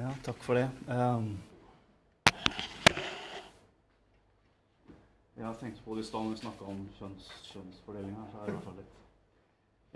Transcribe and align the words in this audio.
Ja, 0.00 0.10
takk 0.24 0.42
for 0.42 0.54
det. 0.54 0.70
Um, 0.88 1.38
jeg 5.36 5.56
tenkte 5.60 5.82
på 5.84 5.94
det 5.94 6.00
i 6.00 6.06
stad 6.06 6.22
når 6.24 6.30
vi 6.30 6.36
snakka 6.36 6.64
om 6.64 6.88
kjønns, 6.98 7.26
kjønnsfordeling 7.50 8.14
her, 8.16 8.30
så 8.32 8.38
er 8.38 8.44
det 8.46 8.48
i 8.48 8.54
hvert 8.54 8.64
fall 8.64 8.78
et, 8.80 8.94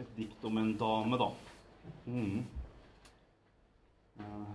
et 0.05 0.11
dikt 0.17 0.45
om 0.45 0.61
en 0.61 0.77
dame, 0.83 1.17
da. 1.23 1.29
Mm. 2.05 2.47
Uh, 4.21 4.53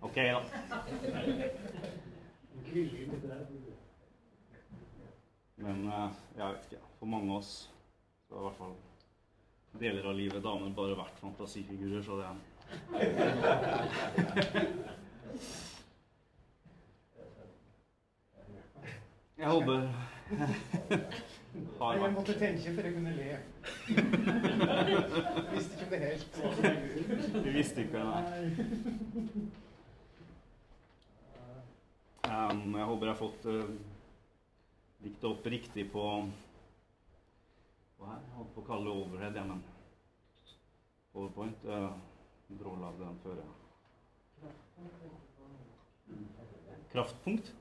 OK, 0.00 0.16
da. 0.16 0.40
Men 5.60 5.82
uh, 5.88 6.08
jeg 6.36 6.46
vet 6.46 6.64
ikke. 6.70 6.82
For 6.98 7.06
mange 7.10 7.32
av 7.32 7.38
oss 7.42 7.52
så 8.28 8.34
har 8.34 8.40
i 8.40 8.44
hvert 8.48 8.60
fall 8.60 8.76
deler 9.80 10.06
av 10.10 10.16
livet 10.18 10.42
damer 10.44 10.70
bare 10.74 10.96
vært 10.98 11.20
fantasifigurer, 11.22 12.02
så 12.02 12.12
det 12.20 12.26
Jeg 19.40 19.48
håper 19.48 19.88
har 21.80 21.94
Jeg 21.96 22.12
måtte 22.12 22.34
tenke 22.38 22.72
før 22.74 22.86
jeg 22.86 22.94
kunne 22.94 23.12
le. 23.16 23.24
Jeg 23.26 23.38
visste 25.52 25.72
ikke 25.74 25.84
om 25.84 25.90
det 25.90 26.00
helt 26.04 26.32
Vi 27.44 27.54
visste 27.56 27.80
ikke 27.84 28.04
nei. 28.06 28.24
Um, 32.30 32.76
jeg 32.76 32.86
håper 32.86 33.06
jeg 33.06 33.14
har 33.14 33.18
fått 33.18 33.48
uh, 33.50 33.64
diktet 35.02 35.24
opp 35.24 35.46
riktig 35.46 35.92
på 35.92 36.04
Hva 37.98 38.06
her? 38.12 38.20
Jeg 38.24 38.34
holdt 38.36 38.54
på 38.54 38.62
å 38.62 38.68
kalle 38.68 38.88
det 38.88 38.96
overhead, 39.04 39.36
ja, 39.36 39.44
men 39.44 39.62
Overpoint 41.14 41.64
Uh, 41.66 41.90
Brålagde 42.50 43.04
den 43.04 43.18
før. 43.22 43.36
Ja. 43.38 44.50
Kraftpunkt? 46.92 47.52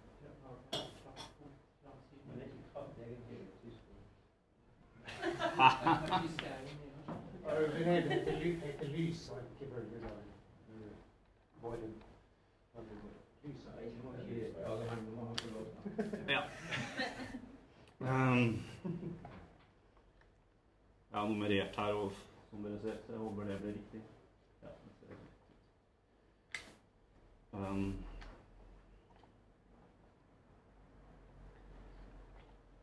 Overhead 7.49 8.09
heter, 8.09 8.39
ly, 8.41 8.53
heter 8.63 8.87
lys 8.95 9.27
ikke 9.29 9.69
bølger. 9.73 9.99
da. 10.07 10.09
Våren. 11.61 11.93
Ja. 16.27 16.43
Um, 18.01 18.61
jeg 21.11 21.19
har 21.19 21.27
nummerert 21.27 21.75
her, 21.75 21.93
og 21.93 22.11
som 22.49 22.63
dere 22.63 22.79
ser, 22.79 22.95
så 23.05 23.11
jeg 23.11 23.19
håper 23.19 23.43
det 23.43 23.57
blir 23.59 23.73
riktig. 23.75 24.01
Ja, 24.61 24.67
det 24.67 25.09
riktig. 25.09 26.61
Um, 27.53 27.95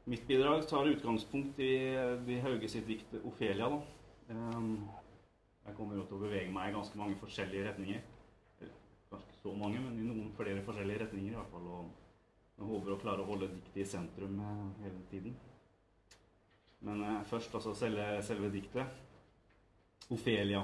mitt 0.04 0.26
bidrag 0.28 0.68
tar 0.68 0.92
utgangspunkt 0.92 1.58
i, 1.58 1.72
i 2.28 2.40
Hauge 2.44 2.68
sitt 2.68 2.86
dikt 2.86 3.16
'Ofelia'. 3.22 3.80
Um, 4.28 4.88
jeg 5.66 5.74
kommer 5.76 6.04
til 6.04 6.18
å 6.18 6.24
bevege 6.26 6.52
meg 6.52 6.70
i 6.70 6.76
ganske 6.76 6.98
mange 6.98 7.16
forskjellige 7.22 7.70
retninger. 7.70 8.00
Kanskje 8.60 9.28
ikke 9.30 9.42
så 9.42 9.54
mange, 9.56 9.80
men 9.80 9.96
i 9.96 10.04
noen 10.06 10.32
flere 10.36 10.64
forskjellige 10.66 11.06
retninger 11.06 11.32
i 11.32 11.36
hvert 11.36 11.54
fall. 11.54 11.66
Og 11.66 12.05
jeg 12.56 12.68
håper 12.70 12.94
å 12.94 13.00
klare 13.00 13.20
å 13.20 13.28
holde 13.28 13.50
diktet 13.52 13.82
i 13.82 13.88
sentrum 13.88 14.38
eh, 14.40 14.64
hele 14.86 15.02
tiden. 15.10 15.34
Men 16.86 17.02
eh, 17.04 17.22
først 17.28 17.54
altså 17.58 17.74
selve, 17.76 18.06
selve 18.24 18.50
diktet. 18.52 19.02
Ofelia. 20.14 20.62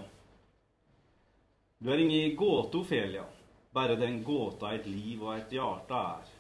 Du 1.83 1.91
er 1.93 2.01
ingen 2.01 2.37
gåte, 2.39 2.81
Ofelia. 2.81 3.27
Bare 3.73 3.97
den 4.01 4.23
gåta 4.25 4.71
et 4.73 4.87
liv 4.87 5.23
og 5.25 5.35
et 5.35 5.53
hjerte 5.53 5.99
er. 5.99 6.33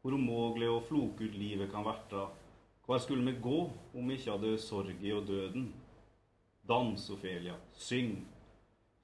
Hvor 0.00 0.16
umågelig 0.16 0.70
og 0.70 0.84
flokut 0.88 1.34
livet 1.34 1.70
kan 1.72 1.84
verta. 1.86 2.28
Hvor 2.86 3.02
skulle 3.02 3.26
vi 3.26 3.42
gå 3.42 3.60
om 3.94 4.08
vi 4.08 4.18
ikke 4.18 4.36
hadde 4.36 4.56
sorg 4.62 5.02
i 5.02 5.12
og 5.14 5.26
døden? 5.28 5.68
Dans, 6.66 7.10
Ofelia, 7.10 7.56
syng. 7.74 8.20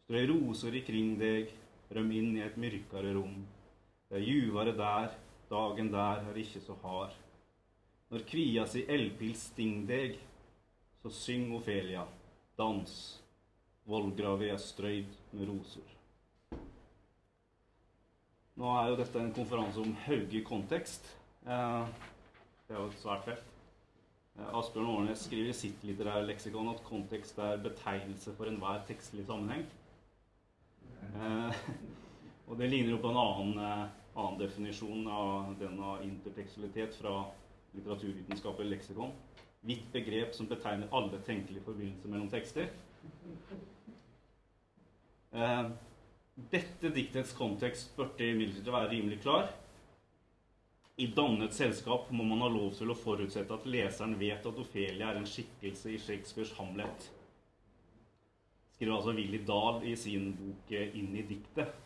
Strø 0.07 0.23
roser 0.31 0.77
ikring 0.79 1.17
deg, 1.19 1.51
røm 1.91 2.11
inn 2.15 2.35
i 2.37 2.45
et 2.45 2.59
mørkere 2.61 3.17
rom. 3.17 3.41
Det 4.07 4.21
er 4.21 4.29
juvare 4.29 4.75
der, 4.79 5.15
dagen 5.51 5.93
der 5.93 6.23
er 6.27 6.41
ikke 6.41 6.63
så 6.65 6.77
hard. 6.83 7.15
Når 8.11 8.23
kvia 8.31 8.67
si 8.71 8.85
eldpils 8.87 9.49
sting 9.51 9.85
deg, 9.89 10.19
så 11.03 11.11
syng, 11.11 11.51
Ofelia, 11.57 12.05
dans. 12.59 12.93
Vollgravet 13.87 14.51
er 14.51 14.63
strøyd 14.63 15.13
med 15.33 15.49
roser. 15.51 15.93
Nå 18.57 18.71
er 18.73 18.89
jo 18.91 18.97
dette 18.99 19.21
en 19.21 19.35
konferanse 19.37 19.83
om 19.83 19.93
Hauge 20.07 20.41
kontekst. 20.47 21.11
Eh, 21.47 21.91
det 22.67 22.75
er 22.75 22.81
jo 22.81 22.89
svært 23.03 23.27
fett. 23.27 23.53
Eh, 24.39 24.49
Asbjørn 24.59 24.89
Årnes 24.95 25.27
skriver 25.29 25.53
i 25.53 25.59
sitt 25.59 25.85
litterære 25.87 26.25
leksikon 26.27 26.73
at 26.73 26.83
kontekst 26.87 27.39
er 27.43 27.61
betegnelse 27.63 28.33
for 28.39 28.49
enhver 28.51 28.81
tekstlig 28.89 29.27
sammenheng. 29.29 29.67
Eh, 31.13 31.61
og 32.49 32.59
det 32.59 32.71
ligner 32.73 32.97
jo 32.97 33.03
på 33.05 33.13
en 33.13 33.21
annen, 33.23 33.93
annen 34.17 34.39
definisjon 34.41 35.09
av 35.13 35.55
denne 35.61 35.97
intertekstualitet 36.05 36.95
fra 36.97 37.19
litteraturvitenskapelig 37.77 38.71
leksikon. 38.71 39.13
Vidt 39.67 39.93
begrep 39.93 40.35
som 40.35 40.49
betegner 40.49 40.89
alle 40.95 41.21
tenkelige 41.27 41.65
forbindelser 41.67 42.13
mellom 42.13 42.31
tekster. 42.33 42.71
Eh, 45.37 45.69
dette 46.35 46.93
diktets 46.95 47.33
kontekst 47.37 47.97
burde 47.97 48.31
imidlertid 48.31 48.73
være 48.73 48.91
rimelig 48.95 49.21
klar. 49.25 49.51
I 50.97 51.11
dannet 51.13 51.53
selskap 51.53 52.09
må 52.11 52.25
man 52.25 52.41
ha 52.41 52.49
lov 52.49 52.71
til 52.79 52.89
å 52.89 52.97
forutsette 52.97 53.53
at 53.53 53.67
leseren 53.69 54.17
vet 54.21 54.47
at 54.49 54.61
Ofelia 54.63 55.11
er 55.11 55.21
en 55.21 55.29
skikkelse 55.29 55.93
i 55.93 56.01
Shakespeares 56.01 56.55
Hamlet. 56.57 57.11
Skriver 58.77 58.95
altså 58.97 59.13
Willy 59.17 59.43
Dahl 59.45 59.85
i 59.89 59.97
sin 59.97 60.31
bok 60.37 60.73
eh, 60.73 60.89
'Inn 60.97 61.17
i 61.17 61.27
diktet'. 61.29 61.86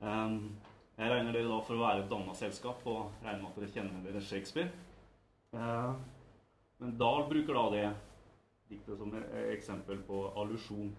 Um, 0.00 0.56
jeg 0.96 1.10
regner 1.12 1.34
dere 1.36 1.48
da 1.48 1.58
for 1.64 1.76
å 1.76 1.82
være 1.84 2.04
et 2.04 2.10
danna 2.10 2.32
selskap 2.36 2.80
og 2.88 3.24
regner 3.24 3.42
med 3.42 3.50
at 3.50 3.60
dere 3.60 3.74
kjenner 3.74 4.06
dere 4.06 4.22
Shakespeare. 4.24 4.72
Uh, 5.52 5.92
men 6.80 6.96
Dahl 7.00 7.26
bruker 7.28 7.56
da 7.56 7.66
det 7.74 7.86
diktet 8.70 8.98
som 8.98 9.14
eksempel 9.50 10.00
på 10.06 10.24
allusjon. 10.40 10.92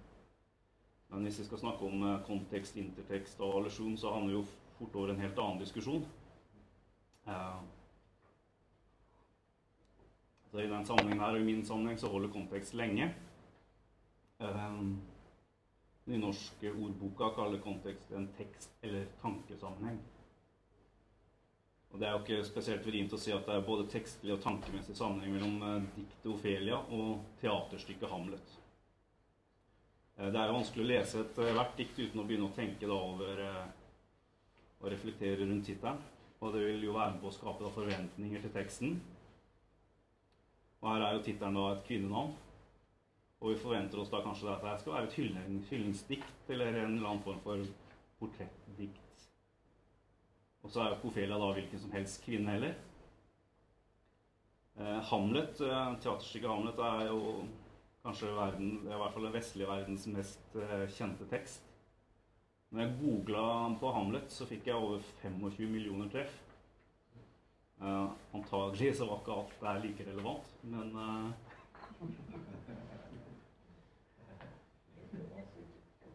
Men 1.11 1.27
hvis 1.27 1.41
vi 1.41 1.45
skal 1.47 1.59
snakke 1.59 1.87
om 1.87 2.03
eh, 2.07 2.19
kontekst, 2.27 2.77
intertekst 2.79 3.39
og 3.43 3.57
allusjon, 3.59 3.97
så 3.99 4.13
handler 4.13 4.31
det 4.31 4.39
jo 4.39 4.43
fort 4.77 4.95
over 4.95 5.11
en 5.11 5.19
helt 5.19 5.39
annen 5.43 5.59
diskusjon. 5.59 6.05
Eh, 7.27 7.61
så 10.51 10.59
I 10.59 10.69
den 10.71 10.85
sammenhengen 10.87 11.23
her 11.23 11.35
og 11.35 11.41
i 11.41 11.47
min 11.47 11.65
sammenheng 11.67 11.99
så 11.99 12.11
holder 12.11 12.31
kontekst 12.31 12.75
lenge. 12.79 13.09
Eh, 14.39 14.79
Den 16.05 16.23
norske 16.25 16.71
ordboka 16.71 17.29
kaller 17.35 17.61
kontekst 17.61 18.11
en 18.11 18.27
tekst- 18.37 18.73
eller 18.81 19.05
tankesammenheng. 19.21 19.99
Og 21.91 21.99
Det 21.99 22.07
er 22.07 22.11
jo 22.15 22.21
ikke 22.23 22.47
spesielt 22.47 22.85
vrient 22.87 23.13
å 23.13 23.19
si 23.19 23.33
at 23.35 23.45
det 23.45 23.55
er 23.55 23.67
både 23.67 23.89
tekstlig 23.91 24.31
og 24.33 24.41
tankemessig 24.41 24.95
sammenheng 24.95 25.35
mellom 25.35 25.63
eh, 25.67 25.89
diktet 25.97 26.31
Ofelia 26.31 26.79
og 26.95 27.19
teaterstykket 27.41 28.09
Hamlet. 28.09 28.53
Eh, 30.17 30.31
Det 30.31 30.39
er 30.39 30.47
jo 30.47 30.55
vanskelig 30.55 30.85
å 30.85 30.91
lese 30.93 31.21
et 31.25 31.41
eh, 31.43 31.53
hvert 31.57 31.77
dikt 31.77 31.99
uten 31.99 32.23
å 32.23 32.25
begynne 32.25 32.47
å 32.47 32.55
tenke 32.55 32.87
over 32.87 33.43
og 34.81 34.87
reflektere 34.89 35.43
rundt 35.43 35.67
tittelen. 35.67 35.99
Og 36.41 36.55
det 36.55 36.63
vil 36.65 36.87
jo 36.87 36.95
være 36.95 37.13
med 37.13 37.21
på 37.21 37.29
å 37.29 37.35
skape 37.35 37.73
forventninger 37.75 38.41
til 38.41 38.53
teksten. 38.55 38.95
Og 40.81 40.87
her 40.89 41.03
er 41.05 41.13
jo 41.13 41.25
tittelen 41.27 41.59
et 41.67 41.83
kvinnenavn. 41.85 42.31
Og 43.41 43.55
vi 43.55 43.61
forventer 43.61 43.97
oss 43.97 44.11
da 44.13 44.21
kanskje 44.21 44.51
at 44.53 44.61
det 44.61 44.75
skal 44.83 44.93
være 44.93 45.07
et 45.09 45.15
hylling, 45.17 45.61
hyllingsdikt 45.69 46.51
eller 46.53 46.69
en 46.69 46.75
eller 46.97 47.07
annen 47.09 47.23
form 47.25 47.39
for 47.41 47.63
portrettdikt. 48.19 49.25
Og 50.61 50.69
så 50.69 50.83
er 50.83 50.91
jo 50.91 51.09
ikke 51.09 51.25
da 51.31 51.47
hvilken 51.55 51.81
som 51.81 51.95
helst 51.95 52.21
kvinne 52.21 52.53
heller. 52.53 52.75
Eh, 54.77 54.99
Hamlet, 55.09 55.61
eh, 55.61 55.95
Teaterstykket 56.03 56.49
Hamlet 56.49 56.77
er 56.85 57.07
jo 57.09 57.47
kanskje 58.05 58.29
verden, 58.35 58.69
er 58.85 58.93
i 58.93 59.01
hvert 59.01 59.13
fall 59.13 59.25
den 59.25 59.33
vestlige 59.33 59.69
verdens 59.69 60.05
mest 60.13 60.55
eh, 60.61 60.85
kjente 60.93 61.25
tekst. 61.33 61.65
Når 62.69 62.81
jeg 62.81 62.97
googla 63.01 63.45
på 63.81 63.91
Hamlet, 63.91 64.29
så 64.31 64.45
fikk 64.47 64.69
jeg 64.69 64.77
over 64.77 65.01
25 65.23 65.65
millioner 65.73 66.13
treff. 66.13 66.37
Eh, 67.81 68.07
antagelig 68.37 68.93
så 68.97 69.09
var 69.09 69.19
ikke 69.19 69.39
alt 69.39 69.57
det 69.59 69.71
her 69.71 69.83
like 69.87 70.09
relevant, 70.11 70.53
men 70.61 71.33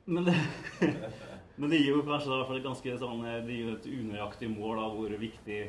Men 0.08 0.24
det, 0.24 0.36
men 1.56 1.70
det 1.70 1.76
gir 1.76 1.96
jo 1.96 2.02
kanskje 2.06 2.30
da, 2.30 2.58
ganske 2.62 2.92
sånn, 3.00 3.24
det 3.26 3.56
gir 3.56 3.72
et 3.72 3.86
unøyaktig 3.90 4.48
mål 4.52 4.82
av 4.84 4.92
hvor 4.94 5.14
viktig 5.18 5.60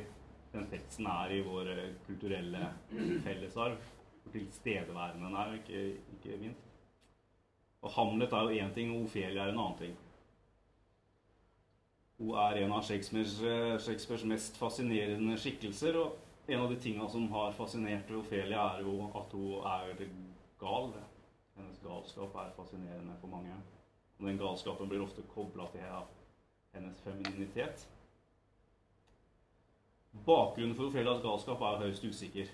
den 0.52 0.68
teksten 0.70 1.08
er 1.10 1.32
i 1.34 1.40
vår 1.46 1.72
eh, 1.74 1.88
kulturelle 2.06 2.68
fellesarv. 3.26 3.80
Hvor 4.22 4.36
tilstedeværende 4.36 5.26
den 5.26 5.38
er, 5.42 5.56
ikke, 5.58 5.82
ikke 6.18 6.38
minst. 6.44 6.68
Og 7.82 7.94
Hamlet 7.96 8.34
er 8.34 8.46
jo 8.46 8.62
én 8.62 8.76
ting, 8.76 8.92
og 8.94 9.08
Ofelia 9.08 9.48
er 9.48 9.54
en 9.56 9.62
annen 9.64 9.80
ting. 9.80 9.96
Hun 12.18 12.38
er 12.42 12.60
en 12.62 12.76
av 12.78 12.86
Shakespeares, 12.86 13.40
eh, 13.42 13.74
Shakespeares 13.82 14.26
mest 14.30 14.58
fascinerende 14.62 15.38
skikkelser. 15.42 15.98
Og 15.98 16.52
en 16.54 16.62
av 16.62 16.70
de 16.70 16.78
tingene 16.82 17.10
som 17.10 17.26
har 17.34 17.58
fascinert 17.58 18.14
Ofelia, 18.22 18.68
er 18.76 18.86
jo 18.86 19.10
at 19.18 19.34
hun 19.34 19.66
er 19.66 20.06
gal. 20.62 20.94
Hennes 21.58 21.82
galskap 21.82 22.38
er 22.38 22.54
fascinerende 22.58 23.18
for 23.22 23.34
mange. 23.34 23.58
Og 24.20 24.28
den 24.28 24.40
galskapen 24.42 24.90
blir 24.90 25.04
ofte 25.04 25.26
kobla 25.34 25.68
til 25.72 25.84
hennes 26.74 27.02
femininitet. 27.06 27.88
Bakgrunnen 30.26 30.76
for 30.76 30.90
Ofelias 30.90 31.22
galskap 31.22 31.62
er 31.62 31.84
høyst 31.84 32.06
usikker. 32.06 32.50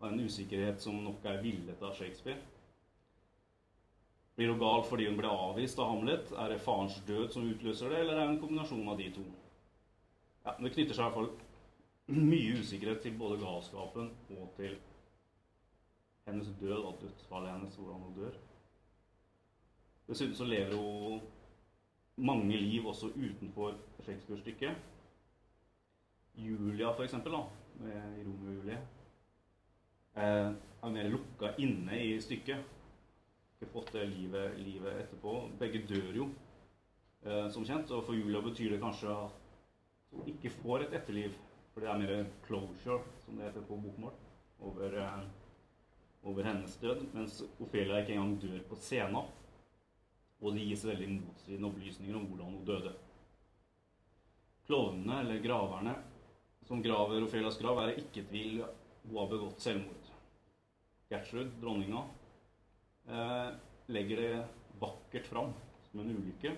Og 0.00 0.08
en 0.08 0.24
usikkerhet 0.24 0.82
som 0.82 0.98
nok 1.04 1.24
er 1.24 1.42
villet 1.42 1.82
av 1.82 1.94
Shakespeare. 1.94 2.40
Blir 4.34 4.50
hun 4.50 4.58
gal 4.58 4.82
fordi 4.88 5.06
hun 5.06 5.18
ble 5.20 5.30
avvist 5.30 5.78
av 5.78 5.92
Hamlet? 5.92 6.32
Er 6.34 6.50
det 6.50 6.62
farens 6.64 6.96
død 7.06 7.28
som 7.30 7.46
utløser 7.46 7.92
det, 7.92 8.00
eller 8.00 8.18
er 8.18 8.26
det 8.26 8.34
en 8.34 8.40
kombinasjon 8.42 8.88
av 8.90 8.98
de 8.98 9.10
to? 9.14 9.24
Ja, 10.44 10.56
Det 10.58 10.72
knytter 10.74 10.94
seg 10.94 11.04
i 11.04 11.06
hvert 11.06 11.14
fall 11.14 11.30
mye 12.32 12.58
usikkerhet 12.58 13.00
til 13.02 13.14
både 13.18 13.38
galskapen 13.40 14.10
og 14.34 14.50
til 14.58 14.74
hennes 16.26 16.50
død 16.60 16.80
og 16.80 16.98
dødsfallet 17.00 17.52
hennes, 17.52 17.76
hvordan 17.76 18.02
hun 18.02 18.18
dør. 18.18 18.34
Dessuten 20.08 20.36
så 20.36 20.44
lever 20.44 20.76
hun 20.76 21.20
mange 22.16 22.56
liv 22.56 22.86
også 22.86 23.10
utenfor 23.14 23.74
Shakespeare-stykket. 24.04 24.76
Julia, 26.34 26.92
for 26.92 27.04
eksempel, 27.04 27.32
da, 27.32 27.42
med 27.80 28.24
Romeo 28.26 28.50
og 28.50 28.54
Julie, 28.58 28.78
eh, 30.16 30.52
er 30.84 30.96
mer 30.96 31.08
lukka 31.08 31.54
inne 31.58 32.00
i 32.04 32.16
stykket 32.20 32.74
ikke 33.64 33.72
fått 33.72 33.92
det 33.94 34.04
livet, 34.10 34.58
livet 34.60 35.00
etterpå. 35.04 35.34
Begge 35.58 35.84
dør 35.88 36.16
jo, 36.18 36.28
eh, 37.24 37.48
som 37.50 37.64
kjent. 37.64 37.90
Og 37.90 38.04
for 38.04 38.14
Julia 38.14 38.40
betyr 38.40 38.74
det 38.74 38.80
kanskje 38.82 39.08
at 39.10 39.32
hun 40.12 40.28
ikke 40.28 40.50
får 40.62 40.84
et 40.84 40.98
etterliv. 41.00 41.32
For 41.72 41.80
det 41.80 41.90
er 41.90 41.98
mer 41.98 42.26
closure, 42.46 43.02
som 43.24 43.36
det 43.36 43.48
heter 43.48 43.64
på 43.66 43.76
bokmål, 43.76 44.12
over, 44.60 44.98
eh, 44.98 45.24
over 46.24 46.42
hennes 46.42 46.76
død. 46.76 47.06
Mens 47.14 47.42
Ofelia 47.60 48.00
ikke 48.00 48.14
engang 48.14 48.42
dør 48.42 48.60
på 48.68 48.76
scenen. 48.76 49.24
Og 50.44 50.52
det 50.52 50.66
gis 50.68 50.84
veldig 50.84 51.08
motstridende 51.14 51.70
opplysninger 51.70 52.16
om 52.18 52.26
hvordan 52.28 52.50
hun 52.52 52.64
døde. 52.68 52.92
Klovnene, 54.68 55.20
eller 55.22 55.40
graverne, 55.44 55.94
som 56.68 56.82
graver 56.84 57.24
Ofelias 57.24 57.56
grav, 57.60 57.80
er 57.80 57.94
ikke 57.94 58.04
ikke 58.14 58.28
tvil 58.30 58.60
hun 59.04 59.16
har 59.18 59.30
begått 59.30 59.64
selvmord. 59.64 60.10
Gertrud, 61.10 61.50
dronninga, 61.60 62.04
eh, 63.08 63.50
legger 63.92 64.20
det 64.20 64.44
vakkert 64.80 65.26
fram 65.28 65.52
som 65.90 66.00
en 66.00 66.14
ulykke. 66.16 66.54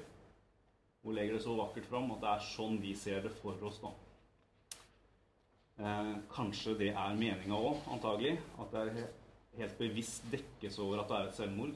Hun 1.02 1.14
legger 1.14 1.34
det 1.34 1.42
så 1.42 1.54
vakkert 1.58 1.86
fram 1.86 2.10
at 2.14 2.20
det 2.22 2.30
er 2.32 2.50
sånn 2.50 2.80
vi 2.82 2.94
ser 2.94 3.22
det 3.22 3.34
for 3.40 3.62
oss. 3.62 3.80
da. 3.82 3.92
Eh, 5.78 6.14
kanskje 6.30 6.78
det 6.78 6.92
er 6.94 7.18
meninga 7.18 7.54
òg, 7.54 7.82
antagelig. 7.92 8.38
At 8.58 8.70
det 8.72 8.80
er 8.80 9.08
helt 9.58 9.78
bevisst 9.78 10.24
dekkes 10.30 10.78
over 10.78 11.02
at 11.02 11.08
det 11.08 11.16
er 11.16 11.28
et 11.28 11.34
selvmord. 11.34 11.74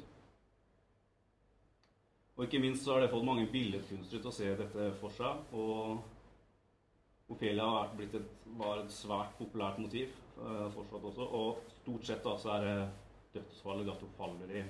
Og 2.40 2.46
ikke 2.46 2.62
minst 2.62 2.86
så 2.86 2.94
har 2.94 3.02
det 3.02 3.10
fått 3.12 3.26
mange 3.28 3.42
billedkunstnere 3.52 4.22
til 4.22 4.30
å 4.30 4.32
se 4.32 4.46
dette 4.56 4.84
for 4.96 5.12
seg. 5.12 5.42
Og 5.60 7.34
Ophelia 7.34 7.66
har 7.68 7.90
blitt 7.98 8.14
et, 8.16 8.30
var 8.56 8.80
et 8.80 8.94
svært 8.94 9.34
populært 9.36 9.76
motiv 9.76 10.14
uh, 10.38 10.70
fortsatt 10.72 11.04
også. 11.10 11.26
Og 11.36 11.74
stort 11.82 12.08
sett 12.08 12.24
da 12.24 12.32
så 12.40 12.54
er 12.54 12.64
det 12.64 12.78
dødsfallet 13.34 13.90
Gatto 13.90 14.08
faller 14.16 14.54
i, 14.56 14.64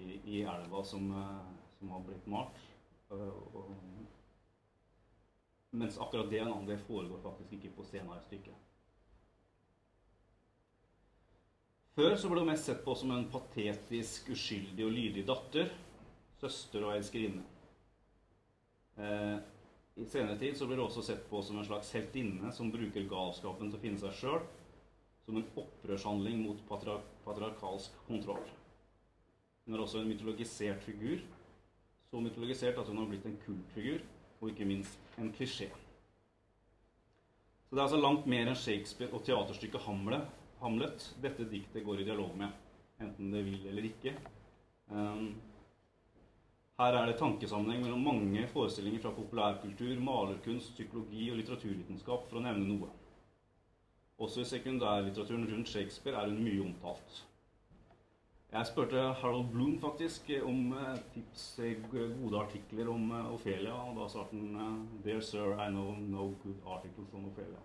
i, 0.00 0.06
i 0.16 0.40
elva 0.48 0.80
som, 0.80 1.04
eh, 1.12 1.52
som, 1.76 1.92
har 1.92 2.08
blitt 2.08 2.24
malt. 2.32 2.64
Og, 3.12 3.52
og, 3.60 3.68
mens 5.76 6.00
akkurat 6.00 6.32
det, 6.32 6.40
det 6.72 6.80
foregår 6.88 7.20
faktisk 7.20 7.52
ikke 7.58 7.74
på 7.76 7.84
scenen 7.84 8.16
i 8.16 8.24
stykket. 8.30 8.62
Før 11.96 12.16
så 12.16 12.28
ble 12.32 12.42
hun 12.42 12.50
mest 12.50 12.66
sett 12.68 12.80
på 12.84 12.96
som 12.96 13.12
en 13.12 13.28
patetisk, 13.32 14.32
uskyldig 14.32 14.84
og 14.88 14.96
lydig 14.96 15.28
datter, 15.28 15.70
søster 16.40 16.84
og 16.86 16.96
elskerinne. 16.96 17.44
Eh, 18.96 19.36
I 19.96 20.04
senere 20.08 20.36
tid 20.40 20.56
så 20.56 20.68
blir 20.68 20.80
hun 20.80 20.88
også 20.88 21.04
sett 21.04 21.24
på 21.30 21.40
som 21.44 21.58
en 21.58 21.68
slags 21.68 21.92
heltinne 21.96 22.52
som 22.52 22.72
bruker 22.72 23.08
galskapen 23.08 23.70
til 23.70 23.78
å 23.78 23.82
finne 23.82 24.00
seg 24.00 24.16
sjøl 24.20 24.42
som 25.26 25.40
en 25.40 25.48
opprørshandling 25.58 26.44
mot 26.44 26.60
patriarkalsk 26.68 27.96
kontroll. 28.06 28.44
Hun 29.66 29.74
er 29.74 29.82
også 29.82 29.98
en 30.00 30.10
mytologisert 30.12 30.84
figur. 30.86 31.24
Så 32.06 32.20
mytologisert 32.22 32.78
at 32.78 32.86
hun 32.86 33.00
har 33.00 33.08
blitt 33.10 33.26
en 33.26 33.40
kultfigur, 33.42 34.04
og 34.38 34.52
ikke 34.52 34.68
minst 34.68 35.18
en 35.18 35.32
klisjé. 35.34 35.66
Så 37.66 37.74
det 37.74 37.80
er 37.80 37.88
altså 37.88 37.98
langt 37.98 38.28
mer 38.30 38.46
enn 38.46 38.58
Shakespeare 38.58 39.10
og 39.10 39.24
teaterstykket 39.26 39.82
Hamlet, 39.88 40.28
Hamlet 40.60 41.08
dette 41.20 41.48
diktet 41.50 41.84
går 41.84 42.00
i 42.00 42.06
dialog 42.06 42.36
med, 42.38 42.54
enten 43.02 43.34
det 43.34 43.42
vil 43.48 43.66
eller 43.66 43.88
ikke. 43.90 44.14
Um, 44.86 45.32
her 46.78 46.92
er 46.92 47.06
det 47.08 47.16
tankesammenheng 47.16 47.82
mellom 47.82 48.02
mange 48.04 48.42
forestillinger 48.48 49.00
fra 49.00 49.14
populærkultur, 49.16 50.00
malerkunst, 50.00 50.74
psykologi 50.74 51.30
og 51.30 51.38
litteraturvitenskap, 51.40 52.26
for 52.28 52.36
å 52.36 52.42
nevne 52.44 52.66
noe. 52.68 52.90
Også 54.20 54.42
i 54.42 54.50
sekundærlitteraturen 54.50 55.48
rundt 55.48 55.72
Shakespeare 55.72 56.20
er 56.20 56.28
hun 56.28 56.44
mye 56.44 56.60
omtalt. 56.66 57.22
Jeg 58.52 58.68
spurte 58.68 59.00
Harold 59.22 59.48
Bloom 59.52 59.80
faktisk 59.80 60.30
om 60.44 60.70
eh, 60.76 61.00
tips, 61.14 61.46
i 61.64 61.72
gode 61.90 62.38
artikler 62.40 62.92
om 62.92 63.10
eh, 63.10 63.32
Ophelia, 63.34 63.74
og 63.74 63.98
da 63.98 64.06
svarte 64.12 64.36
han 64.36 64.86
Dear 65.04 65.20
sir, 65.20 65.56
I 65.56 65.68
know 65.72 65.96
no 65.96 66.30
good 66.44 66.60
articles 66.76 67.12
on 67.16 67.26
Ophelia. 67.32 67.64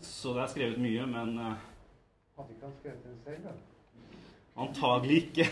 Så 0.00 0.32
det 0.36 0.44
er 0.44 0.54
skrevet 0.54 0.80
mye, 0.80 1.08
men 1.08 1.36
Hadde 2.36 2.54
ikke 2.54 2.66
han 2.68 2.80
skrevet 2.80 3.04
den 3.04 3.20
selv, 3.24 3.44
da? 3.48 3.71
Antagelig 4.56 5.16
ikke. 5.16 5.46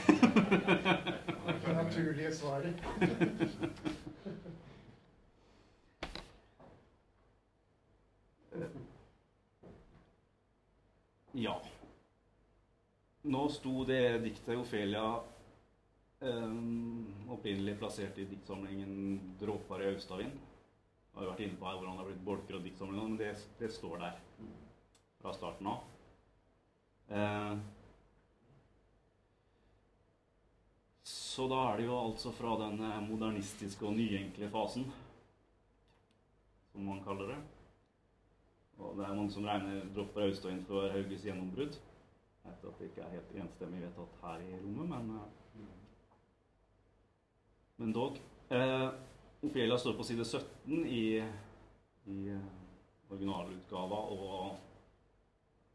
det 1.67 1.75
naturlige 1.75 2.35
svaret. 2.35 2.75
Ja. 11.32 11.63
Nå 13.22 13.48
sto 13.48 13.84
det 13.84 14.19
diktet 14.25 14.58
Ofelia 14.58 15.05
um, 16.20 17.06
opprinnelig 17.31 17.79
plassert 17.79 18.19
i 18.19 18.27
diktsamlingen 18.29 19.20
'Dråper 19.41 19.82
i 19.82 19.91
Austavind'. 19.94 20.39
Har 21.15 21.25
jo 21.25 21.31
vært 21.31 21.44
inne 21.44 21.58
på 21.58 21.69
her 21.69 21.79
hvordan 21.79 21.96
det 21.96 22.03
har 22.03 22.08
blitt 22.10 22.25
bolker 22.27 22.58
av 22.58 22.65
diktsamlingen, 22.67 23.15
men 23.15 23.19
det, 23.19 23.32
det, 23.58 23.72
står 23.72 23.98
der 24.03 24.19
fra 25.20 25.32
starten 25.34 25.70
av. 25.70 25.86
Uh, 27.10 27.56
så 31.31 31.46
da 31.51 31.60
er 31.69 31.79
det 31.79 31.87
jo 31.87 31.94
altså 31.94 32.32
fra 32.34 32.56
den 32.58 32.81
modernistiske 33.06 33.87
og 33.87 33.94
nyenkle 33.94 34.49
fasen, 34.51 34.89
som 36.72 36.89
man 36.89 37.03
kaller 37.05 37.34
det. 37.34 37.41
Og 38.81 38.96
det 38.96 39.05
er 39.05 39.15
mange 39.15 39.31
som 39.31 39.44
regner 39.46 39.84
dropper 39.94 40.27
Austein 40.27 40.65
for 40.67 40.89
Hauges 40.91 41.25
gjennombrudd. 41.27 41.77
Etter 42.49 42.70
at 42.70 42.81
det 42.81 42.89
ikke 42.89 43.05
er 43.05 43.15
helt 43.15 43.37
enstemmig 43.43 43.82
vedtatt 43.84 44.17
her 44.25 44.43
i 44.43 44.58
rommet, 44.63 44.89
men, 44.89 45.10
eh, 45.20 45.69
men 47.77 47.93
dog. 47.93 48.19
Eh, 48.51 48.89
Ophelia 49.43 49.79
står 49.79 49.96
på 49.96 50.03
side 50.08 50.25
17 50.25 50.87
i, 50.87 51.05
i 52.06 52.19
eh, 52.32 52.51
originalutgava 53.10 54.01
og 54.17 54.58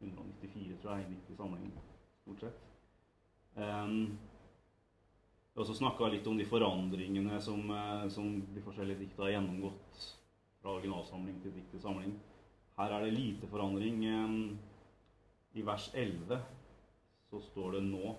194, 0.00 0.76
tror 0.82 0.96
jeg, 0.96 1.06
i 1.06 1.14
90 1.14 1.36
samlinger, 1.36 1.84
stort 2.22 2.40
sett. 2.40 2.64
Um, 3.56 4.18
har 5.56 5.64
også 5.64 5.78
snakka 5.78 6.10
litt 6.12 6.26
om 6.28 6.36
de 6.36 6.44
forandringene 6.44 7.40
som, 7.40 7.70
eh, 7.70 8.08
som 8.12 8.28
de 8.54 8.62
forskjellige 8.64 9.06
dikta 9.06 9.24
har 9.24 9.36
gjennomgått 9.36 10.02
fra 10.60 10.74
originalsamling 10.76 11.40
til 11.40 11.54
dikt 11.56 11.70
til 11.72 11.80
samling. 11.80 12.12
Her 12.76 12.92
er 12.92 13.04
det 13.04 13.14
lite 13.16 13.48
forandring. 13.48 14.02
I 15.56 15.62
vers 15.64 15.90
11 15.94 16.42
så 17.30 17.40
står 17.40 17.78
det 17.78 17.84
nå 17.86 18.16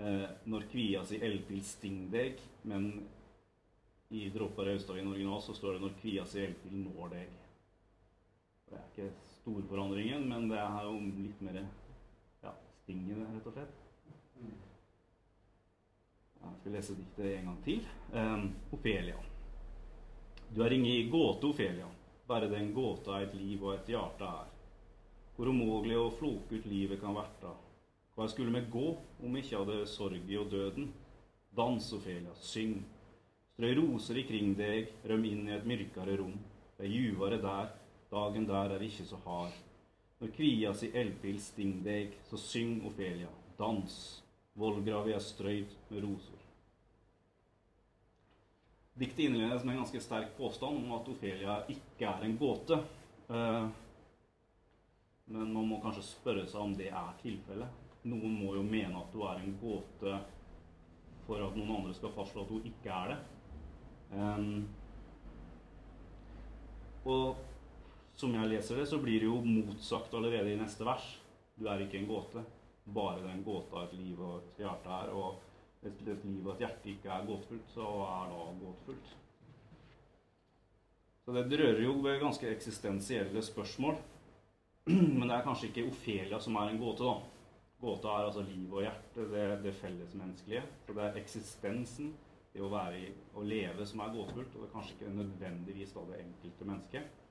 eh, 0.00 0.28
Når 0.48 0.64
kvia 0.72 1.02
si 1.04 1.20
elpil 1.20 1.60
stingdeg, 1.64 2.40
men 2.64 2.88
i 4.08 4.30
Dråpar 4.30 4.70
Austavin 4.72 5.10
original 5.10 5.42
så 5.42 5.54
står 5.54 5.72
det 5.72 5.80
'Når 5.80 5.98
kvia 6.00 6.24
si 6.24 6.40
elpil 6.40 6.72
når 6.72 7.08
deg'. 7.10 7.34
Det 8.68 8.78
er 8.78 8.86
ikke 8.92 9.10
storforandringen, 9.40 10.28
men 10.28 10.48
det 10.48 10.58
er 10.58 10.82
jo 10.84 11.00
litt 11.00 11.42
mer 11.42 11.66
ja, 12.42 12.52
stingende, 12.82 13.26
rett 13.34 13.46
og 13.46 13.52
slett. 13.52 14.65
Jeg 16.52 16.60
skal 16.60 16.76
lese 16.76 16.96
diktet 16.98 17.30
en 17.32 17.48
gang 17.50 17.62
til. 17.64 17.86
Um, 18.12 18.48
Ofelia. 18.72 19.16
Du 20.54 20.62
er 20.62 20.72
ingen 20.72 21.10
gåte, 21.10 21.46
Ofelia. 21.46 21.88
bare 22.26 22.48
den 22.50 22.72
gåta 22.74 23.20
et 23.22 23.34
liv 23.34 23.62
og 23.62 23.74
et 23.74 23.88
hjerte 23.92 24.26
er. 24.26 24.48
Hvor 25.36 25.50
umulig 25.52 25.96
å 25.98 26.10
floke 26.18 26.58
ut 26.58 26.66
livet 26.66 27.00
kan 27.00 27.14
verta. 27.14 27.52
Hva 28.16 28.26
skulle 28.28 28.54
vi 28.54 28.70
gå 28.72 28.86
om 29.22 29.36
ikke 29.36 29.60
hadde 29.60 29.86
sorg 29.86 30.30
og 30.40 30.50
døden? 30.50 30.92
Dans, 31.54 31.92
Ofelia, 31.92 32.34
syng. 32.40 32.80
Strø 33.56 33.74
roser 33.78 34.18
ikring 34.20 34.56
deg, 34.56 34.90
røm 35.08 35.24
inn 35.24 35.46
i 35.48 35.54
et 35.54 35.68
mørkere 35.68 36.16
rom. 36.20 36.34
Det 36.76 36.84
er 36.84 36.92
ljuvare 36.92 37.38
der, 37.40 37.70
dagen 38.10 38.48
der 38.48 38.74
er 38.74 38.82
ikke 38.84 39.06
så 39.08 39.20
hard. 39.24 39.54
Når 40.20 40.32
kvias 40.36 40.82
i 40.84 40.90
eldpil 40.96 41.38
sting 41.40 41.78
deg, 41.84 42.16
så 42.28 42.40
syng, 42.40 42.82
Ofelia, 42.88 43.30
dans. 43.58 43.94
Vollgravi 44.56 45.12
er 45.12 45.20
strøyd 45.20 45.72
med 45.90 46.04
roser. 46.04 46.35
Diktet 48.96 49.26
innledes 49.26 49.64
med 49.64 49.74
en 49.74 49.82
ganske 49.82 50.00
sterk 50.00 50.36
påstand 50.38 50.78
om 50.80 50.92
at 50.96 51.08
Ofelia 51.12 51.58
ikke 51.68 52.08
er 52.08 52.24
en 52.24 52.38
gåte. 52.40 52.78
Eh, 53.28 53.66
men 55.26 55.52
man 55.52 55.68
må 55.68 55.80
kanskje 55.82 56.04
spørre 56.06 56.46
seg 56.48 56.62
om 56.62 56.72
det 56.78 56.88
er 56.88 57.18
tilfellet. 57.20 57.84
Noen 58.06 58.36
må 58.38 58.54
jo 58.54 58.62
mene 58.64 59.00
at 59.00 59.12
hun 59.12 59.26
er 59.26 59.42
en 59.42 59.56
gåte 59.60 60.18
for 61.26 61.42
at 61.42 61.56
noen 61.58 61.72
andre 61.80 61.94
skal 61.96 62.14
fastslå 62.14 62.44
at 62.44 62.52
hun 62.54 62.68
ikke 62.70 62.94
er 62.94 63.12
det. 63.12 63.18
Um, 64.14 64.68
og 67.10 67.40
som 68.16 68.34
jeg 68.38 68.52
leser 68.52 68.78
det, 68.78 68.86
så 68.88 69.00
blir 69.02 69.20
det 69.20 69.28
jo 69.28 69.40
motsagt 69.42 70.14
allerede 70.14 70.54
i 70.54 70.60
neste 70.60 70.86
vers. 70.86 71.08
Du 71.58 71.66
er 71.68 71.82
ikke 71.82 71.98
en 72.00 72.08
gåte. 72.08 72.44
Bare 72.86 73.24
den 73.24 73.42
gåta 73.44 73.82
et 73.82 73.96
liv 73.98 74.20
og 74.22 74.38
et 74.38 74.62
hjerte 74.62 75.00
er. 75.02 75.10
Og 75.12 75.42
et, 75.88 76.02
et 76.08 76.26
liv 76.28 76.42
og 76.46 76.54
et 76.54 76.66
hjerte 76.66 76.92
ikke 76.92 77.12
er 77.12 77.28
gåtefullt, 77.28 77.70
så 77.74 77.86
er 78.06 78.32
da 78.32 78.42
gåtefullt. 78.60 79.14
Så 81.26 81.34
det 81.34 81.58
rører 81.58 81.82
jo 81.82 81.96
ved 82.04 82.20
ganske 82.22 82.50
eksistensielle 82.54 83.42
spørsmål. 83.42 83.96
Men 84.86 85.26
det 85.26 85.34
er 85.34 85.42
kanskje 85.42 85.72
ikke 85.72 85.88
Ofelia 85.90 86.38
som 86.38 86.54
er 86.60 86.70
en 86.70 86.78
gåte, 86.78 87.02
da. 87.02 87.16
Gåta 87.80 88.12
er 88.12 88.28
altså 88.28 88.44
liv 88.46 88.72
og 88.72 88.84
hjerte, 88.84 89.26
det, 89.32 89.46
det 89.64 89.74
fellesmenneskelige. 89.74 90.62
Så 90.86 90.94
det 90.94 91.02
er 91.04 91.18
eksistensen, 91.20 92.12
det 92.54 92.62
å 92.62 92.70
i, 92.94 93.08
å 93.34 93.42
leve, 93.42 93.86
som 93.90 94.04
er 94.04 94.14
gåtefullt. 94.14 94.54
Og 94.54 94.62
det 94.62 94.68
er 94.68 94.74
kanskje 94.76 94.94
ikke 94.96 95.16
nødvendigvis 95.16 95.96
da 95.96 96.04
det 96.12 96.20
enkelte 96.22 96.68
mennesket. 96.70 97.24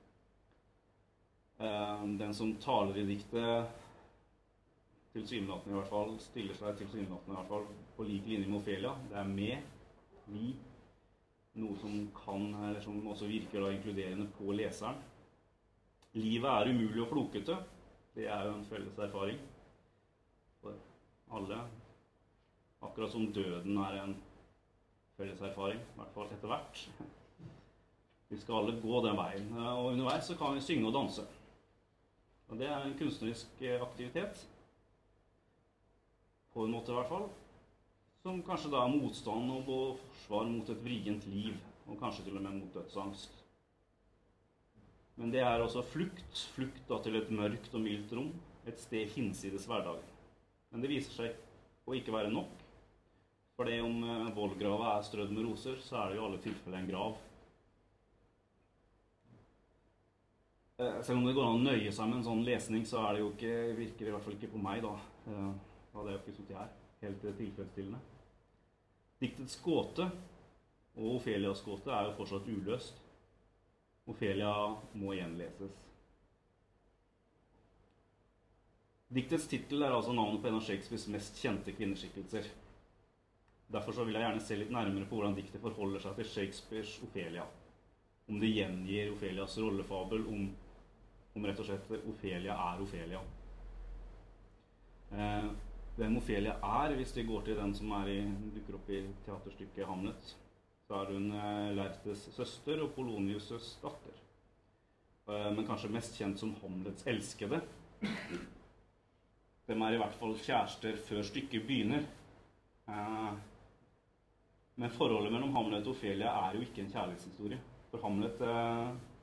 Eh, 1.56 2.04
den 2.20 2.36
som 2.36 2.52
taler 2.60 3.00
i 3.00 3.06
diktet, 3.08 3.82
tilsynelatende 5.16 5.74
i 5.74 5.78
hvert 5.80 5.92
fall, 5.92 6.14
stiller 6.20 6.56
seg 6.58 6.78
tilsynelatende 6.80 7.32
i 7.34 7.38
hvert 7.38 7.50
fall 7.50 7.66
på 7.96 8.06
lik 8.08 8.28
linje 8.28 8.50
med 8.50 8.60
Ofelia. 8.60 8.92
Det 9.10 9.18
er 9.20 9.30
med, 9.30 9.70
vi, 10.32 10.52
noe 11.56 11.78
som 11.80 11.98
kan, 12.16 12.48
eller 12.68 12.82
som 12.84 13.00
også 13.08 13.28
virker 13.30 13.64
da 13.64 13.72
inkluderende 13.72 14.28
på 14.36 14.52
leseren. 14.56 15.00
Livet 16.16 16.48
er 16.52 16.72
umulig 16.72 17.02
og 17.04 17.10
flokete. 17.12 17.56
Det 18.16 18.28
er 18.32 18.46
jo 18.48 18.54
en 18.56 18.68
felles 18.68 19.00
erfaring 19.04 19.40
for 20.62 20.76
alle. 21.36 21.60
Akkurat 22.84 23.12
som 23.12 23.28
døden 23.32 23.76
er 23.84 24.00
en 24.02 24.16
felles 25.16 25.40
erfaring, 25.40 25.80
i 25.80 26.00
hvert 26.00 26.14
fall 26.14 26.32
etter 26.32 26.52
hvert. 26.52 26.84
Vi 28.28 28.38
skal 28.40 28.60
alle 28.60 28.80
gå 28.80 29.00
den 29.04 29.16
veien. 29.16 29.50
Og 29.60 29.92
underveis 29.92 30.28
så 30.28 30.36
kan 30.36 30.56
vi 30.56 30.64
synge 30.64 30.88
og 30.88 30.96
danse. 30.96 31.24
Og 32.48 32.58
det 32.60 32.68
er 32.70 32.84
en 32.84 32.96
kunstnerisk 32.98 33.62
eh, 33.62 33.80
aktivitet. 33.82 34.44
På 36.56 36.64
en 36.64 36.72
måte, 36.72 36.88
i 36.88 36.96
hvert 36.96 37.10
fall. 37.10 37.26
Som 38.24 38.38
kanskje 38.40 38.70
da 38.72 38.86
er 38.86 38.94
motstand 38.94 39.50
og 39.52 39.66
forsvar 39.68 40.46
mot 40.48 40.70
et 40.72 40.78
vrient 40.80 41.26
liv. 41.28 41.58
Og 41.84 41.98
kanskje 42.00 42.24
til 42.24 42.38
og 42.38 42.46
med 42.46 42.62
mot 42.62 42.78
dødsangst. 42.78 43.42
Men 45.20 45.34
det 45.34 45.42
er 45.44 45.60
også 45.60 45.84
flukt. 45.84 46.46
Flukt 46.54 46.88
da 46.88 46.96
til 47.04 47.20
et 47.20 47.28
mørkt 47.28 47.76
og 47.76 47.84
mildt 47.84 48.14
rom. 48.16 48.32
Et 48.64 48.80
sted 48.80 49.12
hinsides 49.12 49.68
hverdagen. 49.68 50.08
Men 50.72 50.80
det 50.80 50.94
viser 50.94 51.12
seg 51.18 51.84
å 51.84 51.98
ikke 52.00 52.16
være 52.16 52.32
nok. 52.32 52.64
For 53.60 53.68
det 53.68 53.76
om 53.84 54.00
eh, 54.08 54.32
vollgrava 54.36 54.96
er 54.96 55.04
strødd 55.04 55.36
med 55.36 55.44
roser, 55.50 55.76
så 55.84 56.00
er 56.00 56.08
det 56.08 56.16
jo 56.18 56.24
i 56.24 56.26
alle 56.30 56.40
tilfeller 56.44 56.80
en 56.80 56.88
grav. 56.88 57.22
Eh, 60.80 60.98
selv 61.04 61.20
om 61.20 61.28
det 61.28 61.36
går 61.36 61.52
an 61.52 61.60
å 61.60 61.64
nøye 61.68 61.92
seg 61.92 62.08
med 62.08 62.22
en 62.22 62.28
sånn 62.32 62.44
lesning, 62.48 62.88
så 62.88 63.04
er 63.04 63.16
det 63.16 63.24
jo 63.26 63.30
ikke, 63.36 63.54
virker 63.84 64.04
det 64.04 64.10
i 64.10 64.16
hvert 64.16 64.30
fall 64.30 64.40
ikke 64.40 64.54
på 64.56 64.66
meg, 64.72 64.84
da. 64.88 64.96
Hadde 65.96 66.12
jeg 66.12 66.22
ikke 66.22 66.36
sittet 66.36 66.60
her. 66.60 66.76
Helt 67.00 67.24
tilfredsstillende. 67.40 68.00
Diktets 69.20 69.56
gåte 69.64 70.10
og 70.96 71.16
Ofelias 71.16 71.62
gåte 71.64 71.92
er 71.92 72.08
jo 72.08 72.14
fortsatt 72.18 72.48
uløst. 72.52 73.00
Ofelia 74.06 74.52
må 74.94 75.16
gjenleses. 75.16 75.74
Diktets 79.16 79.46
tittel 79.50 79.82
er 79.86 79.94
altså 79.94 80.12
navnet 80.14 80.42
på 80.42 80.50
en 80.50 80.58
av 80.58 80.64
Shakespeares 80.66 81.06
mest 81.14 81.40
kjente 81.42 81.74
kvinneskikkelser. 81.76 82.48
Derfor 83.72 84.04
vil 84.04 84.18
jeg 84.18 84.24
gjerne 84.26 84.42
se 84.46 84.58
litt 84.58 84.72
nærmere 84.74 85.08
på 85.08 85.18
hvordan 85.18 85.34
diktet 85.36 85.62
forholder 85.62 86.02
seg 86.02 86.18
til 86.18 86.28
Shakespeares 86.30 86.96
Ofelia. 87.06 87.46
Om 88.30 88.40
det 88.42 88.50
gjengir 88.52 89.12
Ofelias 89.14 89.56
rollefabel, 89.62 90.26
om, 90.30 90.48
om 91.38 91.46
rett 91.46 91.62
og 91.62 91.68
slett 91.68 92.08
Ofelia 92.12 92.58
er 92.66 92.82
Ofelia. 92.82 93.22
Eh, 95.14 95.48
hvem 95.96 96.18
Ofelia 96.20 96.58
er, 96.60 96.94
hvis 96.96 97.14
vi 97.16 97.24
går 97.24 97.46
til 97.46 97.56
den 97.56 97.72
som 97.74 97.92
i, 98.04 98.18
dukker 98.54 98.76
opp 98.76 98.90
i 98.92 99.00
teaterstykket 99.24 99.86
'Hamlet', 99.86 100.34
så 100.86 101.00
er 101.00 101.12
hun 101.12 101.30
eh, 101.32 101.74
Lertes 101.74 102.28
søster 102.36 102.82
og 102.84 102.92
Polonius' 102.96 103.72
datter. 103.82 104.18
Eh, 105.28 105.50
men 105.56 105.66
kanskje 105.66 105.90
mest 105.90 106.18
kjent 106.18 106.38
som 106.38 106.54
Hamlets 106.60 107.06
elskede. 107.06 107.60
De 109.66 109.74
er 109.74 109.94
i 109.94 109.98
hvert 109.98 110.18
fall 110.20 110.36
kjærester 110.38 111.00
før 111.08 111.22
stykket 111.22 111.66
begynner. 111.66 112.04
Eh, 112.88 113.32
men 114.76 114.90
forholdet 114.90 115.32
mellom 115.32 115.56
Hamlet 115.56 115.88
og 115.88 115.96
Ofelia 115.96 116.36
er 116.44 116.54
jo 116.54 116.60
ikke 116.60 116.84
en 116.84 116.92
kjærlighetshistorie. 116.92 117.58
For 117.90 118.04
Hamlet 118.04 118.38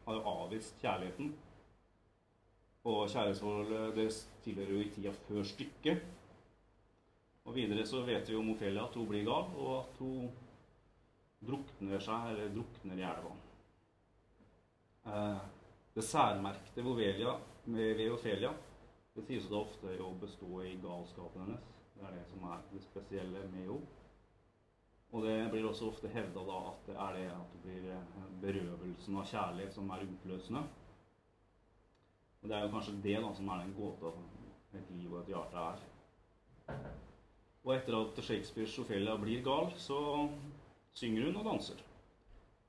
har 0.06 0.14
jo 0.18 0.26
avvist 0.26 0.82
kjærligheten. 0.82 1.36
Og 2.84 3.08
kjærlighetsforholdet 3.14 3.96
deres 3.96 4.24
tilhører 4.44 4.74
jo 4.74 4.82
i 4.82 4.90
tida 4.90 5.14
før 5.28 5.46
stykket. 5.46 6.02
Og 7.44 7.56
videre 7.56 7.86
så 7.88 8.02
vet 8.08 8.30
vi 8.30 8.38
om 8.40 8.52
Ofelia 8.54 8.86
at 8.88 8.96
hun 8.96 9.08
blir 9.10 9.26
gal, 9.28 9.50
og 9.60 9.74
at 9.82 9.98
hun 10.00 10.30
drukner 11.44 12.04
seg, 12.04 12.30
eller 12.32 12.54
drukner 12.54 13.02
i 13.02 13.08
elva. 13.08 13.34
Eh, 15.12 15.42
det 15.94 16.06
særmerkte 16.08 16.82
ved 16.82 16.92
Ophelia 16.92 17.34
ved 17.66 18.06
Ofelia 18.12 18.54
det 19.14 19.26
sies 19.28 19.46
da 19.46 19.60
ofte 19.60 19.92
å 20.02 20.08
bestå 20.18 20.64
i 20.66 20.72
galskapen 20.82 21.44
hennes. 21.44 21.66
Det 21.94 22.08
er 22.08 22.16
det 22.16 22.24
som 22.32 22.48
er 22.50 22.64
det 22.72 22.80
spesielle 22.82 23.44
med 23.52 23.68
henne. 23.68 24.00
Og 25.14 25.22
det 25.28 25.36
blir 25.54 25.68
også 25.70 25.92
ofte 25.92 26.10
hevda 26.10 26.42
at 26.58 26.88
det 26.88 26.96
er 26.98 27.20
det 27.20 27.28
at 27.36 27.52
det 27.54 27.60
blir 27.68 28.08
berøvelsen 28.42 29.20
av 29.22 29.28
kjærlighet 29.30 29.76
som 29.76 29.92
er 29.94 30.08
utløsende. 30.08 30.64
Og 32.42 32.50
det 32.50 32.58
er 32.58 32.66
jo 32.66 32.74
kanskje 32.74 32.96
det 33.04 33.20
da 33.22 33.30
som 33.38 33.52
er 33.54 33.62
den 33.62 33.76
gåta 33.78 34.16
et 34.74 34.90
liv 34.98 35.14
og 35.14 35.22
et 35.22 35.30
hjerte 35.36 35.68
er. 35.68 35.86
Og 37.64 37.76
etter 37.76 37.96
at 37.96 38.22
Shakespeares 38.24 38.78
Ophelia 38.80 39.16
blir 39.18 39.44
gal, 39.46 39.72
så 39.80 39.98
synger 40.94 41.30
hun 41.30 41.42
og 41.42 41.48
danser. 41.48 41.80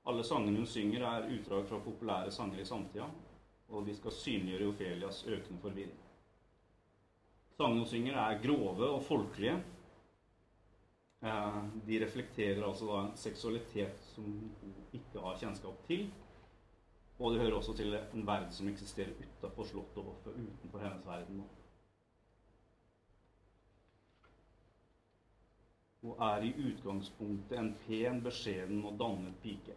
Alle 0.07 0.25
sangene 0.25 0.61
hun 0.61 0.71
synger, 0.71 1.03
er 1.09 1.31
utdrag 1.35 1.67
fra 1.69 1.81
populære 1.83 2.33
sanger 2.33 2.61
i 2.63 2.67
samtida, 2.69 3.09
og 3.69 3.87
de 3.87 3.95
skal 3.97 4.13
synliggjøre 4.13 4.69
Ophelias 4.71 5.25
økende 5.27 5.61
forvirring. 5.63 6.01
Sangene 7.57 7.83
hun 7.83 7.91
synger, 7.91 8.21
er 8.21 8.43
grove 8.45 8.91
og 8.91 9.03
folkelige, 9.03 9.59
Eh, 11.25 11.65
de 11.87 11.99
reflekterer 12.05 12.61
altså 12.67 12.87
da 12.91 13.01
en 13.01 13.15
seksualitet 13.17 14.01
som 14.13 14.27
hun 14.61 14.73
ikke 14.93 15.23
har 15.25 15.39
kjennskap 15.41 15.79
til. 15.89 16.11
Og 17.19 17.33
de 17.33 17.41
hører 17.41 17.57
også 17.57 17.73
til 17.79 17.95
en 17.97 18.27
verden 18.27 18.53
som 18.53 18.69
eksisterer 18.69 19.15
utafor 19.23 19.65
slottet 19.71 20.03
og 20.03 20.35
utenfor 20.35 20.83
hennes 20.83 21.07
verden. 21.07 21.45
Hun 26.05 26.21
er 26.21 26.43
i 26.45 26.53
utgangspunktet 26.61 27.59
en 27.59 27.71
pen, 27.87 28.19
beskjeden 28.21 28.83
og 28.85 28.99
dannet 29.01 29.39
pike. 29.41 29.73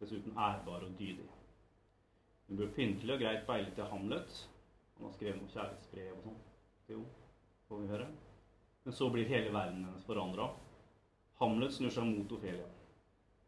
Dessuten 0.00 0.32
ærbar 0.32 0.86
og 0.86 0.94
dydig. 0.96 1.26
Hun 2.48 2.56
blir 2.56 2.70
pyntelig 2.72 3.18
og 3.18 3.20
greit 3.20 3.44
beilet 3.48 3.74
til 3.76 3.90
Hamlet. 3.90 4.38
Han 4.96 5.06
har 5.06 5.12
skrevet 5.18 5.36
noen 5.42 5.52
kjærlighetsbrev 5.52 6.14
og 6.14 6.22
sånn 6.24 6.38
henne, 6.88 7.04
får 7.68 7.82
vi 7.82 7.90
høre. 7.92 8.06
Men 8.86 8.96
så 8.96 9.10
blir 9.12 9.28
hele 9.28 9.52
verden 9.52 9.84
hennes 9.90 10.08
forandra. 10.08 10.48
Hamlet 11.42 11.76
snur 11.76 11.92
seg 11.92 12.08
mot 12.08 12.32
Ofelia. 12.38 12.70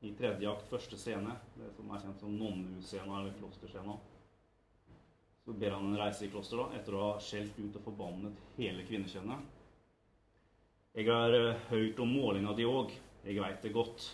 I 0.05 0.12
tredje 0.19 0.52
akt, 0.52 0.69
første 0.69 1.00
scene, 1.00 1.38
det 1.57 1.73
som 1.79 1.88
er 1.88 2.05
kjent 2.05 2.21
som 2.21 2.37
nonnehusscena 2.37 3.17
eller 3.23 3.41
klosterscena, 3.41 3.97
så 5.45 5.57
ber 5.57 5.79
han 5.79 5.88
en 5.88 5.99
reise 5.99 6.26
i 6.26 6.31
kloster 6.31 6.61
etter 6.76 7.00
å 7.00 7.09
ha 7.09 7.19
skjelt 7.23 7.57
ut 7.59 7.81
og 7.81 7.85
forbannet 7.88 8.47
hele 8.61 8.85
kvinnekjønnet. 8.87 9.62
Jeg 10.92 11.08
har 11.08 11.32
uh, 11.32 11.54
hørt 11.70 12.00
om 12.04 12.11
målinga 12.12 12.52
di 12.52 12.66
òg, 12.68 12.90
jeg 13.25 13.40
veit 13.40 13.62
det 13.64 13.70
godt. 13.72 14.11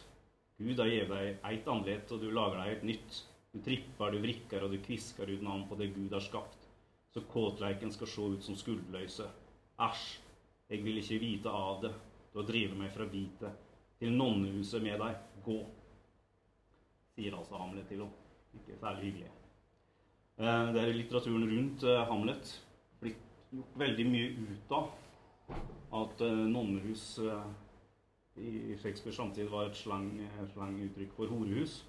Gud 0.62 0.78
har 0.78 0.86
gitt 0.86 1.08
deg 1.10 1.40
eit 1.48 1.66
andlet, 1.66 2.12
og 2.14 2.20
du 2.22 2.28
lager 2.30 2.60
deg 2.60 2.76
et 2.76 2.84
nytt. 2.86 3.16
Du 3.50 3.58
tripper, 3.64 4.12
du 4.14 4.22
vrikker 4.22 4.62
og 4.62 4.70
du 4.70 4.78
kvisker 4.84 5.26
ut 5.26 5.42
navn 5.42 5.64
på 5.66 5.78
det 5.80 5.88
Gud 5.96 6.14
har 6.14 6.22
skapt, 6.22 6.68
så 7.10 7.24
kåtleiken 7.32 7.90
skal 7.90 8.10
se 8.12 8.28
ut 8.34 8.46
som 8.46 8.58
skulderløse. 8.60 9.26
Æsj, 9.82 10.04
jeg 10.70 10.84
vil 10.84 11.00
ikke 11.02 11.18
vite 11.24 11.50
av 11.50 11.82
det, 11.82 11.90
du 12.30 12.38
har 12.38 12.46
drevet 12.46 12.78
meg 12.78 12.94
fra 12.94 13.08
bitet, 13.10 13.66
til 13.98 14.14
nonnehuset 14.14 14.84
med 14.84 15.02
deg, 15.02 15.18
gå. 15.48 15.58
Sier 17.16 17.34
altså 17.40 17.58
Hamlet 17.58 17.90
til 17.90 18.04
henne. 18.04 18.24
Ikke 18.54 18.78
særlig 18.78 19.08
hyggelig. 19.08 19.32
Eh, 20.38 20.70
det 20.76 20.84
er 20.84 20.94
litteraturen 20.94 21.50
rundt 21.50 21.82
eh, 21.82 22.06
Hamlet 22.06 22.54
blitt 23.02 23.26
gjort 23.50 23.76
veldig 23.82 24.08
mye 24.14 24.30
ut 24.46 24.78
av 24.78 25.07
at 25.48 26.20
eh, 26.24 26.44
nonnehus 26.52 27.18
i 28.38 28.76
Shakespeares 28.78 29.16
samtid 29.18 29.48
var 29.50 29.66
et 29.66 29.76
slang, 29.78 30.10
slang 30.52 30.76
uttrykk 30.84 31.12
for 31.16 31.26
horehus. 31.32 31.80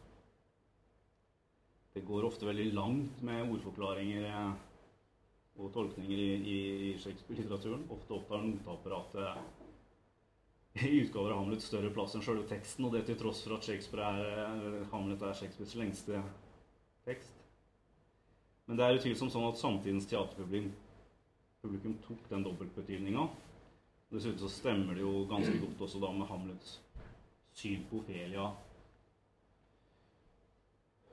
Det 1.94 2.02
går 2.08 2.26
ofte 2.26 2.48
veldig 2.48 2.74
langt 2.74 3.22
med 3.26 3.52
ordforklaringer 3.54 4.26
og 5.60 5.74
tolkninger 5.76 6.18
i, 6.18 6.30
i 6.50 6.60
Shakespeare-litteraturen. 6.98 7.86
Ofte 7.94 8.14
opptar 8.16 8.42
noteapparatet 8.46 9.28
i 10.80 11.02
utgaver 11.02 11.34
av 11.34 11.42
Hamlet 11.42 11.64
større 11.64 11.90
plass 11.94 12.16
enn 12.16 12.24
selve 12.24 12.46
teksten, 12.50 12.86
og 12.88 12.94
det 12.96 13.04
til 13.08 13.18
tross 13.20 13.42
for 13.44 13.58
at 13.58 13.70
er, 13.70 14.86
Hamlet 14.94 15.22
er 15.26 15.34
Shakespeares 15.36 15.76
lengste 15.80 16.22
tekst. 17.08 17.36
Men 18.70 18.78
det 18.78 18.86
er 18.86 19.00
utvilsomt 19.00 19.34
sånn 19.34 19.50
at 19.50 19.60
samtidens 19.60 20.08
teaterpublikum 20.10 21.96
tok 22.06 22.22
den 22.30 22.46
dobbeltbetydninga. 22.46 23.24
Dessuten 24.10 24.42
så 24.42 24.50
stemmer 24.50 24.98
det 24.98 25.04
jo 25.06 25.26
ganske 25.30 25.54
godt 25.62 25.84
også 25.86 26.02
da 26.02 26.10
med 26.16 26.28
Hamlets 26.28 26.80
syn 27.54 27.84
på 27.90 28.00
Ophelia. 28.02 28.48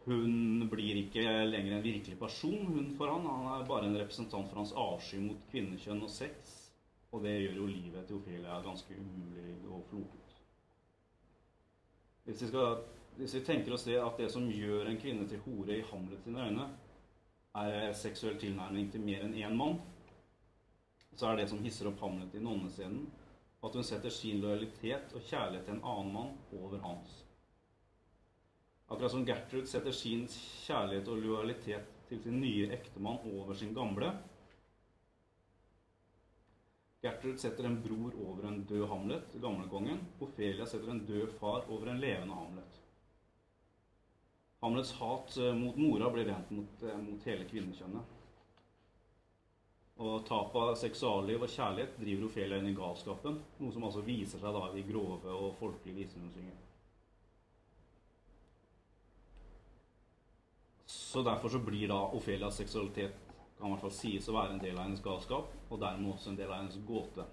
Hun 0.07 0.69
blir 0.71 1.03
ikke 1.03 1.25
lenger 1.51 1.77
en 1.77 1.85
virkelig 1.85 2.19
person 2.19 2.69
hun 2.71 2.93
for 2.97 3.11
han. 3.11 3.27
Han 3.27 3.49
er 3.53 3.67
bare 3.69 3.89
en 3.89 3.99
representant 3.99 4.49
for 4.49 4.63
hans 4.63 4.73
avsky 4.73 5.19
mot 5.25 5.49
kvinnekjønn 5.51 6.05
og 6.07 6.13
sex. 6.15 6.55
Og 7.13 7.25
det 7.27 7.35
gjør 7.41 7.61
jo 7.61 7.67
livet 7.71 8.07
til 8.07 8.21
Ophelia 8.21 8.61
ganske 8.65 8.97
umulig 9.01 9.57
og 9.67 9.83
flokete. 9.91 10.23
Hvis 12.27 12.43
hvis 13.17 13.35
vi 13.35 13.41
tenker 13.41 13.73
oss 13.73 13.87
det 13.89 13.97
at 13.97 14.19
det 14.21 14.29
som 14.33 14.45
gjør 14.51 14.91
en 14.91 14.99
kvinne 15.01 15.25
til 15.29 15.41
hore 15.47 15.79
i 15.79 15.85
Hamlet 15.91 16.25
sine 16.25 16.43
øyne, 16.49 16.67
er 17.57 17.93
seksuell 17.97 18.37
tilnærming 18.37 18.91
til 18.93 19.01
mer 19.01 19.23
enn 19.25 19.37
én 19.41 19.55
mann, 19.57 19.79
så 21.17 21.31
er 21.31 21.41
det 21.41 21.49
som 21.51 21.63
hisser 21.65 21.89
opp 21.91 22.03
Hamlet 22.05 22.35
i 22.37 22.43
nonnescenen, 22.45 23.07
at 23.65 23.75
hun 23.75 23.87
setter 23.87 24.13
sin 24.13 24.43
lojalitet 24.43 25.15
og 25.17 25.25
kjærlighet 25.25 25.65
til 25.67 25.79
en 25.79 25.87
annen 25.89 26.13
mann 26.15 26.35
over 26.59 26.83
hans. 26.85 27.23
Akkurat 28.87 29.11
som 29.11 29.25
Gertrud 29.27 29.67
setter 29.67 29.95
sin 29.97 30.27
kjærlighet 30.31 31.09
og 31.11 31.23
lojalitet 31.25 31.93
til 32.07 32.21
sin 32.23 32.39
nye 32.39 32.69
ektemann 32.77 33.25
over 33.33 33.57
sin 33.59 33.75
gamle. 33.75 34.13
Gertrud 37.03 37.41
setter 37.43 37.67
en 37.67 37.81
bror 37.83 38.15
over 38.29 38.47
en 38.47 38.61
død 38.69 38.87
Hamlet, 38.93 39.35
gamlekongen. 39.43 40.05
Ofelia 40.23 40.67
setter 40.67 40.93
en 40.93 41.03
død 41.09 41.33
far 41.41 41.67
over 41.67 41.91
en 41.91 42.03
levende 42.03 42.39
Hamlet. 42.39 42.83
Hamlets 44.63 44.93
hat 45.01 45.37
eh, 45.37 45.55
mot 45.55 45.77
mora 45.77 46.11
blir 46.11 46.31
rent 46.31 46.51
mot, 46.51 46.83
eh, 46.83 46.99
mot 46.99 47.27
hele 47.29 47.45
kvinnekjønnet. 47.51 48.16
Og 49.97 50.27
tap 50.29 50.53
av 50.61 50.75
seksualliv 50.77 51.47
og 51.47 51.49
kjærlighet 51.49 51.95
driver 51.97 52.27
Ofelia 52.29 52.59
inn 52.61 52.69
i 52.69 52.77
galskapen, 52.77 53.39
noe 53.63 53.73
som 53.73 53.87
altså 53.89 54.03
viser 54.05 54.43
seg 54.43 54.53
da 54.53 54.67
i 54.77 54.85
grove 54.85 55.33
og 55.33 55.55
folkelige 55.57 56.11
synger. 56.13 56.51
Så 60.87 61.23
derfor 61.25 61.49
så 61.49 61.63
blir 61.65 61.89
da 61.89 62.03
Ofelias 62.13 62.61
seksualitet 62.61 63.17
kan 63.57 63.71
i 63.71 63.73
hvert 63.73 63.87
fall 63.87 63.95
sies 63.97 64.29
å 64.29 64.35
være 64.37 64.53
en 64.53 64.61
del 64.61 64.77
av 64.77 64.85
hennes 64.85 65.01
galskap, 65.01 65.49
og 65.71 65.81
dermed 65.81 66.13
også 66.13 66.35
en 66.35 66.37
del 66.37 66.51
av 66.53 66.61
hennes 66.61 66.77
gåte. 66.85 67.25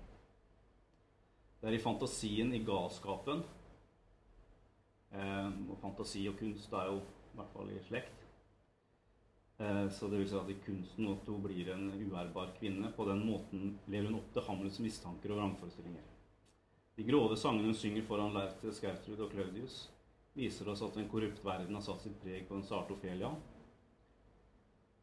Det 1.60 1.68
er 1.68 1.76
i 1.76 1.84
fantasien, 1.84 2.54
i 2.56 2.64
galskapen, 2.64 3.44
eh, 5.12 5.50
og 5.68 5.78
fantasi 5.84 6.24
og 6.32 6.40
kunst 6.40 6.72
er 6.80 6.94
jo 6.94 7.02
i 7.02 7.38
hvert 7.42 7.52
fall 7.58 7.76
i 7.76 7.84
slekt. 7.90 8.23
Eh, 9.64 9.90
så 9.90 10.08
det 10.08 10.18
vil 10.18 10.30
si 10.30 10.36
at 10.36 10.50
i 10.50 10.58
kunsten 10.66 11.08
at 11.08 11.28
hun 11.30 11.44
blir 11.44 11.70
en 11.72 11.88
uærbar 11.94 12.52
kvinne. 12.60 12.92
På 12.96 13.06
den 13.08 13.24
måten 13.26 13.78
lever 13.86 14.10
hun 14.10 14.20
opp 14.20 14.34
til 14.34 14.46
Hamlets 14.48 14.82
mistanker 14.84 15.32
og 15.32 15.40
vrangforestillinger. 15.40 16.10
De 16.98 17.06
grove 17.08 17.38
sangene 17.40 17.72
hun 17.72 17.78
synger 17.78 18.04
foran 18.10 18.36
lerretet 18.36 18.76
Skertrud 18.78 19.22
og 19.24 19.32
Claudius, 19.32 19.78
viser 20.36 20.68
oss 20.70 20.84
at 20.86 20.98
en 20.98 21.08
korrupt 21.10 21.42
verden 21.46 21.78
har 21.78 21.86
satt 21.86 22.04
sitt 22.04 22.20
preg 22.22 22.46
på 22.50 22.58
den 22.58 22.68
sarte 22.68 22.94
Ofelia. 22.94 23.32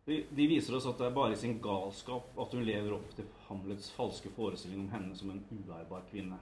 De, 0.04 0.20
de, 0.30 0.46
viser 0.50 0.76
oss 0.76 0.86
at 0.90 0.98
det 0.98 1.08
er 1.08 1.16
bare 1.16 1.34
i 1.34 1.40
sin 1.40 1.58
galskap 1.62 2.38
at 2.40 2.54
hun 2.54 2.66
lever 2.66 2.94
opp 2.96 3.10
til 3.16 3.26
Hamlets 3.48 3.90
falske 3.94 4.30
forestilling 4.36 4.84
om 4.84 4.92
henne 4.94 5.16
som 5.18 5.32
en 5.32 5.42
uærbar 5.56 6.06
kvinne. 6.10 6.38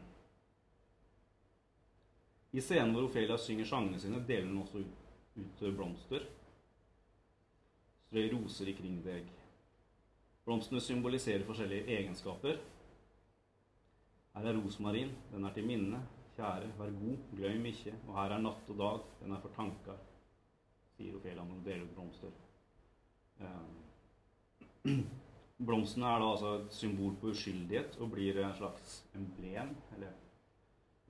I 2.52 2.64
scenen 2.64 2.94
hvor 2.96 3.09
Ofelia 3.09 3.37
synger 3.40 3.68
sangene 3.68 4.00
sine, 4.00 4.22
deler 4.28 4.48
hun 4.48 4.62
også 4.64 4.83
ut 4.83 5.64
blomster. 5.76 6.24
Strø 8.09 8.25
roser 8.33 8.71
ikring 8.73 9.03
deg. 9.05 9.27
Blomstene 10.49 10.81
symboliserer 10.81 11.44
forskjellige 11.44 11.90
egenskaper. 11.99 12.57
Her 14.33 14.47
er 14.49 14.57
rosmarin, 14.57 15.11
den 15.33 15.44
er 15.44 15.53
til 15.53 15.66
minne. 15.68 16.01
Kjære, 16.38 16.71
vær 16.79 16.94
god, 17.03 17.18
gløym 17.37 17.66
ikke. 17.68 17.92
Og 18.07 18.14
her 18.16 18.33
er 18.33 18.40
natt 18.40 18.71
og 18.73 18.79
dag, 18.79 19.03
den 19.21 19.35
er 19.37 19.42
for 19.42 19.53
tanker, 19.57 19.99
sier 20.97 21.18
Ofelia 21.18 21.42
når 21.42 21.59
hun 21.59 21.64
deler 21.66 21.85
ut 21.85 21.92
blomster. 21.99 22.33
Eh, 23.44 24.94
blomstene 25.68 26.09
er 26.09 26.23
da 26.23 26.31
altså 26.31 26.55
et 26.62 26.79
symbol 26.79 27.12
på 27.21 27.35
uskyldighet 27.35 27.99
og 28.01 28.14
blir 28.14 28.40
en 28.40 28.57
slags 28.57 29.03
emblem, 29.18 29.75
eller 29.99 30.16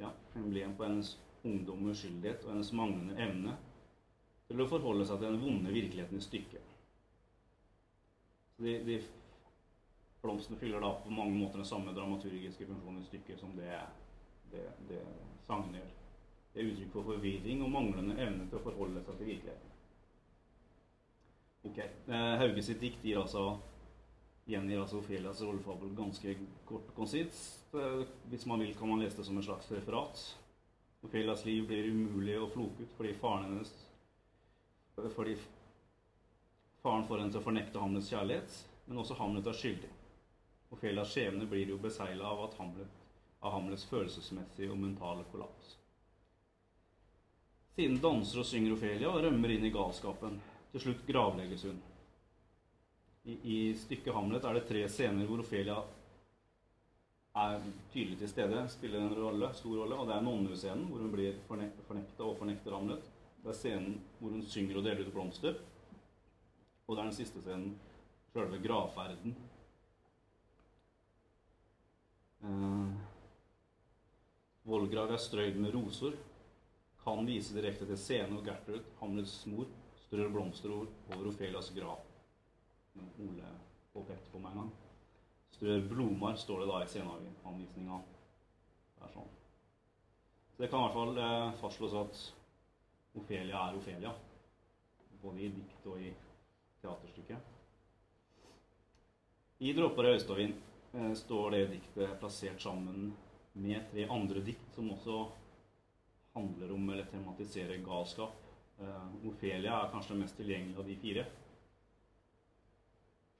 ja, 0.03 0.11
emblem 0.41 0.75
på 0.75 0.89
hennes 0.89 1.13
ungdom 1.45 1.85
og 1.85 1.95
uskyldighet 1.95 2.43
og 2.49 2.57
hennes 2.57 2.73
manglende 2.75 3.21
evne 3.23 3.55
til 4.49 4.65
å 4.65 4.69
forholde 4.73 5.07
seg 5.07 5.21
til 5.21 5.31
den 5.31 5.41
vonde 5.45 5.77
virkeligheten 5.79 6.19
i 6.19 6.27
stykket. 6.27 6.68
De, 8.59 8.75
de 8.87 8.99
Blomstene 10.23 10.59
fyller 10.59 10.83
da 10.83 10.91
på 10.99 11.13
mange 11.15 11.37
måter 11.39 11.61
den 11.61 11.69
samme 11.69 11.93
dramaturgiske 11.95 12.67
funksjonen 12.67 13.05
i 13.05 13.07
stykket 13.07 13.39
som 13.39 13.53
det, 13.55 13.71
det, 14.51 14.65
det 14.89 15.03
sangene 15.47 15.79
gjør. 15.79 15.93
Det 16.53 16.61
er 16.61 16.71
uttrykk 16.73 16.95
for 16.97 17.07
forvirring 17.13 17.63
og 17.63 17.71
manglende 17.71 18.17
evne 18.19 18.49
til 18.49 18.59
å 18.59 18.65
forholde 18.65 19.05
seg 19.07 19.21
til 19.21 19.31
virkeligheten. 19.31 19.75
Ok, 21.69 21.79
eh, 21.79 22.35
Hauge 22.41 22.65
sitt 22.67 22.83
dikt 22.83 23.05
gir 23.07 23.21
altså 23.21 23.45
gjengir 24.49 24.81
altså 24.83 24.99
Ofelias 25.03 25.43
rollefabel 25.45 25.93
ganske 25.95 26.35
kort 26.67 26.91
og 26.91 26.97
konsist. 26.97 27.69
Eh, 27.77 28.03
hvis 28.33 28.47
man 28.51 28.65
vil, 28.65 28.75
kan 28.79 28.91
man 28.91 29.05
lese 29.05 29.21
det 29.21 29.27
som 29.29 29.39
en 29.39 29.47
slags 29.47 29.71
referat. 29.71 30.25
Ofelias 31.07 31.45
liv 31.47 31.67
blir 31.69 31.93
umulig 31.93 32.35
og 32.41 32.51
floket 32.57 32.91
fordi 32.99 33.15
faren 33.21 33.53
hennes 33.53 33.71
fordi 35.15 35.37
faren 36.83 37.07
får 37.09 37.23
henne 37.23 37.35
til 37.35 37.41
å 37.43 37.47
fornekte 37.47 37.83
Hamlets 37.83 38.13
kjærlighet, 38.13 38.61
men 38.87 39.01
også 39.03 39.17
Hamlet 39.19 39.51
er 39.51 39.59
skyldig. 39.59 39.91
Ofelias 40.75 41.13
skjebne 41.13 41.49
blir 41.49 41.73
jo 41.73 41.81
besegla 41.81 42.29
av, 42.29 42.47
Hamlet, 42.59 43.03
av 43.41 43.55
Hamlets 43.57 43.87
følelsesmessige 43.89 44.71
og 44.73 44.81
mentale 44.81 45.25
kollaps. 45.33 45.79
Siden 47.79 48.01
danser 48.03 48.43
og 48.43 48.47
synger 48.49 48.75
Ofelia 48.75 49.11
og 49.13 49.23
rømmer 49.23 49.55
inn 49.55 49.69
i 49.69 49.71
galskapen. 49.71 50.41
Til 50.73 50.83
slutt 50.83 51.05
gravlegges 51.07 51.63
hun. 51.69 51.79
I, 53.29 53.37
I, 53.39 53.59
stykket 53.79 54.17
Hamlet 54.17 54.45
er 54.45 54.59
det 54.59 54.67
tre 54.69 54.83
scener 54.91 55.29
hvor 55.29 55.45
Ofelia 55.45 55.77
er 57.39 57.63
tydelig 57.93 58.19
til 58.19 58.33
stede, 58.33 58.65
spiller 58.73 59.05
en 59.05 59.15
rolle, 59.15 59.53
stor 59.55 59.77
rolle. 59.79 59.95
Og 59.95 60.11
det 60.11 60.17
er 60.17 60.27
nonnescenen, 60.27 60.89
hvor 60.91 61.05
hun 61.05 61.15
blir 61.15 61.39
fornekta 61.47 62.27
og 62.27 62.37
fornekter 62.41 62.75
Hamlet. 62.75 63.07
Det 63.45 63.53
er 63.53 63.61
scenen 63.61 63.99
hvor 64.19 64.35
hun 64.35 64.43
synger 64.51 64.81
og 64.81 64.89
deler 64.89 65.07
ut 65.07 65.15
blomster. 65.15 65.61
Og 66.89 66.97
det 66.97 67.03
er 67.03 67.09
den 67.11 67.19
siste 67.19 67.41
scenen, 67.45 67.75
sjølve 68.33 68.59
gravferden. 68.65 69.35
Eh, 72.49 72.93
vollgrav 74.65 75.13
er 75.13 75.21
strøyd 75.21 75.59
med 75.61 75.75
roser. 75.77 76.17
Kan 77.03 77.29
vise 77.29 77.53
direkte 77.57 77.85
til 77.89 78.01
scenen 78.01 78.39
og 78.41 78.47
Gertrud, 78.49 78.87
Hamlets 79.03 79.43
mor, 79.53 79.69
strør 80.07 80.33
blomster 80.33 80.73
over 80.73 81.29
Ofelias 81.29 81.69
grav. 81.77 82.01
Ole 82.99 83.51
påpekte 83.93 84.33
på 84.33 84.41
meg 84.41 84.55
en 84.55 84.63
gang. 84.63 84.71
Strør 85.59 85.85
blomar, 85.91 86.39
står 86.41 86.63
det 86.63 86.71
da 86.71 86.79
i 86.83 86.89
sceneanvisninga. 86.89 87.99
Det 88.97 89.05
er 89.05 89.13
sånn. 89.13 89.29
Så 90.55 90.65
det 90.65 90.71
kan 90.73 90.81
i 90.81 90.87
hvert 90.87 90.97
fall 90.97 91.21
eh, 91.21 91.59
fastslås 91.61 91.99
at 92.01 92.23
Ofelia 93.21 93.67
er 93.67 93.77
Ofelia. 93.77 94.15
Både 95.21 95.45
i 95.45 95.53
dikt 95.53 95.87
og 95.91 96.01
i 96.01 96.15
teaterstykket. 96.83 97.55
I 99.59 99.73
'Dråper 99.73 100.05
av 100.05 100.15
Austavind' 100.15 100.55
eh, 100.95 101.13
står 101.15 101.51
det 101.51 101.67
diktet 101.67 102.21
plassert 102.21 102.61
sammen 102.61 103.13
med 103.53 103.91
tre 103.91 104.07
andre 104.09 104.41
dikt 104.41 104.75
som 104.75 104.91
også 104.95 105.27
handler 106.35 106.73
om 106.73 106.91
eller 106.91 107.05
tematiserer 107.05 107.83
galskap. 107.83 108.37
Eh, 108.79 109.27
Ofelia 109.27 109.81
er 109.83 109.91
kanskje 109.93 110.15
den 110.15 110.23
mest 110.23 110.37
tilgjengelige 110.39 110.79
av 110.79 110.87
de 110.87 110.97
fire. 110.97 111.25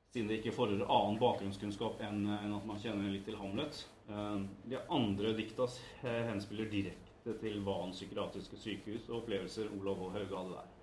Siden 0.09 0.29
det 0.29 0.41
ikke 0.41 0.57
fordrer 0.57 0.89
annen 0.89 1.21
bakgrunnskunnskap 1.21 2.01
enn 2.03 2.25
enn 2.33 2.55
at 2.57 2.67
man 2.67 2.81
kjenner 2.81 3.13
litt 3.13 3.27
til 3.29 3.37
Hamlet. 3.39 3.85
Eh, 4.09 4.41
De 4.73 4.81
andre 4.89 5.35
dikta 5.39 5.69
eh, 6.03 6.25
henspiller 6.33 6.71
direkte 6.73 7.37
til 7.39 7.61
Van 7.63 7.93
psykiatriske 7.93 8.59
sykehus 8.59 9.09
og 9.11 9.23
opplevelser 9.23 9.71
Olav 9.79 10.01
H. 10.01 10.11
Hauge 10.17 10.37
hadde 10.43 10.57
der. 10.57 10.78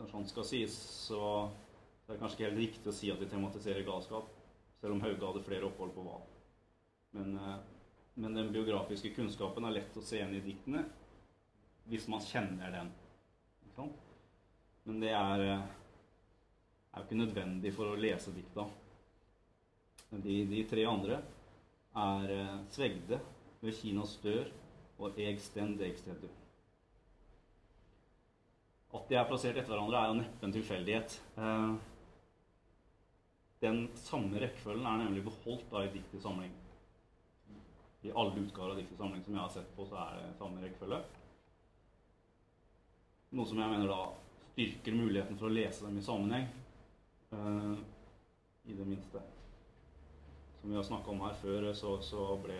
Når 0.00 0.08
sånt 0.08 0.30
skal 0.32 0.46
sies, 0.48 0.76
så 1.06 1.20
det 2.06 2.14
er 2.14 2.20
kanskje 2.20 2.38
ikke 2.38 2.48
helt 2.48 2.62
riktig 2.62 2.90
å 2.90 2.96
si 2.96 3.10
at 3.12 3.20
de 3.20 3.28
tematiserer 3.28 3.84
galskap, 3.86 4.30
selv 4.80 4.96
om 4.96 5.02
Hauge 5.04 5.26
hadde 5.26 5.44
flere 5.46 5.68
opphold 5.68 5.92
på 5.94 6.04
Hval. 6.06 6.24
Men, 7.16 7.36
eh, 7.36 7.58
men 8.14 8.34
den 8.34 8.52
biografiske 8.52 9.12
kunnskapen 9.16 9.64
er 9.68 9.76
lett 9.78 9.96
å 9.96 10.04
se 10.04 10.18
igjen 10.18 10.34
i 10.36 10.44
diktene 10.44 10.84
hvis 11.90 12.08
man 12.08 12.22
kjenner 12.24 12.72
den. 12.72 12.90
Men 14.84 15.00
det 15.00 15.12
er, 15.14 15.40
eh, 15.40 15.62
er 16.92 16.98
jo 17.00 17.06
ikke 17.06 17.20
nødvendig 17.20 17.72
for 17.74 17.92
å 17.92 18.00
lese 18.00 18.34
dikta. 18.34 18.66
De, 20.10 20.44
de 20.44 20.64
tre 20.68 20.84
andre 20.84 21.22
er 21.96 22.34
eh, 22.34 22.56
Svegde 22.74 23.20
ved 23.62 23.76
Kinas 23.78 24.16
dør 24.24 24.50
og 24.98 25.18
Eg 25.18 25.40
sten 25.40 25.76
deg 25.78 25.96
stedu. 25.98 26.28
At 28.92 29.08
de 29.08 29.16
er 29.16 29.24
plassert 29.28 29.56
etter 29.56 29.72
hverandre, 29.72 30.00
er 30.02 30.10
jo 30.10 30.18
neppe 30.20 30.46
en 30.46 30.52
tilfeldighet. 30.52 31.16
Eh, 31.38 31.72
Den 33.62 33.84
samme 33.94 34.40
rekkefølgen 34.42 34.86
er 34.90 35.04
nemlig 35.04 35.22
beholdt 35.22 35.68
da 35.70 35.84
i 35.86 35.90
dikt 35.94 36.16
samling. 36.20 36.50
I 38.02 38.10
alle 38.10 38.40
utgaver 38.42 38.72
av 38.72 38.80
dikt 38.80 38.96
samling 38.98 39.22
som 39.22 39.36
jeg 39.36 39.42
har 39.44 39.52
sett 39.54 39.68
på, 39.76 39.86
så 39.86 40.00
er 40.02 40.16
det 40.18 40.32
samme 40.40 40.64
rekkefølge. 40.64 40.98
Noe 43.38 43.46
som 43.46 43.62
jeg 43.62 43.70
mener 43.70 43.86
da 43.88 44.00
styrker 44.50 44.98
muligheten 44.98 45.38
for 45.38 45.46
å 45.46 45.54
lese 45.54 45.86
dem 45.86 46.00
i 46.00 46.02
sammenheng. 46.04 46.48
eh, 47.32 47.76
I 48.66 48.74
det 48.74 48.86
minste. 48.86 49.22
Som 50.60 50.70
vi 50.70 50.76
har 50.76 50.82
snakka 50.82 51.10
om 51.10 51.20
her 51.20 51.34
før, 51.34 51.72
så, 51.72 51.96
så 52.02 52.36
ble 52.42 52.58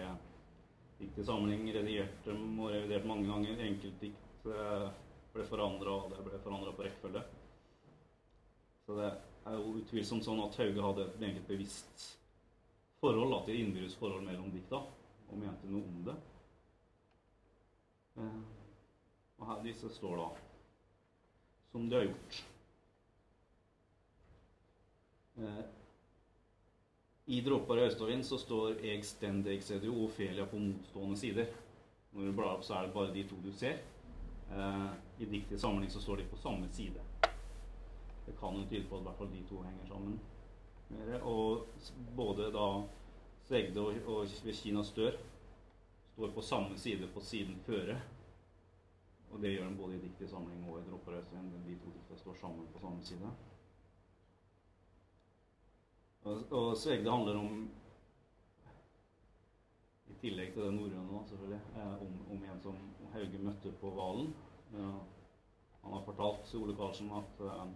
dikt 1.00 1.18
i 1.18 1.24
samling 1.26 1.66
redigert 1.74 2.30
og 2.32 2.70
revidert 2.70 3.04
mange 3.10 3.26
ganger. 3.26 3.58
Enkeltdikt 3.66 4.46
eh, 4.46 4.88
ble 5.32 5.44
forandra, 5.48 5.96
og 5.96 6.12
det 6.12 6.24
ble 6.26 6.40
forandra 6.42 6.72
på 6.76 6.86
rekkefølge. 6.86 7.22
Så 8.86 8.96
det 8.98 9.10
er 9.48 9.56
jo 9.58 9.76
utvilsomt 9.80 10.26
sånn 10.26 10.42
at 10.44 10.58
Hauge 10.60 10.84
hadde 10.84 11.08
et 11.08 11.46
bevisst 11.48 12.06
forhold 13.02 13.32
da, 13.34 13.40
til 13.46 13.60
innbyrdes 13.62 13.96
forhold 13.98 14.26
mellom 14.26 14.52
dikta, 14.54 14.82
og 15.28 15.38
mente 15.40 15.70
noe 15.70 15.88
om 15.88 16.02
det. 16.06 16.16
Eh, 18.22 18.40
og 19.40 19.46
her 19.48 19.62
disse 19.64 19.90
står 19.90 20.18
da 20.20 20.30
som 21.72 21.86
de 21.88 21.96
har 21.96 22.04
gjort. 22.04 22.42
Eh, 25.40 25.62
I 27.26 27.40
'Dråper 27.40 27.78
i 27.78 27.86
østovind' 27.88 28.28
så 28.28 28.38
står 28.38 28.82
'Eg 28.82 29.04
stend 29.04 29.46
eg 29.46 29.62
sedio' 29.62 29.94
og 29.94 30.04
Ofelia 30.10 30.44
på 30.44 30.58
motstående 30.58 31.16
sider. 31.16 31.46
Når 32.12 32.26
du 32.26 32.32
blar 32.32 32.56
opp, 32.56 32.64
så 32.64 32.74
er 32.74 32.86
det 32.86 32.94
bare 32.94 33.14
de 33.14 33.24
to 33.24 33.36
du 33.44 33.52
ser. 33.52 33.78
Eh, 34.50 34.90
I 35.18 35.24
dikt 35.24 35.60
samling 35.60 35.90
så 35.90 36.00
står 36.00 36.16
de 36.16 36.24
på 36.24 36.36
samme 36.36 36.68
side. 36.72 37.00
Det 38.26 38.32
kan 38.40 38.56
jo 38.56 38.66
tyde 38.68 38.88
på 38.88 38.96
at 38.96 39.00
i 39.00 39.04
hvert 39.04 39.18
fall 39.18 39.30
de 39.32 39.44
to 39.48 39.62
henger 39.62 39.86
sammen. 39.88 40.20
Og 41.22 41.66
både 42.16 42.50
da 42.52 42.66
Svegde 43.46 43.80
og, 43.80 43.94
og 44.06 44.26
ved 44.44 44.54
Kinas 44.54 44.92
dør 44.94 45.16
står 46.12 46.34
på 46.34 46.42
samme 46.42 46.78
side 46.78 47.08
på 47.14 47.20
siden 47.20 47.56
føre. 47.66 47.96
Og 49.32 49.40
det 49.42 49.54
gjør 49.54 49.68
de 49.68 49.76
både 49.76 49.96
i 49.96 50.02
dikt 50.02 50.30
samling 50.30 50.64
og 50.68 50.78
i 50.78 50.84
Dråper. 50.90 51.22
De 51.32 51.78
to 51.80 51.94
dikta 51.94 52.18
står 52.20 52.34
sammen 52.40 52.68
på 52.72 52.82
samme 52.82 53.04
side. 53.04 53.30
Og, 56.22 56.42
og 56.52 56.76
Svegde 56.76 57.10
handler 57.10 57.38
om 57.40 57.70
I 60.12 60.18
tillegg 60.20 60.52
til 60.52 60.66
det 60.66 60.74
norrøne, 60.76 61.22
selvfølgelig. 61.28 61.60
Eh, 61.76 61.94
om, 62.04 62.12
om 62.36 62.44
en 62.44 62.60
som 62.62 62.76
Hauge 63.14 63.40
møtte 63.40 63.72
på 63.80 63.90
Valen. 63.96 64.34
Ja, 64.76 64.92
han 65.82 65.96
har 65.96 66.04
fortalt 66.06 66.54
Ole 66.60 66.76
Karlsen 66.76 67.10
at 67.16 67.40
eh, 67.48 67.72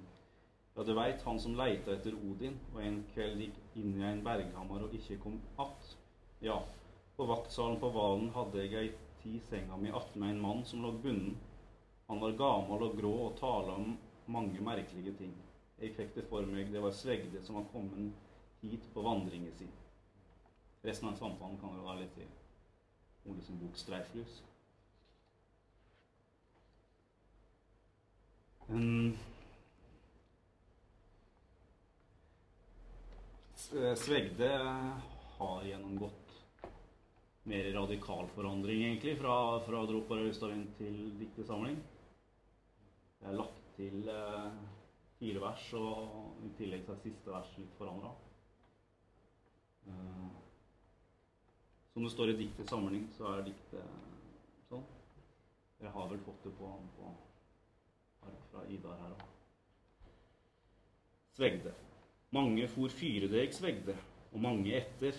ja, 0.77 0.85
du 0.85 0.93
veit, 0.93 1.23
han 1.25 1.39
som 1.41 1.57
leita 1.57 1.95
etter 1.97 2.17
Odin, 2.29 2.59
og 2.75 2.83
en 2.85 2.99
kveld 3.15 3.41
gikk 3.41 3.77
inn 3.81 3.95
i 3.97 4.05
en 4.05 4.21
berghammer 4.25 4.85
og 4.85 4.95
ikke 4.95 5.17
kom 5.23 5.41
att. 5.57 5.97
Ja, 6.45 6.59
på 7.17 7.25
vaktsalen 7.25 7.81
på 7.81 7.89
Valen 7.95 8.29
hadde 8.35 8.61
jeg 8.61 8.75
ei 8.83 8.91
ti 9.23 9.39
senga 9.49 9.79
mi 9.81 9.89
attmed 9.89 10.35
en 10.35 10.43
mann 10.43 10.65
som 10.69 10.83
lå 10.85 10.93
bunden. 10.93 11.39
Han 12.11 12.21
var 12.21 12.37
gamal 12.37 12.85
og 12.91 12.99
grå 13.01 13.15
og 13.31 13.39
tala 13.41 13.79
om 13.81 13.97
mange 14.27 14.61
merkelige 14.61 15.17
ting. 15.17 15.33
Jeg 15.81 15.97
fikk 15.97 16.13
det 16.15 16.27
for 16.29 16.45
meg 16.53 16.69
det 16.73 16.83
var 16.85 16.93
Svegde 16.93 17.41
som 17.45 17.57
var 17.57 17.67
kommet 17.73 18.13
hit 18.61 18.85
på 18.93 19.03
vandringen 19.03 19.57
sin. 19.57 19.73
Resten 20.87 21.09
av 21.09 21.17
samtalen 21.19 21.57
kan 21.59 21.73
jo 21.75 21.83
være 21.83 22.05
litt 22.05 22.19
i 22.23 22.27
Ole 23.27 23.43
sin 23.43 23.59
bok 23.59 23.75
'Streiflus'. 23.75 24.37
Um, 28.69 29.17
Svegde 33.97 34.53
har 35.39 35.67
gjennomgått 35.67 36.39
mer 37.51 37.73
radikal 37.73 38.31
forandring, 38.39 38.85
egentlig, 38.85 39.19
fra, 39.19 39.61
fra 39.67 39.83
'Dråper 39.87 40.23
og 40.23 40.31
Øystavind' 40.31 40.73
til 40.79 41.19
diktesamling. 41.19 41.83
Det 43.21 43.29
er 43.29 43.39
lagt 43.43 43.63
til 43.77 44.09
eh, 44.09 44.51
fire 45.19 45.41
vers, 45.41 45.69
og 45.73 46.43
i 46.47 46.55
tillegg 46.59 46.87
så 46.87 46.95
er 46.95 47.05
siste 47.05 47.31
vers 47.31 47.55
litt 47.59 47.79
forandra. 47.79 48.15
Eh, 49.87 50.46
som 51.97 52.05
det 52.05 52.11
står 52.11 52.31
i 52.31 52.33
diktet 52.37 52.69
samling, 52.69 53.07
så 53.17 53.25
er 53.31 53.47
diktet 53.47 53.85
sånn. 54.69 54.83
Jeg 55.81 55.89
har 55.95 56.09
vel 56.11 56.19
fått 56.27 56.43
det 56.45 56.51
på, 56.59 56.73
på 56.93 57.13
ark 58.29 58.43
fra 58.51 58.65
Idar 58.69 58.99
her 59.01 59.15
òg. 59.15 59.23
Svegde. 61.39 61.71
Mange 62.37 62.67
for 62.69 62.93
fyredeg 62.93 63.57
svegde, 63.57 63.95
og 64.29 64.43
mange 64.45 64.75
etter. 64.77 65.17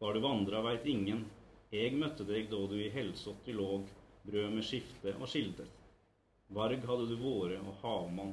Var 0.00 0.16
du 0.16 0.22
vandra, 0.24 0.62
veit 0.64 0.88
ingen. 0.88 1.20
Eg 1.68 1.98
møtte 2.00 2.24
deg 2.24 2.48
da 2.48 2.62
du 2.70 2.78
i 2.80 2.88
helsotti 2.94 3.52
låg, 3.52 3.84
brød 4.24 4.54
med 4.54 4.64
skifte 4.64 5.12
og 5.18 5.28
skildet. 5.28 5.68
Varg 6.56 6.80
hadde 6.88 7.10
du 7.10 7.18
våre 7.20 7.60
og 7.60 7.76
havmann, 7.82 8.32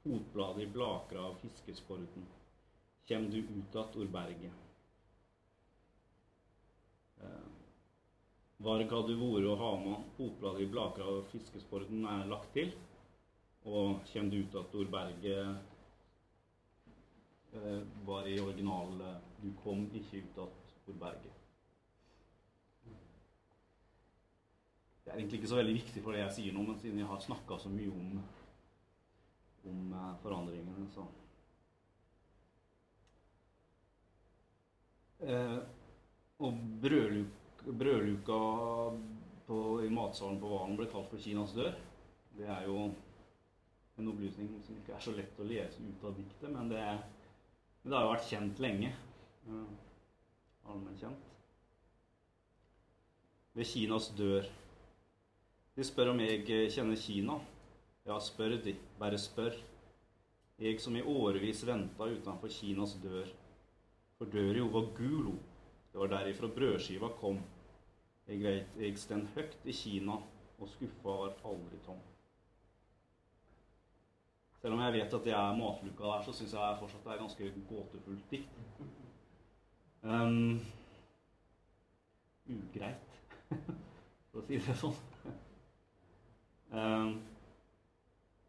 fotbladet 0.00 0.64
i 0.64 0.70
blakra 0.78 1.28
av 1.28 1.36
fiskesporden. 1.44 2.24
Kjem 3.04 3.28
du 3.28 3.38
ut 3.44 3.76
att 3.76 4.00
ur 4.00 4.08
berget. 4.16 4.67
Varg 8.58 8.90
hadde 8.90 9.14
vore 9.14 9.46
og 9.52 9.60
havmann, 9.60 10.06
fotbladet 10.16 10.64
i 10.64 10.70
Blaka 10.70 11.04
og 11.06 11.26
fiskesporten 11.30 12.04
er 12.10 12.26
lagt 12.26 12.50
til. 12.56 12.72
Og 13.68 14.00
kommer 14.12 14.30
du 14.32 14.38
ut 14.42 14.54
at 14.58 14.74
ur 14.74 14.88
eh, 17.52 17.82
var 18.06 18.26
i 18.26 18.38
original 18.40 19.00
eh, 19.00 19.20
Du 19.42 19.52
kom 19.62 19.86
ikke 19.94 20.22
ut 20.24 20.38
at 20.46 20.72
ur. 20.88 21.36
Det 25.04 25.12
er 25.14 25.18
egentlig 25.18 25.38
ikke 25.38 25.48
så 25.48 25.56
veldig 25.56 25.74
viktig 25.74 26.02
for 26.02 26.12
det 26.12 26.20
jeg 26.20 26.34
sier 26.36 26.52
nå, 26.52 26.62
men 26.62 26.78
siden 26.80 26.98
jeg 26.98 27.08
har 27.08 27.20
snakka 27.20 27.56
så 27.62 27.70
mye 27.72 27.88
om, 27.88 28.18
om 29.70 29.92
eh, 29.92 30.10
forandringene, 30.22 30.88
så 30.92 31.06
eh, 35.24 35.58
Og 36.38 36.58
brødluk, 36.82 37.64
brødluka 37.78 38.38
på, 39.46 39.56
i 39.82 39.88
matsalen 39.90 40.38
på 40.40 40.50
Valen 40.52 40.76
ble 40.78 40.86
kalt 40.90 41.10
for 41.10 41.18
Kinas 41.22 41.54
dør. 41.56 41.74
Det 42.38 42.46
er 42.46 42.68
jo 42.68 42.90
en 43.98 44.10
opplysning 44.12 44.52
som 44.62 44.76
ikke 44.78 44.94
er 44.94 45.02
så 45.02 45.14
lett 45.16 45.40
å 45.42 45.46
lese 45.48 45.82
ut 45.82 46.04
av 46.06 46.14
diktet, 46.14 46.52
men 46.54 46.70
det, 46.70 46.84
men 47.82 47.90
det 47.90 47.98
har 47.98 48.06
jo 48.06 48.12
vært 48.12 48.28
kjent 48.30 48.62
lenge. 48.62 48.92
Allmennkjent. 50.68 51.00
Kjent. 51.02 51.28
Ved 53.58 53.66
Kinas 53.66 54.12
dør. 54.14 54.46
De 55.74 55.86
spør 55.86 56.12
om 56.12 56.20
jeg 56.22 56.70
kjenner 56.70 56.98
Kina. 57.02 57.40
Ja, 58.06 58.20
spør 58.22 58.54
de. 58.62 58.76
Bare 59.00 59.18
spør. 59.18 59.58
Jeg 60.62 60.78
som 60.82 60.94
i 60.94 61.02
årevis 61.02 61.64
venta 61.66 62.06
utenfor 62.06 62.54
Kinas 62.54 62.94
dør. 63.02 63.26
For 64.18 64.30
døra 64.30 64.60
jo 64.62 64.70
var 64.70 64.92
gulo. 64.94 65.34
Det 65.92 66.00
var 66.00 66.12
derifra 66.12 66.48
brødskiva 66.54 67.08
kom. 67.20 67.40
Jeg 68.28 68.42
veit 68.44 68.76
jeg 68.80 68.98
stend 69.00 69.28
høgt 69.34 69.64
i 69.64 69.72
Kina, 69.72 70.18
og 70.58 70.68
skuffa 70.68 71.14
var 71.22 71.36
aldri 71.48 71.78
tom. 71.86 72.00
Selv 74.60 74.74
om 74.74 74.82
jeg 74.82 74.92
vet 74.92 75.14
at 75.14 75.24
det 75.24 75.32
er 75.32 75.56
matluka 75.56 76.04
der, 76.04 76.22
så 76.26 76.34
syns 76.34 76.52
jeg 76.52 76.76
fortsatt 76.80 77.04
det 77.04 77.12
er 77.14 77.22
ganske 77.22 77.50
gåtefullt 77.68 78.30
dikt. 78.30 78.60
Um, 80.02 80.60
ugreit, 82.48 83.18
for 84.30 84.42
å 84.42 84.46
si 84.46 84.58
det 84.58 84.76
sånn. 84.82 84.98
Um, 86.68 87.14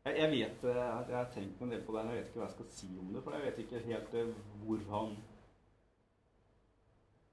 jeg, 0.06 0.15
jeg 0.17 0.32
vet 0.32 0.63
eh, 0.71 0.86
at 0.99 1.10
jeg 1.10 1.17
har 1.17 1.32
tenkt 1.34 1.62
en 1.62 1.71
del 1.71 1.82
på 1.86 1.95
det, 1.95 2.04
men 2.06 2.15
jeg 2.15 2.23
vet 2.23 2.32
ikke 2.32 2.41
hva 2.41 2.47
jeg 2.47 2.58
skal 2.58 2.71
si 2.80 2.89
om 2.99 3.13
det. 3.13 3.23
For 3.23 3.36
jeg 3.38 3.45
vet 3.45 3.62
ikke 3.63 3.84
helt 3.86 4.15
eh, 4.17 4.32
hvor 4.63 4.86
han 4.93 5.17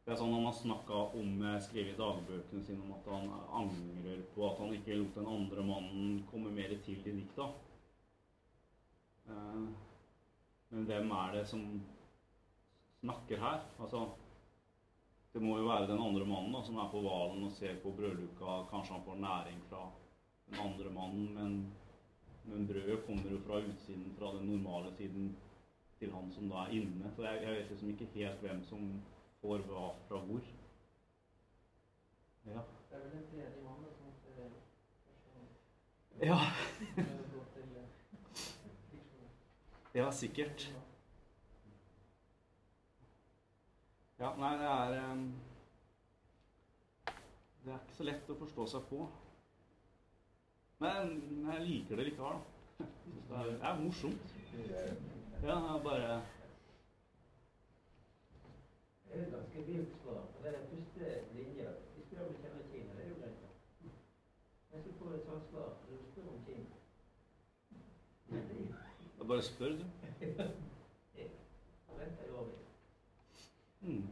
Det 0.07 0.13
er 0.15 0.19
sånn 0.21 0.35
Han 0.37 0.45
har 0.47 0.55
snakka 0.55 0.99
om 1.19 1.41
eh, 1.43 1.57
skrevet 1.65 1.97
i 1.97 1.99
dagbøkene 1.99 2.63
sine 2.63 2.85
om 2.85 2.93
at 2.95 3.09
han 3.11 3.25
angrer 3.61 4.21
på 4.37 4.45
at 4.47 4.61
han 4.63 4.75
ikke 4.77 4.99
lot 5.01 5.17
den 5.19 5.31
andre 5.33 5.65
mannen 5.67 6.21
komme 6.31 6.53
mer 6.55 6.75
til 6.85 7.01
i 7.03 7.15
dikta. 7.17 7.49
Eh, 9.27 9.65
men 10.71 10.87
hvem 10.87 11.11
er 11.19 11.35
det 11.35 11.43
som 11.51 11.65
snakker 13.01 13.43
her? 13.43 13.67
Altså 13.81 14.05
Det 15.35 15.43
må 15.43 15.59
jo 15.59 15.67
være 15.67 15.91
den 15.91 16.01
andre 16.01 16.25
mannen 16.25 16.55
da, 16.55 16.63
som 16.65 16.79
er 16.81 16.87
på 16.93 17.03
hvalen 17.03 17.43
og 17.45 17.51
ser 17.59 17.75
på 17.83 17.91
brødluka. 17.99 18.63
Kanskje 18.71 18.95
han 18.95 19.05
får 19.09 19.19
næring 19.21 19.59
fra 19.69 19.83
den 20.47 20.63
andre 20.63 20.95
mannen, 20.95 21.35
men 21.35 21.59
men 22.47 22.67
brødet 22.67 23.03
kommer 23.07 23.31
jo 23.31 23.39
fra 23.43 23.59
utsiden, 23.59 24.15
fra 24.19 24.31
den 24.39 24.47
normale 24.47 24.93
siden 24.95 25.37
til 25.99 26.13
han 26.15 26.31
som 26.33 26.49
da 26.51 26.63
er 26.63 26.75
inne. 26.79 27.11
Så 27.17 27.25
jeg, 27.27 27.43
jeg 27.43 27.55
vet 27.57 27.71
liksom 27.71 27.89
ikke 27.91 28.11
helt 28.15 28.45
hvem 28.45 28.61
som 28.69 28.85
får 29.47 29.63
hva 29.71 29.83
fra 30.09 30.19
hvor. 30.27 30.47
Ja. 32.47 32.63
Det 32.91 32.97
er 32.97 33.03
vel 33.05 33.13
en 33.19 33.27
tredje 33.31 33.63
mann 33.63 33.85
som 33.95 34.09
måtte 34.09 34.23
kanskje 34.39 34.63
Ja, 36.27 36.39
eh, 36.97 37.05
ja 40.01 40.11
sikkert. 40.11 40.67
Ja, 44.19 44.33
nei, 44.41 44.53
det 44.59 44.67
er 44.73 44.99
em, 45.05 45.27
Det 47.65 47.73
er 47.73 47.83
ikke 47.83 47.99
så 47.99 48.07
lett 48.07 48.31
å 48.31 48.39
forstå 48.41 48.67
seg 48.73 48.87
på. 48.91 49.05
Men 50.83 51.19
jeg 51.53 51.67
liker 51.67 52.01
det 52.01 52.09
likevel, 52.11 52.41
da. 52.41 52.41
Det 52.79 53.37
er, 53.43 53.53
det 53.53 53.69
er 53.71 53.85
morsomt. 53.85 54.35
Ja, 54.57 54.89
det 55.43 55.55
er 55.55 55.85
bare 55.85 56.17
Det 59.17 59.23
er 59.23 59.27
et 59.27 59.33
ganske 59.33 59.63
vilt 59.67 59.93
svar. 60.03 60.25
Det 60.43 60.49
er 60.49 60.59
den 60.59 60.67
første 60.71 61.05
linja. 61.35 61.69
De 61.97 62.03
spør 62.07 62.27
om 62.27 62.33
du 62.33 62.41
kjenner 62.41 62.63
Kina. 62.73 62.91
Det 62.97 63.05
er 63.05 63.09
jo 63.09 63.15
greit. 63.21 63.39
Men 64.73 64.83
så 64.83 64.91
får 64.99 65.07
du 65.09 65.15
et 65.15 65.25
sånt 65.25 65.47
svar 65.51 65.71
når 65.91 65.97
du 65.97 66.05
spør 66.11 66.27
om 66.33 66.41
Kina. 66.47 66.65
Jeg 69.19 69.29
bare 69.29 69.43
spør, 69.43 69.69
du. 69.69 69.85
Vent 71.99 72.21
jo 72.29 72.37
over. 72.37 72.51
Mm. 73.81 74.05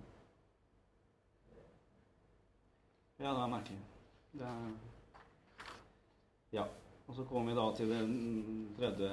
Ja, 3.18 3.28
det 3.28 3.42
er 3.42 3.46
merkelig. 3.56 3.78
Det 4.32 4.42
er 4.42 4.72
Ja. 6.52 6.64
Og 7.06 7.14
så 7.14 7.24
kommer 7.24 7.52
vi 7.52 7.58
da 7.60 7.76
til 7.76 7.88
det 7.88 8.02
tredje 8.78 9.12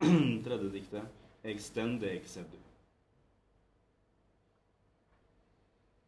tredje 0.48 0.72
diktet. 0.72 1.08
Extend 1.44 2.00
the 2.00 2.20
sed 2.24 2.44
du. 2.44 2.58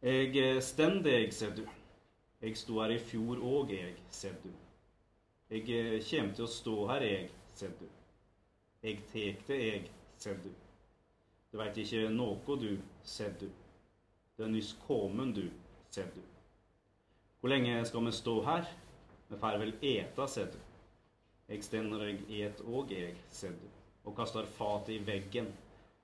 Eg 0.03 0.35
eh, 0.35 0.57
stend 0.59 1.05
deg, 1.05 1.29
sed 1.31 1.53
du. 1.55 1.63
Eg 2.43 2.57
sto 2.59 2.81
her 2.81 2.91
i 2.91 2.97
fjor 2.99 3.39
òg, 3.39 3.69
eg, 3.71 4.01
ser 4.11 4.33
du. 4.43 4.49
Eg 5.47 5.69
eh, 5.71 5.95
kjem 6.03 6.33
til 6.35 6.43
å 6.43 6.51
stå 6.51 6.73
her, 6.89 7.05
eg, 7.07 7.31
ser 7.55 7.71
du. 7.79 7.85
Eg 8.83 8.99
tek 9.13 9.45
det, 9.47 9.61
eg, 9.77 9.87
ser 10.19 10.35
du. 10.43 10.49
Du 11.53 11.55
veit 11.61 11.79
ikkje 11.79 12.11
noko, 12.11 12.59
du, 12.59 12.75
ser 13.07 13.31
du. 13.39 13.47
Du 14.35 14.43
er 14.43 14.51
nyss 14.51 14.75
komen, 14.83 15.31
du, 15.37 15.45
ser 15.87 16.11
du. 16.11 16.19
Hvor 17.39 17.55
lenge 17.55 17.79
skal 17.87 18.03
vi 18.03 18.15
stå 18.19 18.37
her? 18.43 18.67
Vi 19.31 19.39
får 19.39 19.59
vel 19.63 19.75
eta, 19.87 20.27
ser 20.27 20.51
du. 20.51 20.59
Eg 21.47 21.63
stender 21.63 22.03
eg 22.09 22.27
et 22.43 22.59
og 22.67 22.91
eg, 22.91 23.23
ser 23.31 23.55
du. 23.55 23.69
Og 24.03 24.19
kastar 24.19 24.51
fatet 24.59 24.97
i 24.97 25.03
veggen. 25.07 25.47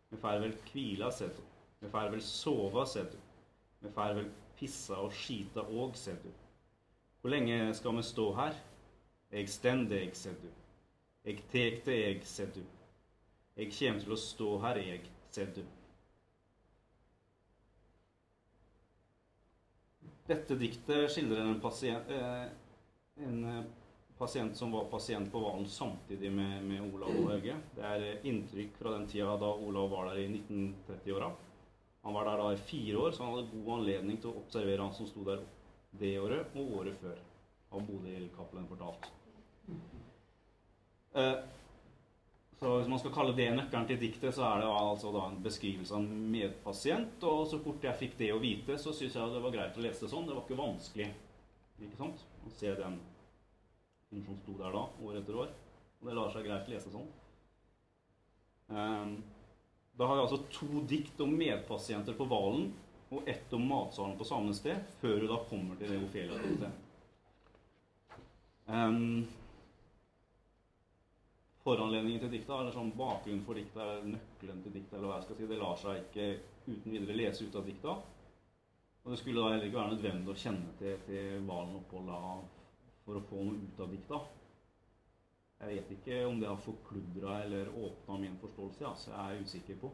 Vi 0.07 0.23
får 0.23 0.39
vel 0.45 0.55
kvila, 0.71 1.11
ser 1.11 1.35
du. 1.35 1.43
Vi 1.83 1.91
får 1.91 2.13
vel 2.15 2.23
sova, 2.23 2.87
ser 2.87 3.11
du. 3.11 3.25
Vi 3.79 3.91
får 3.95 4.15
vel 4.17 4.29
pisse 4.59 4.95
og 4.99 5.13
skita 5.15 5.63
òg, 5.63 5.95
ser 5.95 6.19
du. 6.23 6.29
Hvor 7.21 7.31
lenge 7.31 7.73
skal 7.75 7.95
vi 7.97 8.03
stå 8.03 8.27
her? 8.35 8.59
Jeg 9.31 9.49
stender, 9.51 10.01
eg, 10.03 10.15
ser 10.15 10.35
du. 10.41 10.47
Jeg 11.25 11.43
tek 11.51 11.83
det, 11.85 11.97
jeg, 11.99 12.21
ser 12.27 12.53
du. 12.55 12.61
Jeg 13.59 13.73
kjem 13.75 13.99
til 14.01 14.15
å 14.15 14.19
stå 14.19 14.53
her, 14.63 14.79
jeg, 14.83 15.03
ser 15.35 15.51
du. 15.55 15.61
Dette 20.29 20.55
diktet 20.61 21.09
skildrer 21.09 21.43
en 21.43 21.59
pasient, 21.61 22.09
eh, 22.13 22.47
en 23.25 23.37
eh, 23.49 23.61
pasient 24.17 24.55
som 24.57 24.71
var 24.75 24.85
pasient 24.91 25.31
på 25.31 25.41
Valen 25.41 25.65
samtidig 25.65 26.29
med, 26.31 26.63
med 26.69 26.83
Olav 26.85 27.15
og 27.15 27.31
Hauge. 27.31 27.55
Det 27.75 27.85
er 27.91 28.05
eh, 28.05 28.27
inntrykk 28.29 28.77
fra 28.77 28.93
den 28.97 29.07
tida 29.09 29.33
da 29.41 29.49
Olav 29.55 29.89
var 29.89 30.11
der 30.11 30.21
i 30.21 30.27
1930-åra. 30.29 31.31
Han 32.09 32.15
var 32.17 32.25
der 32.25 32.39
da 32.41 32.53
i 32.53 32.57
fire 32.57 32.97
år, 32.97 33.11
så 33.13 33.23
han 33.23 33.35
hadde 33.35 33.51
god 33.53 33.67
anledning 33.75 34.15
til 34.17 34.31
å 34.31 34.39
observere 34.39 34.81
han 34.81 34.95
som 34.97 35.05
sto 35.05 35.21
der 35.27 35.43
det 36.01 36.15
året 36.17 36.55
og 36.57 36.71
året 36.79 36.95
før, 36.97 37.19
har 37.69 37.83
Bodil-Cappelen 37.85 38.65
fortalt. 38.71 39.05
Eh, 41.13 41.35
så 42.57 42.73
hvis 42.79 42.89
man 42.89 43.03
skal 43.03 43.13
kalle 43.13 43.37
det 43.37 43.45
nøkkelen 43.53 43.85
til 43.91 44.01
diktet, 44.01 44.33
så 44.33 44.47
er 44.47 44.63
det 44.63 44.73
altså 44.73 45.13
da 45.13 45.27
en 45.29 45.37
beskrivelse 45.45 45.93
av 45.93 46.01
en 46.01 46.25
medpasient. 46.33 47.29
Og 47.29 47.45
så 47.53 47.61
fort 47.61 47.85
jeg 47.85 48.01
fikk 48.01 48.17
det 48.25 48.33
å 48.33 48.41
vite, 48.41 48.81
så 48.81 48.89
syns 48.89 49.21
jeg 49.21 49.37
det 49.37 49.45
var 49.45 49.53
greit 49.59 49.77
å 49.77 49.85
lese 49.85 50.07
det 50.07 50.13
sånn. 50.15 50.25
Det 50.25 50.33
var 50.33 50.49
ikke 50.49 50.61
vanskelig 50.65 51.11
ikke 51.77 52.01
sant? 52.01 52.25
å 52.41 52.57
se 52.57 52.73
den 52.73 52.97
som 54.09 54.41
sto 54.41 54.57
der 54.57 54.73
da, 54.73 54.87
år 55.05 55.21
etter 55.21 55.43
år. 55.45 55.57
Og 56.01 56.09
det 56.09 56.17
lar 56.17 56.33
seg 56.33 56.49
greit 56.49 56.73
lese 56.73 56.89
sånn. 56.89 57.05
Ehm, 58.73 59.19
da 59.99 60.07
har 60.07 60.15
jeg 60.15 60.27
altså 60.29 60.43
to 60.55 60.81
dikt 60.87 61.19
om 61.19 61.33
medpasienter 61.35 62.15
på 62.15 62.27
Valen 62.31 62.69
og 63.11 63.27
ett 63.27 63.51
om 63.53 63.65
matsalen 63.67 64.15
på 64.17 64.27
samme 64.27 64.53
sted, 64.55 64.77
før 65.01 65.17
du 65.19 65.25
da 65.27 65.39
kommer 65.49 65.75
til 65.75 65.91
det 65.91 65.97
Ofelia-diktet. 66.05 66.85
Um, 68.69 69.25
foranledningen 71.65 72.21
til 72.23 72.31
dikta, 72.37 72.61
eller 72.61 72.71
sånn 72.71 72.93
bakgrunnen 72.95 73.43
for 73.43 73.59
dikta, 73.59 73.81
eller 73.83 74.13
nøkkelen 74.13 74.63
til 74.63 74.77
dikta, 74.77 74.95
eller 74.95 75.11
hva 75.11 75.19
jeg 75.19 75.27
skal 75.27 75.39
si, 75.41 75.49
det 75.51 75.59
lar 75.65 75.83
seg 75.83 76.01
ikke 76.05 76.29
uten 76.69 76.95
videre 76.95 77.19
lese 77.19 77.49
ut 77.49 77.59
av 77.59 77.67
dikta. 77.67 77.99
Og 79.03 79.11
det 79.11 79.19
skulle 79.19 79.43
da 79.43 79.51
heller 79.51 79.67
ikke 79.67 79.81
være 79.81 79.97
nødvendig 79.97 80.31
å 80.31 80.41
kjenne 80.45 80.77
til, 80.79 80.95
til 81.09 81.43
Valen-oppholdet 81.49 82.51
for 83.03 83.19
å 83.19 83.27
få 83.33 83.49
noe 83.49 83.67
ut 83.67 83.83
av 83.83 83.91
dikta. 83.97 84.23
Jeg 85.59 85.75
vet 85.75 85.89
ikke 85.97 86.19
om 86.25 86.39
det 86.39 86.47
har 86.47 86.61
forkludra 86.63 87.41
eller 87.43 87.71
åpna 87.75 88.17
min 88.21 88.37
forståelse, 88.39 88.85
altså 88.87 89.11
jeg 89.11 89.35
er 89.35 89.41
usikker 89.43 89.79
på. 89.81 89.91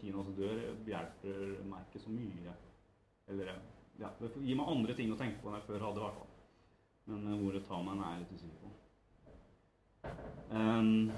Kinas 0.00 0.30
dør 0.36 0.60
hjelper 0.86 1.56
meg 1.68 1.88
ikke 1.88 2.00
så 2.04 2.12
mye. 2.14 2.54
Eller 3.28 3.50
ja, 4.00 4.08
det 4.20 4.30
gir 4.40 4.56
meg 4.56 4.70
andre 4.72 4.96
ting 4.96 5.12
å 5.12 5.18
tenke 5.20 5.42
på 5.42 5.50
enn 5.50 5.58
jeg 5.58 5.68
før 5.68 5.84
hadde, 5.88 6.00
i 6.00 6.06
hvert 6.06 6.20
fall. 6.20 6.32
Men 7.10 7.26
ordet 7.26 7.42
hvor 7.42 7.58
det 7.58 7.62
tar 7.68 7.84
meg, 7.86 8.00
er 8.00 8.14
jeg 8.14 8.22
litt 8.22 8.34
usikker 8.38 8.60
på. 8.62 8.72
Um, 10.52 11.12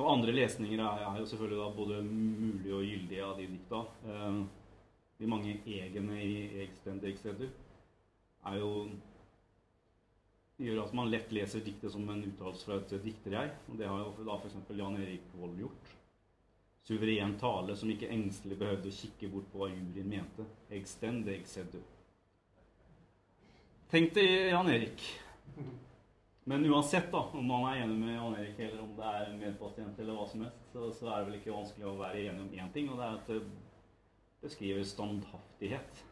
og 0.00 0.08
andre 0.14 0.34
lesninger 0.34 0.80
er, 0.80 1.18
jo 1.20 1.28
selvfølgelig 1.28 1.60
da 1.60 1.70
både 1.76 2.02
mulige 2.06 2.76
og 2.78 2.88
gyldige 2.88 3.26
av 3.26 3.36
de 3.36 3.48
dikta. 3.52 3.84
Um, 4.08 4.42
de 5.18 5.28
mange 5.30 5.58
egene 5.68 6.18
i 6.24 6.62
Egstendegseder 6.64 7.50
er 8.48 8.56
jo 8.58 8.70
gjør 10.62 10.84
at 10.84 10.94
man 10.96 11.10
lett 11.10 11.32
leser 11.34 11.64
diktet 11.64 11.92
som 11.94 12.08
en 12.08 12.22
uttalelse 12.24 12.68
fra 12.68 12.78
et 12.78 12.94
dikterjeg. 13.04 13.56
Og 13.68 13.80
det 13.80 13.90
har 13.90 14.02
jo 14.02 14.26
da 14.28 14.38
f.eks. 14.38 14.56
Jan 14.78 15.00
Erik 15.00 15.34
Vold 15.38 15.58
gjort. 15.60 15.92
Suveren 16.82 17.36
tale 17.38 17.76
som 17.78 17.90
ikke 17.92 18.10
engstelig 18.10 18.58
behøvde 18.58 18.90
å 18.90 18.96
kikke 18.96 19.30
bort 19.30 19.50
på 19.52 19.60
hva 19.60 19.70
juryen 19.70 20.08
mente. 20.10 20.46
Egstendegseder. 20.74 21.84
Tenk 23.92 24.14
deg 24.16 24.50
Jan 24.50 24.70
Erik. 24.72 25.04
Men 26.44 26.64
uansett, 26.66 27.12
da, 27.12 27.20
om 27.38 27.44
man 27.46 27.68
er 27.70 27.84
enig 27.84 28.00
med 28.00 28.16
Jan 28.16 28.34
Erik, 28.34 28.56
eller 28.58 28.80
om 28.82 28.94
det 28.98 29.10
er 29.12 29.28
en 29.28 29.38
medpasient, 29.38 29.98
eller 30.02 30.16
hva 30.18 30.24
som 30.26 30.42
helst, 30.42 30.64
så, 30.72 30.88
så 30.98 31.10
er 31.10 31.20
det 31.20 31.28
vel 31.28 31.36
ikke 31.38 31.54
vanskelig 31.54 31.86
å 31.86 31.98
være 32.00 32.24
enig 32.24 32.42
om 32.42 32.56
én 32.58 32.72
ting, 32.74 32.88
og 32.90 32.98
det 32.98 33.06
er 33.06 33.18
at 33.20 33.30
det 33.30 33.42
beskriver 34.42 34.88
standhaftighet. 34.90 36.02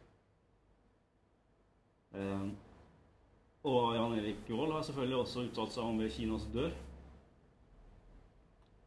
Eh, 2.15 2.45
og 3.61 3.95
Jan 3.95 4.15
Erik 4.17 4.47
Vold 4.49 4.73
har 4.73 4.85
selvfølgelig 4.87 5.19
også 5.21 5.43
uttalt 5.45 5.75
seg 5.75 5.85
om 5.85 5.99
ved 6.01 6.09
Kinas 6.15 6.47
dør. 6.53 6.71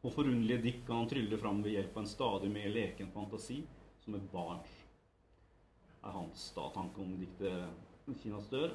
Og 0.04 0.12
forunderlige 0.12 0.64
dikt 0.66 0.82
kan 0.88 1.00
han 1.00 1.08
trylle 1.08 1.38
fram 1.40 1.62
ved 1.64 1.76
hjelp 1.76 1.94
av 1.94 2.02
en 2.02 2.10
stadig 2.10 2.50
mer 2.52 2.66
leken 2.74 3.12
fantasi, 3.14 3.60
som 4.04 4.18
et 4.18 4.26
barns. 4.32 4.72
er 6.04 6.12
hans 6.12 6.50
da 6.56 6.66
tanke 6.74 7.00
om 7.00 7.14
diktet 7.16 8.10
Kinas 8.20 8.50
dør. 8.50 8.74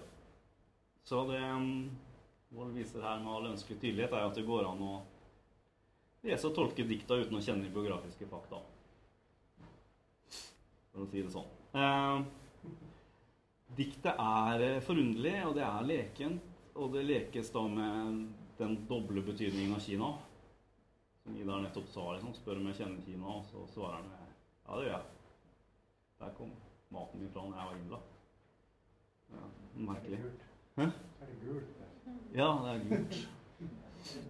Så 1.04 1.26
det 1.30 1.44
um, 1.44 1.92
Vold 2.50 2.74
viser 2.74 3.04
her 3.06 3.20
med 3.22 3.34
all 3.36 3.52
ønskelig 3.52 3.78
tydelighet, 3.82 4.14
er 4.16 4.26
at 4.26 4.36
det 4.40 4.48
går 4.48 4.66
an 4.66 4.82
å 4.82 4.96
lese 6.26 6.48
og 6.48 6.56
tolke 6.56 6.88
dikta 6.88 7.20
uten 7.20 7.38
å 7.38 7.44
kjenne 7.44 7.68
de 7.68 7.76
biografiske 7.76 8.26
fakta. 8.32 8.64
For 10.90 11.04
å 11.04 11.12
si 11.12 11.22
det 11.22 11.34
sånn. 11.36 11.52
Diktet 13.80 14.20
er 14.20 14.66
eh, 14.66 14.82
forunderlig, 14.84 15.36
og 15.48 15.56
det 15.56 15.64
er 15.64 15.88
lekent. 15.88 16.56
og 16.80 16.94
det 16.94 17.04
lekes 17.04 17.50
da 17.52 17.62
med 17.68 18.20
den 18.60 18.76
doble 18.88 19.22
betydningen 19.24 19.76
av 19.76 19.84
Kina. 19.84 20.10
Som 21.24 21.38
Idar 21.40 21.64
nettopp 21.64 21.88
sa. 21.92 22.06
liksom, 22.14 22.34
Spør 22.36 22.60
om 22.60 22.68
jeg 22.70 22.80
kjenner 22.82 23.06
Kina, 23.06 23.34
og 23.40 23.46
så 23.52 23.66
svarer 23.74 24.00
han 24.00 24.12
ja, 24.70 24.76
det 24.76 24.86
gjør 24.86 24.94
jeg. 24.94 25.06
Der 26.20 26.34
kom 26.38 26.52
maten 26.94 27.20
min 27.20 27.32
fra 27.34 27.42
da 27.42 27.58
jeg 27.58 27.70
var 27.70 27.80
innlagt. 27.80 28.16
Ja, 29.32 29.48
merkelig. 29.90 30.20
Hæ? 30.76 30.86
Er 31.22 31.32
det 31.32 31.38
gult? 31.44 31.84
Ja, 32.36 32.50
det 32.64 32.74
er 32.74 32.84
gult. 32.90 33.18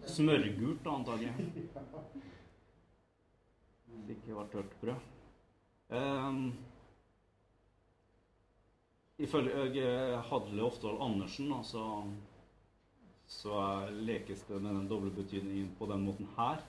Smørgult, 0.10 0.84
da, 0.86 0.96
antagelig. 0.96 1.34
Hvis 3.86 4.10
ikke 4.16 4.38
var 4.38 4.48
tørt 4.54 4.74
brød. 4.82 5.08
Um, 5.90 6.54
ifølge 9.20 9.86
Hadle 10.30 10.64
Oftedal 10.64 11.02
Andersen 11.04 11.52
altså, 11.54 11.86
så 13.30 13.62
lekes 13.92 14.46
det 14.48 14.62
med 14.62 14.74
den 14.74 14.88
doble 14.90 15.12
betydningen 15.14 15.74
på 15.78 15.86
den 15.92 16.06
måten 16.08 16.30
her. 16.38 16.64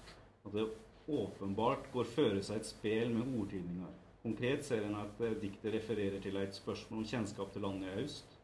At 0.44 0.52
det 0.52 0.66
åpenbart 1.10 1.88
går 1.92 2.10
føre 2.10 2.42
seg 2.44 2.60
et 2.60 2.68
spel 2.68 3.14
med 3.14 3.30
ordtydninger. 3.40 3.96
Konkret 4.20 4.66
ser 4.66 4.84
en 4.84 4.98
at 5.00 5.22
eh, 5.24 5.38
diktet 5.40 5.72
refererer 5.74 6.20
til 6.20 6.36
et 6.36 6.54
spørsmål 6.54 7.00
om 7.00 7.08
kjennskap 7.08 7.52
til 7.54 7.64
landet 7.64 7.88
i 7.88 8.04
øst. 8.04 8.36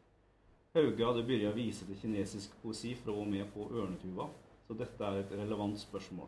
Hauge 0.73 1.05
hadde 1.05 1.23
begynt 1.25 1.51
å 1.51 1.55
vise 1.55 1.85
til 1.85 1.99
kinesisk 2.01 2.57
poesi 2.63 2.95
fra 2.97 3.13
og 3.13 3.29
med 3.29 3.45
på 3.53 3.69
Ørnetuva, 3.69 4.27
så 4.67 4.75
dette 4.77 5.05
er 5.05 5.21
et 5.21 5.31
relevant 5.37 5.77
spørsmål. 5.79 6.27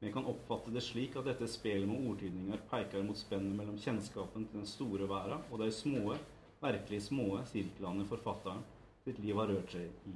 Vi 0.00 0.10
kan 0.14 0.26
oppfatte 0.30 0.72
det 0.72 0.82
slik 0.86 1.16
at 1.18 1.28
dette 1.28 1.48
spelet 1.50 1.88
med 1.88 2.08
ordtydninger 2.10 2.64
peker 2.70 3.04
mot 3.04 3.18
spennet 3.18 3.56
mellom 3.58 3.78
kjennskapen 3.82 4.46
til 4.48 4.60
den 4.60 4.68
store 4.70 5.08
verden 5.10 5.44
og 5.50 5.62
de 5.62 5.70
små, 5.74 6.16
virkelig 6.60 7.02
små 7.02 7.40
sirklene 7.46 8.06
forfatteren 8.08 8.64
sitt 9.04 9.18
liv 9.22 9.36
har 9.38 9.50
rørt 9.52 9.72
seg 9.72 9.88
i. 9.88 10.14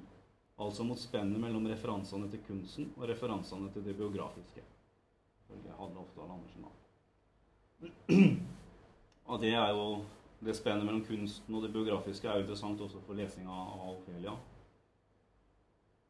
Altså 0.63 0.85
mot 0.87 1.01
spennet 1.01 1.41
mellom 1.41 1.67
referansene 1.71 2.29
til 2.31 2.43
kunsten 2.47 2.91
og 2.97 3.09
referansene 3.11 3.71
til 3.75 3.85
det 3.87 3.97
biografiske. 3.99 4.65
Ifølge 5.45 5.77
Hadle 5.79 6.03
Oftedal 6.03 6.35
Andersen. 6.37 6.67
da. 6.67 6.73
Og 9.33 9.41
det 9.41 9.55
er 9.55 9.71
jo 9.71 9.87
det 10.43 10.57
spennet 10.59 10.87
mellom 10.87 11.05
kunsten 11.07 11.55
og 11.55 11.63
det 11.63 11.73
biografiske 11.73 12.29
er 12.29 12.37
jo 12.37 12.45
interessant 12.45 12.81
også 12.83 13.01
for 13.07 13.15
lesinga 13.15 13.55
av 13.55 13.93
Ofelia. 13.93 14.35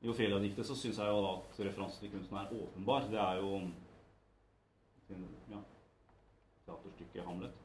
I 0.02 0.08
Ofelia-diktet 0.10 0.66
så 0.66 0.74
syns 0.74 0.98
jeg 0.98 1.12
jo 1.12 1.20
da 1.22 1.34
at 1.36 1.60
referansen 1.68 2.02
til 2.02 2.14
kunsten 2.16 2.38
er 2.40 2.54
åpenbar. 2.56 3.04
Det 3.12 3.20
er 3.20 3.42
jo 3.44 3.60
ja, 5.52 5.60
teaterstykket 6.66 7.22
'Hamlet'. 7.22 7.61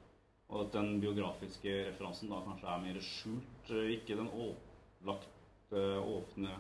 Og 0.48 0.62
at 0.64 0.78
den 0.78 1.02
biografiske 1.04 1.74
referansen 1.90 2.32
da 2.32 2.40
kanskje 2.46 2.70
er 2.72 2.84
mer 2.86 3.02
skjult. 3.04 3.72
eh, 3.72 3.92
Ikke 3.98 4.16
den 4.16 4.30
opplagte, 4.30 5.84
åpne 6.00 6.56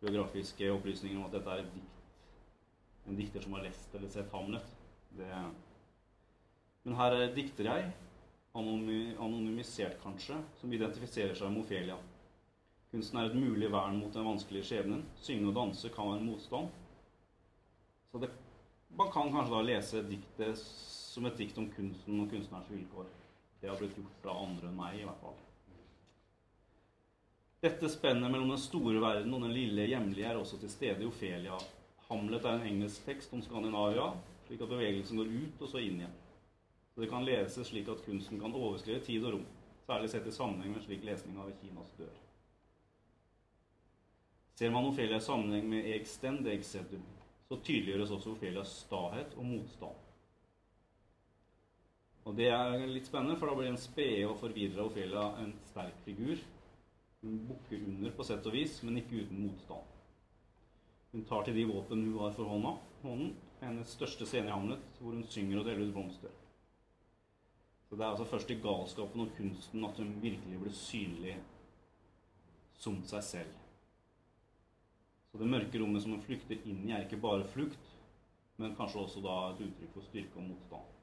biografiske 0.00 0.72
opplysningen 0.72 1.18
om 1.20 1.26
at 1.28 1.36
dette 1.36 1.50
er 1.50 1.68
dikt. 1.74 1.92
En 3.06 3.16
dikter 3.16 3.40
som 3.44 3.52
har 3.52 3.62
lest 3.62 3.94
eller 3.94 4.08
sett 4.08 4.32
'Hamlet'. 4.32 4.72
Det, 5.16 5.28
men 6.84 6.96
her 6.96 7.12
er 7.12 7.34
dikter 7.34 7.64
jeg, 7.64 7.92
anonymisert 8.54 10.02
kanskje, 10.02 10.36
som 10.60 10.72
identifiserer 10.72 11.34
seg 11.34 11.50
med 11.52 11.64
Ofelia. 11.64 11.96
Kunsten 12.90 13.18
er 13.18 13.26
et 13.26 13.34
mulig 13.34 13.70
vern 13.72 13.98
mot 13.98 14.12
den 14.14 14.24
vanskelige 14.24 14.64
skjebnen. 14.64 15.04
Synge 15.20 15.48
og 15.48 15.54
danse 15.54 15.88
kan 15.88 16.12
være 16.12 16.24
motstand. 16.24 16.68
Så 18.12 18.20
det, 18.22 18.30
man 18.96 19.10
kan 19.12 19.32
kanskje 19.32 19.54
da 19.54 19.62
lese 19.66 20.02
diktet 20.08 20.62
som 21.16 21.24
et 21.26 21.38
dikt 21.40 21.56
om 21.56 21.64
kunsten 21.72 22.18
og 22.20 22.28
kunstnerens 22.28 22.68
vilkår. 22.68 23.06
Det 23.60 23.70
har 23.70 23.78
blitt 23.80 23.96
gjort 23.96 24.18
fra 24.20 24.34
andre 24.36 24.68
enn 24.68 24.76
meg, 24.76 24.98
i 25.00 25.06
hvert 25.06 25.22
fall. 25.22 25.38
Dette 27.64 27.88
spennet 27.88 28.28
mellom 28.28 28.52
den 28.52 28.60
store 28.60 29.00
verden 29.00 29.32
og 29.32 29.46
den 29.46 29.54
lille 29.56 29.86
hjemlige 29.88 30.28
er 30.28 30.36
også 30.36 30.60
til 30.60 30.74
stede 30.74 31.00
i 31.00 31.08
Ofelia. 31.08 31.56
Hamlet 32.10 32.44
er 32.44 32.58
en 32.58 32.68
engelsk 32.68 33.08
tekst 33.08 33.32
om 33.32 33.40
Skandinavia, 33.42 34.10
slik 34.44 34.60
at 34.60 34.74
bevegelsen 34.74 35.22
går 35.22 35.32
ut 35.32 35.64
og 35.64 35.72
så 35.72 35.80
inn 35.80 36.02
igjen. 36.02 36.14
Så 36.92 37.00
det 37.00 37.08
kan 37.14 37.24
leses 37.24 37.72
slik 37.72 37.88
at 37.88 38.04
kunsten 38.04 38.42
kan 38.42 38.52
overskrive 38.52 39.00
tid 39.08 39.24
og 39.24 39.38
rom, 39.38 39.50
særlig 39.88 40.12
sett 40.12 40.28
i 40.28 40.36
sammenheng 40.36 40.76
med 40.76 40.84
slik 40.84 41.08
lesning 41.08 41.40
av 41.40 41.48
Kinas 41.62 41.96
dør. 41.96 42.16
Ser 44.60 44.76
man 44.76 44.92
Ofelia 44.92 45.16
i 45.16 45.24
sammenheng 45.24 45.64
med 45.72 45.94
Extend 45.96 46.44
stend, 46.60 47.08
så 47.48 47.56
tydeliggjøres 47.56 48.12
også 48.18 48.36
Ofelias 48.36 48.82
stahet 48.84 49.32
og 49.40 49.48
motstand. 49.48 50.05
Og 52.26 52.34
det 52.34 52.48
er 52.50 52.80
litt 52.90 53.06
spennende, 53.06 53.36
for 53.38 53.46
da 53.46 53.54
blir 53.54 53.70
en 53.70 53.78
spede 53.78 54.26
og 54.26 54.40
forvirra 54.40 54.86
Ofelia 54.88 55.28
en 55.44 55.52
sterk 55.68 55.98
figur. 56.02 56.40
Hun 57.22 57.36
bukker 57.46 57.84
under 57.86 58.14
på 58.16 58.26
sett 58.26 58.46
og 58.50 58.56
vis, 58.56 58.80
men 58.82 58.98
ikke 58.98 59.22
uten 59.22 59.44
motstand. 59.44 59.92
Hun 61.12 61.22
tar 61.28 61.46
til 61.46 61.54
de 61.56 61.68
våpen 61.68 62.02
hun 62.02 62.18
har 62.20 62.34
for 62.34 62.50
hånda, 62.50 62.72
hånden, 63.04 63.30
hennes 63.60 63.94
største 63.94 64.26
scene 64.26 64.50
i 64.50 64.52
Hamlet, 64.52 64.82
hvor 64.98 65.14
hun 65.14 65.22
synger 65.30 65.62
og 65.62 65.68
deler 65.68 65.86
ut 65.86 65.94
blomster. 65.94 66.34
Så 67.86 67.94
det 67.94 68.02
er 68.02 68.10
altså 68.10 68.26
først 68.26 68.50
i 68.50 68.58
galskapen 68.60 69.22
og 69.22 69.30
kunsten 69.36 69.86
at 69.86 70.02
hun 70.02 70.10
virkelig 70.22 70.58
blir 70.64 70.74
synlig 70.74 71.36
som 72.82 72.98
seg 73.06 73.22
selv. 73.24 73.54
Så 75.30 75.38
det 75.38 75.48
mørke 75.52 75.78
rommet 75.78 76.02
som 76.02 76.16
hun 76.16 76.26
flykter 76.26 76.58
inn 76.66 76.82
i, 76.88 76.92
er 76.96 77.06
ikke 77.06 77.22
bare 77.22 77.46
flukt, 77.54 77.94
men 78.58 78.74
kanskje 78.74 79.04
også 79.04 79.22
da 79.22 79.38
et 79.52 79.62
uttrykk 79.68 79.94
for 79.94 80.10
styrke 80.10 80.42
og 80.42 80.50
motstand. 80.50 80.95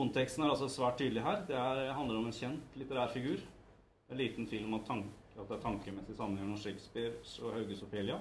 Konteksten 0.00 0.46
er 0.46 0.54
altså 0.54 0.64
svært 0.72 0.96
tydelig 0.96 1.20
her. 1.20 1.42
Det 1.44 1.56
er, 1.60 1.90
handler 1.92 2.22
om 2.22 2.28
en 2.30 2.32
kjent 2.32 2.76
litterær 2.80 3.10
figur. 3.12 3.40
Det 3.40 4.14
er 4.14 4.20
liten 4.22 4.46
tvil 4.48 4.62
om 4.64 4.78
at, 4.78 4.92
at 5.36 5.42
det 5.42 5.56
er 5.58 5.60
tankemessig 5.60 6.14
sammenheng 6.16 6.46
mellom 6.48 6.62
Shakespeares 6.62 7.34
og 7.44 7.52
Hauges 7.52 7.82
Ofelia. 7.84 8.16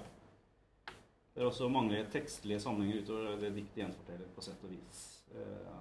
Det 0.90 1.46
er 1.46 1.48
også 1.48 1.70
mange 1.72 2.02
tekstlige 2.12 2.60
sammenhenger 2.60 3.06
utover 3.06 3.40
det 3.40 3.54
diktet 3.56 3.80
gjenforteller 3.80 4.34
på 4.36 4.44
sett 4.44 4.66
og 4.68 4.74
vis. 4.74 5.00
Eh, 5.32 5.78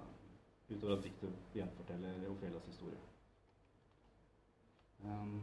utover 0.69 0.95
at 0.95 1.03
diktet 1.03 1.51
gjenforteller 1.57 2.23
Ofelias 2.31 2.71
historie. 2.71 3.01
Um, 5.03 5.35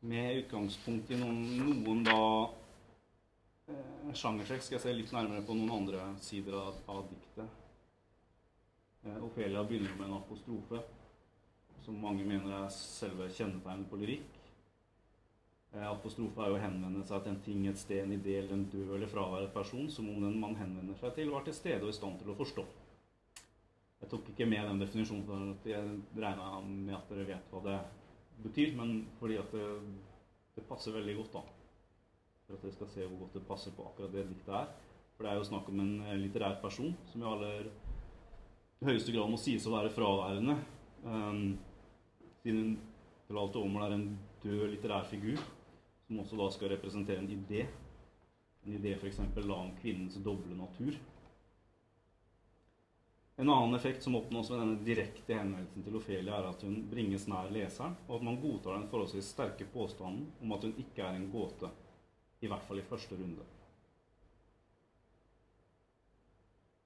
med 0.00 0.42
utgangspunkt 0.42 1.10
i 1.10 1.22
noen, 1.24 1.40
noen 1.56 2.04
da 2.04 2.20
eh, 3.72 4.14
sjangertrekk 4.14 4.64
skal 4.64 4.78
jeg 4.78 4.84
se 4.84 4.94
litt 4.96 5.14
nærmere 5.14 5.44
på 5.46 5.56
noen 5.58 5.74
andre 5.80 6.06
sider 6.22 6.56
av, 6.58 6.78
av 6.92 7.04
diktet. 7.10 7.62
Eh, 9.06 9.18
Ofelia 9.24 9.64
begynner 9.64 9.94
med 9.98 10.08
en 10.08 10.18
apostrofe, 10.20 10.82
som 11.84 12.00
mange 12.02 12.24
mener 12.26 12.54
er 12.64 12.72
selve 12.74 13.28
kjennetegnet 13.30 13.90
på 13.90 14.00
lyrikk. 14.00 14.40
Eh, 15.76 15.84
apostrofe 15.90 16.40
er 16.42 16.50
jo 16.50 16.56
å 16.56 16.62
henvende 16.62 17.04
seg 17.06 17.22
til 17.22 17.34
en 17.34 17.44
ting, 17.44 17.66
et 17.68 17.78
sted, 17.80 18.02
en 18.02 18.16
idé 18.16 18.38
eller 18.40 18.56
en 18.56 18.66
død 18.72 18.94
eller 18.96 19.12
fraværet 19.12 19.54
person, 19.54 19.90
som 19.92 20.08
om 20.10 20.24
den 20.24 20.40
man 20.40 20.56
henvender 20.58 20.98
seg 21.00 21.14
til, 21.18 21.30
var 21.34 21.46
til 21.46 21.56
stede 21.56 21.84
og 21.84 21.92
i 21.92 21.98
stand 21.98 22.20
til 22.22 22.32
å 22.32 22.38
forstå. 22.38 22.64
Jeg 24.00 24.10
tok 24.12 24.30
ikke 24.30 24.48
med 24.48 24.66
den 24.68 24.80
definisjonen, 24.82 25.24
for 25.26 25.68
jeg 25.70 26.00
regna 26.16 26.60
med 26.62 26.96
at 26.96 27.12
dere 27.12 27.28
vet 27.30 27.52
hva 27.52 27.62
det 27.64 27.76
betyr, 28.44 28.74
men 28.76 28.98
fordi 29.20 29.38
at 29.40 29.54
det, 29.56 29.68
det 30.56 30.66
passer 30.68 30.94
veldig 30.96 31.16
godt, 31.22 31.38
da. 31.38 31.55
For 32.46 32.56
at 32.56 32.62
dere 32.62 32.76
skal 32.76 32.90
se 32.92 33.06
hvor 33.06 33.24
godt 33.24 33.38
det 33.38 33.46
passer 33.48 33.74
på 33.74 33.86
akkurat 33.88 34.12
det 34.14 34.28
diktet 34.30 34.54
er. 34.54 34.68
For 35.16 35.26
det 35.26 35.32
er 35.32 35.40
jo 35.40 35.48
snakk 35.48 35.70
om 35.72 35.80
en 35.82 35.94
eh, 36.06 36.18
litterær 36.20 36.60
person 36.62 36.92
som 37.10 37.22
i 37.22 37.30
aller 37.30 37.70
høyeste 38.86 39.14
grad 39.14 39.32
må 39.32 39.40
sies 39.40 39.66
å 39.66 39.72
være 39.72 39.90
fraværende. 39.94 40.58
Um, 41.06 41.56
siden 42.42 42.76
til 43.26 43.40
alt 43.40 43.56
overmål 43.58 43.86
er 43.86 43.96
en 43.96 44.06
død 44.44 44.66
litterær 44.74 45.08
figur, 45.10 45.40
som 46.06 46.22
også 46.22 46.38
da 46.38 46.48
skal 46.54 46.72
representere 46.74 47.24
en 47.24 47.32
idé. 47.32 47.64
En 48.66 48.76
idé 48.76 48.94
f.eks. 48.98 49.20
om 49.24 49.72
kvinnens 49.80 50.18
doble 50.22 50.54
natur. 50.58 50.98
En 53.36 53.50
annen 53.52 53.74
effekt 53.76 54.02
som 54.02 54.14
oppnås 54.16 54.50
ved 54.50 54.62
denne 54.62 54.84
direkte 54.84 55.34
henvendelsen 55.36 55.84
til 55.84 55.98
Ofelia, 55.98 56.38
er 56.38 56.46
at 56.52 56.62
hun 56.64 56.78
bringes 56.88 57.26
nær 57.28 57.50
leseren, 57.52 57.96
og 58.06 58.14
at 58.16 58.24
man 58.28 58.38
godtar 58.40 58.78
den 58.78 58.86
forholdsvis 58.92 59.32
sterke 59.34 59.66
påstanden 59.74 60.30
om 60.40 60.54
at 60.56 60.64
hun 60.64 60.78
ikke 60.80 61.04
er 61.04 61.18
en 61.18 61.28
gåte. 61.32 61.68
I 62.40 62.50
hvert 62.50 62.66
fall 62.68 62.78
i 62.82 62.86
første 62.86 63.16
runde. 63.18 63.46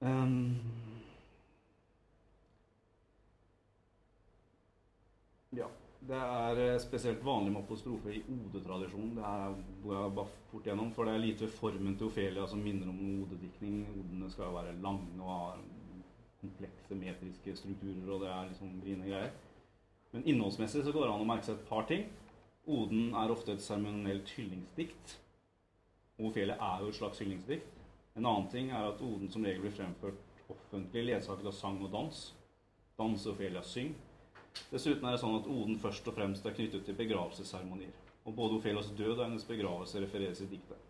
Um, 0.01 0.55
ja. 5.57 5.67
Det 6.01 6.17
er 6.17 6.57
eh, 6.57 6.79
spesielt 6.81 7.19
vanlig 7.21 7.51
med 7.53 7.61
apostrofe 7.61 8.09
i 8.15 8.23
odetradisjonen. 8.25 9.11
Det 9.19 9.25
er 9.27 9.51
hvor 9.83 9.93
jeg 9.93 10.15
bare 10.17 10.39
fort 10.49 10.65
gjennom, 10.65 10.89
for 10.95 11.05
det 11.05 11.13
er 11.13 11.21
lite 11.21 11.49
formen 11.59 11.93
til 11.97 12.07
Ofelia 12.07 12.47
som 12.49 12.63
minner 12.65 12.89
om 12.89 13.03
odediktning. 13.21 13.83
Odene 13.99 14.31
skal 14.33 14.49
jo 14.49 14.55
være 14.55 14.79
lange 14.81 15.21
og 15.21 15.29
ha 15.29 15.51
komplekse 16.41 16.97
metriske 16.97 17.55
strukturer, 17.55 18.09
og 18.09 18.23
det 18.23 18.31
er 18.33 18.49
liksom 18.49 18.73
vriene 18.81 19.11
greier. 19.11 19.35
Men 20.11 20.25
innholdsmessig 20.25 20.81
så 20.83 20.91
går 20.91 21.05
det 21.05 21.13
an 21.13 21.23
å 21.23 21.29
merke 21.29 21.45
seg 21.47 21.59
et 21.59 21.69
par 21.69 21.85
ting. 21.91 22.07
Oden 22.65 23.13
er 23.21 23.33
ofte 23.33 23.53
et 23.53 23.61
seremonielt 23.61 24.33
hyllingsdikt. 24.33 25.19
Og 26.21 26.37
er 26.37 26.83
jo 26.83 26.91
et 26.91 26.97
slags 26.97 27.19
hyllingsdikt. 27.19 27.79
En 28.15 28.25
annen 28.25 28.49
ting 28.51 28.69
er 28.69 28.91
at 28.91 29.01
Oden 29.01 29.31
som 29.31 29.45
regel 29.45 29.63
blir 29.63 29.73
fremført 29.73 30.19
offentlig, 30.51 31.05
ledsaget 31.07 31.47
av 31.47 31.55
sang 31.55 31.79
og 31.81 31.91
dans. 31.93 32.21
Dans 32.99 33.27
Ofelia 33.31 33.63
syng. 33.65 33.95
Dessuten 34.71 35.07
er 35.07 35.15
det 35.15 35.21
sånn 35.21 35.37
at 35.39 35.47
oden 35.47 35.77
først 35.79 36.07
og 36.11 36.15
fremst 36.17 36.45
er 36.45 36.55
knyttet 36.55 36.83
til 36.85 36.97
begravelsesseremonier. 36.99 37.93
Og 38.27 38.35
både 38.35 38.57
Ofelias 38.59 38.91
død 38.97 39.15
og 39.15 39.23
hennes 39.23 39.47
begravelse 39.47 40.01
refereres 40.03 40.43
i 40.43 40.49
diktet. 40.51 40.89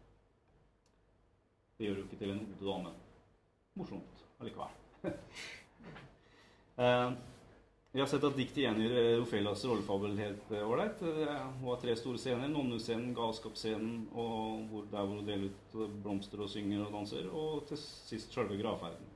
Det 1.77 1.87
gjør 1.87 2.01
jo 2.01 2.07
ikke 2.07 2.19
til 2.19 2.33
en 2.33 2.41
ode, 2.59 2.79
da, 2.89 2.93
morsomt 3.79 4.25
allikevel. 4.41 4.73
eh, 6.83 7.13
vi 7.91 7.99
har 7.99 8.07
sett 8.07 8.23
at 8.23 8.37
diktet 8.37 8.61
gjengir 8.63 8.93
eh, 8.95 9.21
Ofelias 9.21 9.65
rollefabel 9.67 10.13
helt 10.17 10.51
eh, 10.51 10.69
ålreit. 10.69 11.01
Eh, 11.01 11.41
Hun 11.59 11.69
har 11.69 11.79
tre 11.81 11.95
store 11.99 12.17
scener. 12.17 12.47
Nonnescenen, 12.47 13.13
galskapsscenen, 13.15 14.05
og 14.15 14.61
hvor, 14.71 14.85
der 14.91 15.03
hvor 15.03 15.17
hun 15.19 15.27
deler 15.27 15.49
ut 15.49 15.75
eh, 15.75 15.97
blomster 16.05 16.39
og 16.39 16.49
synger 16.49 16.85
og 16.85 16.93
danser. 16.95 17.27
Og 17.35 17.65
til 17.67 17.81
sist 17.81 18.31
selve 18.31 18.55
gravferden. 18.61 19.09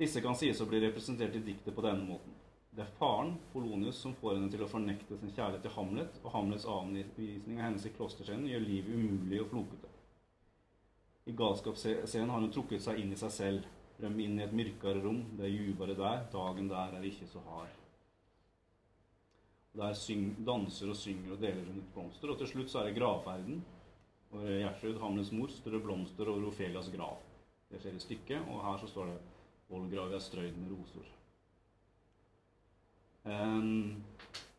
Disse 0.00 0.24
kan 0.24 0.34
sies 0.34 0.62
å 0.64 0.68
bli 0.70 0.80
representert 0.86 1.36
i 1.36 1.44
diktet 1.44 1.76
på 1.76 1.84
denne 1.84 2.08
måten. 2.08 2.32
Det 2.74 2.82
er 2.82 2.96
faren, 2.98 3.36
Polonius, 3.52 4.00
som 4.02 4.16
får 4.18 4.34
henne 4.34 4.48
til 4.50 4.64
å 4.64 4.70
fornekte 4.70 5.20
sin 5.20 5.30
kjærlighet 5.36 5.62
til 5.62 5.74
Hamlet, 5.76 6.16
og 6.24 6.32
Hamlets 6.34 6.64
avvisning 6.66 7.60
av 7.60 7.68
hennes 7.68 7.84
i 7.86 7.92
klosterscenen 7.94 8.48
gjør 8.50 8.64
livet 8.64 8.96
umulig 8.96 9.38
og 9.44 9.52
flokete. 9.52 9.92
I 11.30 11.36
galskapsscenen 11.38 12.32
har 12.34 12.42
hun 12.42 12.50
trukket 12.52 12.82
seg 12.82 12.98
inn 13.04 13.12
i 13.14 13.20
seg 13.20 13.30
selv, 13.36 13.68
rømme 14.02 14.24
inn 14.24 14.40
i 14.40 14.44
et 14.44 14.54
mørkere 14.56 15.02
rom, 15.04 15.22
det 15.38 15.46
er 15.46 15.54
jubere 15.54 15.94
der, 15.98 16.26
dagen 16.32 16.68
der 16.70 16.98
er 16.98 17.06
ikke 17.06 17.28
så 17.30 17.42
hard. 17.48 17.80
Og 19.74 19.80
Der 19.80 19.94
syng, 19.98 20.34
danser 20.46 20.90
og 20.90 20.96
synger 20.96 21.32
og 21.34 21.40
deler 21.42 21.64
hun 21.66 21.80
ut 21.82 21.94
blomster, 21.94 22.30
og 22.30 22.38
til 22.38 22.50
slutt 22.52 22.70
så 22.70 22.82
er 22.82 22.90
det 22.90 22.98
gravferden, 22.98 23.64
Og 24.34 24.42
Gjertrud, 24.42 24.96
Hamlens 24.98 25.30
mor, 25.30 25.46
strør 25.46 25.78
blomster 25.78 26.26
over 26.26 26.48
Ofelias 26.48 26.88
grav. 26.90 27.20
Det 27.70 27.78
skjer 27.78 27.94
i 27.94 28.00
stykket, 28.02 28.48
og 28.50 28.64
her 28.64 28.80
så 28.82 28.88
står 28.90 29.12
det 29.12 29.18
Vollgrav 29.68 30.12
er 30.12 30.22
strøyd 30.22 30.56
med 30.58 30.72
roser. 30.74 31.12
Um, 33.24 34.02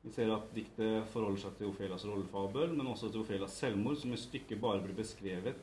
vi 0.01 0.13
ser 0.15 0.31
at 0.33 0.47
diktet 0.55 1.09
forholder 1.11 1.43
seg 1.43 1.57
til 1.57 1.69
Ofelias 1.73 2.05
rollefabel, 2.07 2.71
men 2.73 2.87
også 2.87 3.11
til 3.11 3.25
Ofelias 3.25 3.59
selvmord, 3.59 3.99
som 3.99 4.15
i 4.15 4.21
stykket 4.21 4.63
bare 4.63 4.81
blir 4.85 4.95
beskrevet 4.97 5.59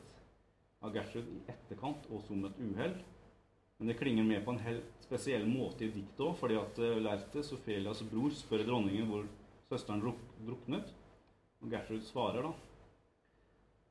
av 0.83 0.93
Gertrud 0.93 1.27
i 1.33 1.41
etterkant 1.51 2.05
og 2.11 2.21
som 2.27 2.45
et 2.47 2.61
uhell. 2.63 2.95
Men 3.77 3.89
det 3.89 3.97
klinger 3.99 4.23
med 4.23 4.43
på 4.45 4.53
en 4.53 4.61
helt 4.63 5.05
spesiell 5.05 5.45
måte 5.49 5.85
i 5.85 5.91
diktet 5.91 6.21
òg, 6.23 6.35
fordi 6.39 6.59
at 6.59 6.81
uh, 6.83 6.99
Laertes, 7.03 7.51
Ofelias 7.55 8.03
bror, 8.09 8.35
spør 8.37 8.65
dronningen 8.67 9.09
hvor 9.09 9.25
søsteren 9.71 10.03
druk 10.03 10.21
druknet. 10.45 10.93
Og 11.63 11.71
Gertrud 11.71 12.03
svarer, 12.05 12.47
da. 12.47 12.53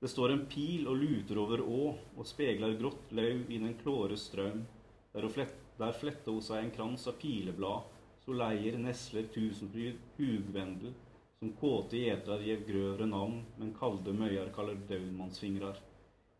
Det 0.03 0.11
står 0.11 0.33
en 0.35 0.47
pil 0.51 0.89
og 0.91 0.99
luter 0.99 1.39
over 1.39 1.61
å 1.63 1.83
og 1.93 2.27
spegler 2.27 2.75
grått 2.79 3.13
lauv 3.15 3.51
i 3.51 3.61
den 3.63 3.77
klåre 3.79 4.17
strøm. 4.19 4.65
Der, 5.13 5.29
flett, 5.31 5.55
der 5.79 5.95
fletta 5.95 6.33
hun 6.35 6.43
seg 6.43 6.65
en 6.65 6.75
krans 6.75 7.07
av 7.11 7.21
pileblad 7.23 7.91
Soleier, 8.23 8.77
nesler, 8.79 9.25
tusenfryd, 9.35 9.97
hugvendel, 10.15 10.93
som 11.41 11.51
kåte 11.59 11.99
gjetrar 11.99 12.45
gjev 12.47 12.61
grøvre 12.69 13.09
navn, 13.11 13.41
men 13.59 13.73
kalde 13.75 14.15
møyar 14.15 14.53
kaller 14.55 14.79
daudmannsfingrar. 14.87 15.81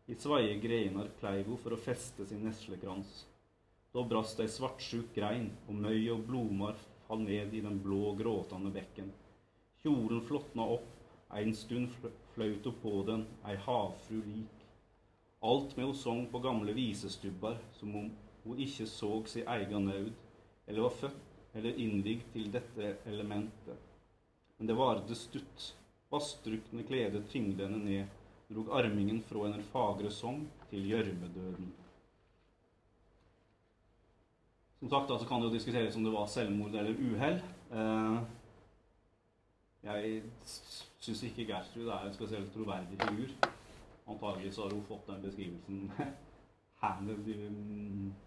I 0.07 0.15
sveie 0.15 0.55
greinar 0.63 1.11
kleiv 1.19 1.49
ho 1.51 1.57
for 1.59 1.75
å 1.75 1.81
feste 1.83 2.23
sin 2.29 2.45
neslekrans. 2.47 3.25
Da 3.93 4.01
brast 4.09 4.39
ei 4.41 4.49
svartsjuk 4.49 5.11
grein, 5.13 5.51
og 5.69 5.77
møy 5.77 6.07
og 6.13 6.23
blomar 6.25 6.79
fall 7.07 7.21
ned 7.21 7.53
i 7.53 7.61
den 7.61 7.77
blå, 7.83 8.15
gråtande 8.17 8.71
bekken. 8.73 9.11
Kjolen 9.83 10.23
flåtna 10.25 10.65
opp, 10.77 10.87
ein 11.29 11.53
stund 11.53 11.93
flaut 12.33 12.69
på 12.81 12.93
den, 13.05 13.27
ei 13.45 13.53
havfru 13.67 14.21
lik. 14.25 14.63
Alt 15.43 15.75
med 15.77 15.89
ho 15.89 15.93
song 15.93 16.25
på 16.31 16.41
gamle 16.41 16.73
visestubbar, 16.73 17.59
som 17.77 17.93
om 17.99 18.09
ho 18.45 18.57
ikkje 18.65 18.87
såg 18.89 19.29
si 19.29 19.43
eiga 19.45 19.79
naud, 19.79 20.13
eller 20.65 20.87
var 20.87 20.97
født 21.03 21.29
eller 21.53 21.77
innvigd 21.85 22.25
til 22.33 22.49
dette 22.53 22.95
elementet. 23.05 23.77
Men 24.57 24.69
det 24.69 24.79
varde 24.79 25.17
stutt. 25.17 25.69
Vassdrukne 26.13 26.85
klede 26.85 27.23
tyngde 27.29 27.65
henne 27.65 27.81
ned, 27.83 28.19
drog 28.49 28.73
armingen 28.79 29.21
fra 29.29 29.47
en 29.49 29.65
fagre 29.69 30.09
song 30.13 30.43
til 30.69 30.89
gjørmedøden. 30.89 31.71
Som 34.83 34.89
sagt 34.89 35.09
da, 35.09 35.19
så 35.19 35.25
kan 35.25 35.39
det 35.39 35.47
jo 35.47 35.53
diskuteres 35.53 35.95
om 35.95 36.03
det 36.03 36.11
var 36.11 36.25
selvmord 36.27 36.73
eller 36.75 36.97
uhell. 36.99 37.37
Eh, 37.71 38.17
jeg 39.85 40.23
syns 40.99 41.21
ikke 41.23 41.45
Gertrud 41.47 41.87
er 41.87 42.03
en 42.03 42.17
spesielt 42.17 42.51
troverdig 42.51 42.97
figur. 42.99 43.31
Antagelig 44.11 44.51
så 44.57 44.65
har 44.65 44.75
hun 44.75 44.83
fått 44.83 45.07
den 45.07 45.23
beskrivelsen 45.23 45.87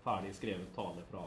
ferdig 0.06 0.32
skrevet 0.32 0.72
tale 0.72 1.04
fra 1.10 1.26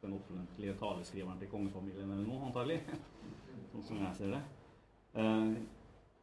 den 0.00 0.16
offentlige 0.16 0.78
taleskriveren 0.80 1.44
til 1.44 1.52
kongefamilien 1.52 2.08
eller 2.08 2.24
noe, 2.24 2.48
antagelig. 2.48 2.80
Sånn 3.74 3.84
som 3.90 4.00
jeg 4.06 4.20
ser 4.22 4.38
det. 4.38 4.42
Eh, 5.20 5.52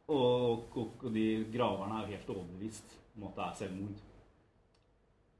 og, 0.08 0.66
og, 0.74 0.98
og, 0.98 1.06
de 1.14 1.46
graverne 1.54 2.02
er 2.02 2.10
jo 2.10 2.16
helt 2.16 2.34
overbevist 2.34 2.98
om 3.14 3.30
at 3.30 3.38
det 3.38 3.46
er 3.46 3.62
selvmord. 3.62 4.02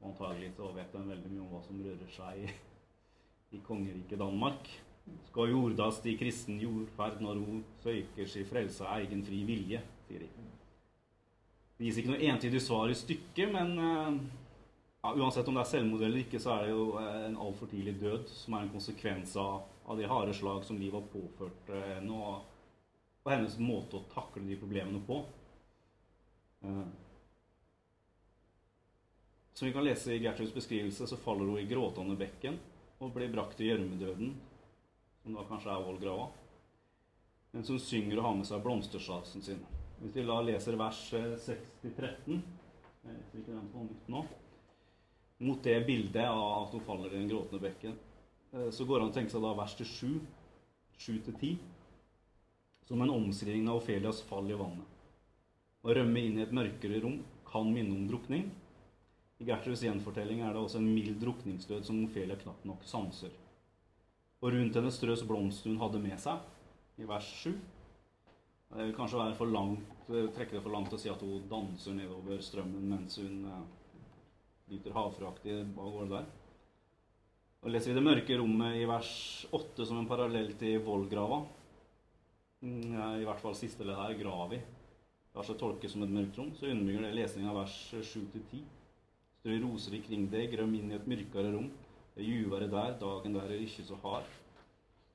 Og 0.03 0.11
antagelig 0.11 0.53
så 0.57 0.71
vet 0.75 0.95
de 0.95 1.03
veldig 1.07 1.31
mye 1.31 1.45
om 1.45 1.51
hva 1.53 1.61
som 1.65 1.83
rører 1.83 2.11
seg 2.11 2.43
i, 2.43 2.53
i 3.57 3.63
kongeriket 3.67 4.19
Danmark. 4.19 4.71
Skal 5.31 5.51
jordast 5.55 6.07
i 6.07 6.17
kristen 6.19 6.61
jordferd 6.63 7.23
når 7.23 7.41
hun 7.43 7.63
søker 7.83 8.29
si 8.31 8.45
frelse 8.47 8.87
av 8.87 9.03
egen 9.03 9.23
fri 9.27 9.43
vilje, 9.47 9.81
sier 10.09 10.27
de. 10.27 10.47
Det 11.79 11.89
gis 11.89 11.99
ikke 11.99 12.13
noe 12.13 12.31
entydig 12.31 12.63
svar 12.63 12.91
i 12.93 12.95
stykket, 12.95 13.49
men 13.51 13.73
eh, 13.83 14.19
ja, 15.03 15.15
uansett 15.17 15.49
om 15.51 15.57
det 15.59 15.65
er 15.65 15.71
selvmord 15.73 16.05
eller 16.07 16.23
ikke, 16.23 16.39
så 16.39 16.53
er 16.55 16.67
det 16.67 16.75
jo 16.75 16.85
en 17.03 17.39
altfor 17.43 17.71
tidlig 17.73 17.97
død 17.99 18.29
som 18.31 18.55
er 18.55 18.67
en 18.67 18.75
konsekvens 18.75 19.35
av, 19.41 19.65
av 19.91 19.99
de 19.99 20.07
harde 20.07 20.35
slag 20.39 20.63
som 20.67 20.79
livet 20.79 21.01
har 21.01 21.09
påført 21.11 21.73
henne, 21.75 22.15
og, 22.15 22.45
og, 23.25 23.33
hennes 23.33 23.57
måte 23.59 23.99
å 23.99 24.07
takle 24.13 24.45
de 24.47 24.61
problemene 24.61 25.03
på. 25.09 25.19
Som 29.53 29.69
vi 29.69 29.73
kan 29.75 29.85
lese 29.85 30.15
i 30.15 30.23
Gertruds 30.23 30.55
beskrivelse, 30.55 31.07
så 31.07 31.17
faller 31.17 31.51
hun 31.51 31.61
i 31.61 31.69
gråtende 31.69 32.17
bekken 32.17 32.59
og 33.03 33.13
blir 33.13 33.33
brakt 33.33 33.59
til 33.59 33.73
gjørmedøden, 33.73 34.33
som 35.23 35.37
da 35.37 35.45
kanskje 35.49 35.73
er 35.75 35.85
vollgrava, 35.85 36.29
mens 37.53 37.71
hun 37.71 37.83
synger 37.83 38.21
og 38.21 38.29
har 38.29 38.39
med 38.39 38.49
seg 38.49 38.63
blomstersasen 38.65 39.45
sin. 39.45 39.65
Hvis 40.01 40.17
vi 40.17 40.25
da 40.27 40.39
leser 40.43 40.79
vers 40.81 41.03
6-13 41.13 42.41
Jeg 43.03 43.17
leser 43.17 43.43
ikke 43.43 43.53
den 43.53 43.69
på 43.75 43.85
nytt 43.87 44.09
nå 44.11 44.23
mot 45.43 45.63
det 45.63 45.81
bildet 45.87 46.29
av 46.29 46.63
at 46.63 46.75
hun 46.77 46.85
faller 46.87 47.11
i 47.11 47.19
den 47.19 47.29
gråtende 47.31 47.63
bekken, 47.63 47.97
eh, 48.53 48.71
så 48.71 48.85
går 48.87 48.99
det 48.99 49.05
an 49.05 49.11
å 49.11 49.15
tenke 49.17 49.35
seg 49.35 49.43
da 49.43 49.53
vers 49.59 49.75
til 49.79 49.89
7, 49.91 50.21
7-10, 51.03 51.57
som 52.87 53.03
en 53.03 53.11
omskriving 53.11 53.67
av 53.69 53.81
Ofelias 53.81 54.23
fall 54.29 54.51
i 54.51 54.59
vannet. 54.59 54.87
Å 55.83 55.97
rømme 55.99 56.23
inn 56.23 56.39
i 56.39 56.45
et 56.45 56.55
mørkere 56.55 57.01
rom 57.03 57.19
kan 57.49 57.67
minne 57.75 57.97
om 57.97 58.07
drukning. 58.07 58.51
I 59.43 59.47
Gertruds 59.49 59.83
gjenfortelling 59.83 60.45
er 60.47 60.55
det 60.55 60.61
også 60.63 60.79
en 60.79 60.91
mild 60.95 61.17
drukningsdød 61.19 61.83
som 61.83 61.99
Ofelia 62.05 62.37
knapt 62.39 62.67
nok 62.69 62.85
sanser. 62.87 63.33
Og 64.39 64.53
rundt 64.55 64.77
henne 64.79 64.91
strøs 64.95 65.25
blomster 65.27 65.73
hun 65.73 65.81
hadde 65.81 65.99
med 66.03 66.19
seg, 66.23 66.45
i 67.03 67.07
vers 67.09 67.27
7. 67.41 67.57
Det 68.73 68.85
vil 68.87 68.95
kanskje 68.95 69.19
være 69.19 69.35
for 69.35 69.51
langt, 69.51 69.97
eh, 70.15 70.29
trekke 70.37 70.55
det 70.55 70.63
for 70.63 70.71
langt 70.71 70.95
å 70.95 71.01
si 71.01 71.11
at 71.11 71.25
hun 71.27 71.49
danser 71.51 71.97
nedover 71.97 72.39
strømmen 72.39 72.85
mens 72.93 73.19
hun 73.19 73.41
nyter 74.71 74.95
havfraktig 74.95 75.57
Hva 75.75 75.89
går 75.91 76.07
det 76.07 76.21
der? 76.21 76.29
Og 77.63 77.71
leser 77.71 77.91
vi 77.91 77.97
det 77.99 78.05
mørke 78.07 78.39
rommet 78.39 78.79
i 78.79 78.87
vers 78.87 79.11
8 79.51 79.89
som 79.89 79.99
en 79.99 80.07
parallell 80.11 80.55
til 80.59 80.79
vollgrava. 80.87 81.41
Mm, 82.63 82.95
I 83.23 83.27
hvert 83.27 83.43
fall 83.43 83.59
siste 83.59 83.87
ledd 83.87 83.99
her, 83.99 84.15
gravi. 84.23 84.63
Lar 85.35 85.47
seg 85.47 85.59
tolke 85.59 85.91
som 85.91 86.07
et 86.07 86.15
mørkt 86.15 86.39
rom. 86.39 86.55
Så 86.55 86.71
underbygger 86.71 87.09
det 87.09 87.13
lesningen 87.19 87.51
av 87.51 87.61
vers 87.65 87.77
7-10. 87.91 88.63
Strø 89.43 89.57
roser 89.65 89.97
ikring 89.99 90.29
deg, 90.31 90.53
grøm 90.53 90.77
inn 90.79 90.93
i 90.93 90.95
et 90.95 91.09
mørkere 91.11 91.51
rom. 91.51 91.67
Det 92.15 92.23
juvere 92.23 92.69
der, 92.71 92.95
dagen 93.01 93.35
der 93.35 93.51
er 93.51 93.65
ikke 93.65 93.83
så 93.83 93.99
hard. 94.05 94.29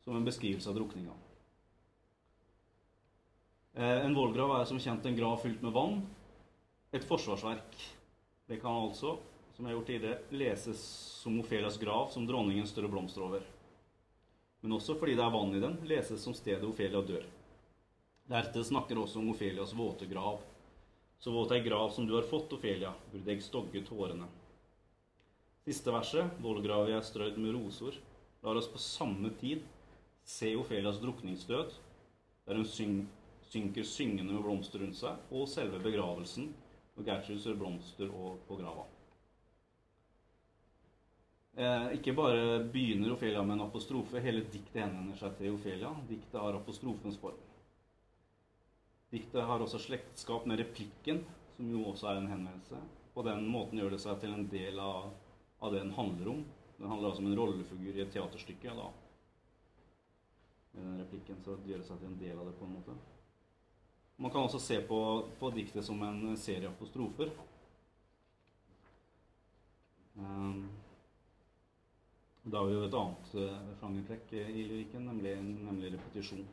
Som 0.04 0.18
en 0.18 0.28
beskrivelse 0.28 0.68
av 0.68 0.76
drukninga. 0.76 1.16
Eh, 3.78 4.04
en 4.04 4.18
vollgrav 4.18 4.58
er 4.58 4.68
som 4.68 4.82
kjent 4.84 5.08
en 5.08 5.16
grav 5.16 5.40
fylt 5.46 5.64
med 5.64 5.72
vann. 5.72 6.02
Et 6.92 7.08
forsvarsverk. 7.08 7.80
Det 8.52 8.60
kan 8.60 8.84
altså 8.84 9.16
som 9.58 9.66
jeg 9.66 9.72
har 9.72 9.80
gjort 9.80 9.88
tidligere, 9.90 10.18
leses 10.38 10.82
som 11.24 11.40
Ofelias 11.42 11.80
grav, 11.82 12.12
som 12.14 12.28
dronningen 12.28 12.68
større 12.70 12.92
blomster 12.92 13.24
over. 13.26 13.46
Men 14.62 14.76
også 14.76 14.94
fordi 15.00 15.16
det 15.18 15.24
er 15.24 15.34
vann 15.34 15.56
i 15.56 15.62
den, 15.64 15.80
leses 15.90 16.22
som 16.22 16.36
stedet 16.38 16.68
Ofelia 16.68 17.02
dør. 17.02 17.24
Deretter 18.30 18.68
snakker 18.68 19.00
også 19.02 19.18
om 19.18 19.32
Ofelias 19.32 19.74
våte 19.74 20.06
grav. 20.12 20.44
Så 21.20 21.32
våt 21.34 21.52
ei 21.52 21.64
grav 21.66 21.90
som 21.90 22.08
du 22.08 22.14
har 22.16 22.28
fått, 22.28 22.54
Ofelia, 22.54 22.94
burde 23.12 23.34
jeg 23.34 23.46
stogge 23.46 23.82
tårene. 23.88 24.28
Siste 25.68 25.92
verset, 25.92 26.38
vollgravet 26.44 26.94
jeg 26.94 27.08
strødd 27.08 27.40
med 27.42 27.56
rosor, 27.58 27.98
lar 28.46 28.60
oss 28.60 28.70
på 28.72 28.80
samme 28.80 29.34
tid 29.42 29.66
se 30.28 30.56
Ofelias 30.56 31.00
drukningsdød, 31.02 31.74
der 32.46 32.56
hun 32.56 32.66
syng, 32.66 33.08
synker 33.50 33.84
syngende 33.84 34.34
med 34.34 34.44
blomster 34.44 34.84
rundt 34.84 35.00
seg, 35.00 35.18
og 35.32 35.48
selve 35.48 35.80
begravelsen, 35.84 36.52
og 36.98 37.06
Gertrud 37.08 37.40
sør 37.40 37.58
blomster 37.60 38.12
på 38.48 38.60
grava. 38.60 38.86
Eh, 41.58 41.94
ikke 41.98 42.14
bare 42.14 42.60
begynner 42.74 43.16
Ofelia 43.16 43.42
med 43.42 43.58
en 43.58 43.66
apostrofe, 43.66 44.22
hele 44.22 44.44
diktet 44.52 44.84
henvender 44.84 45.18
seg 45.18 45.40
til 45.40 45.56
Ofelia. 45.56 45.94
Diktet 46.10 46.38
har 46.42 46.60
apostrofens 46.60 47.18
form. 47.22 47.40
Diktet 49.12 49.44
har 49.48 49.64
også 49.64 49.80
slektskap 49.80 50.48
med 50.50 50.60
replikken, 50.60 51.22
som 51.56 51.70
jo 51.72 51.86
også 51.94 52.10
er 52.12 52.22
en 52.22 52.32
henvendelse. 52.32 52.80
På 53.14 53.24
den 53.24 53.46
måten 53.50 53.80
gjør 53.80 53.96
det 53.96 54.02
seg 54.04 54.20
til 54.22 54.34
en 54.36 54.48
del 54.52 54.80
av, 54.84 55.12
av 55.64 55.74
det 55.74 55.84
den 55.86 55.94
handler 55.96 56.32
om. 56.34 56.42
Den 56.78 56.90
handler 56.92 57.10
altså 57.10 57.24
om 57.24 57.30
en 57.32 57.38
rollefigur 57.40 57.96
i 57.96 58.04
et 58.04 58.12
teaterstykke. 58.14 58.76
da. 58.78 58.90
Med 60.74 60.84
den 60.84 61.00
replikken 61.02 61.40
så 61.46 61.56
gjør 61.66 61.82
det 61.82 61.88
seg 61.88 62.02
til 62.02 62.12
en 62.12 62.20
del 62.20 62.36
av 62.36 62.50
det, 62.50 62.58
på 62.60 62.68
en 62.68 62.76
måte. 62.76 62.98
Man 64.18 64.34
kan 64.34 64.46
også 64.46 64.60
se 64.60 64.82
på, 64.90 65.00
på 65.40 65.50
diktet 65.56 65.86
som 65.86 66.04
en 66.04 66.36
serie 66.38 66.70
apostrofer. 66.70 67.32
Um, 70.18 70.68
da 72.44 72.60
har 72.60 72.68
vi 72.68 72.78
jo 72.78 72.86
et 72.88 72.96
annet 72.98 73.34
uh, 73.38 73.74
sjangertrekk 73.80 74.32
i 74.42 74.64
lyrikken, 74.66 75.06
nemlig, 75.06 75.36
nemlig 75.42 75.94
repetisjon. 75.94 76.46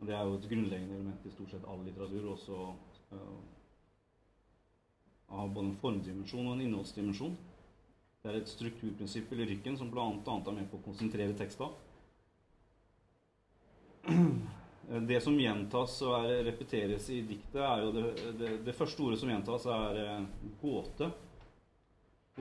Og 0.00 0.08
det 0.08 0.14
er 0.16 0.24
jo 0.26 0.38
et 0.38 0.48
grunnleggende 0.50 0.96
element 0.98 1.26
i 1.26 1.32
stort 1.32 1.52
sett 1.54 1.66
all 1.70 1.82
litteratur, 1.86 2.30
også 2.34 2.60
uh, 3.14 3.42
av 5.34 5.52
både 5.54 5.70
en 5.70 5.80
formdimensjon 5.80 6.46
og 6.46 6.56
en 6.56 6.64
innholdsdimensjon. 6.66 7.36
Det 8.22 8.30
er 8.30 8.40
et 8.40 8.48
strukturprinsipp 8.48 9.32
i 9.32 9.38
lyrikken 9.40 9.76
som 9.76 9.90
bl.a. 9.92 10.06
er 10.08 10.56
med 10.56 10.68
på 10.70 10.78
å 10.80 10.84
konsentrere 10.86 11.36
teksta. 11.38 11.70
Det 14.84 15.16
som 15.24 15.36
gjentas 15.40 15.94
og 16.04 16.14
er, 16.18 16.42
repeteres 16.44 17.06
i 17.08 17.22
diktet, 17.24 17.60
er 17.64 17.80
jo 17.80 17.92
det, 17.94 18.02
det, 18.36 18.50
det 18.66 18.74
første 18.76 19.00
ordet 19.00 19.16
som 19.16 19.30
gjentas, 19.32 19.64
er 19.72 20.00
eh, 20.02 20.26
gåte. 20.60 21.08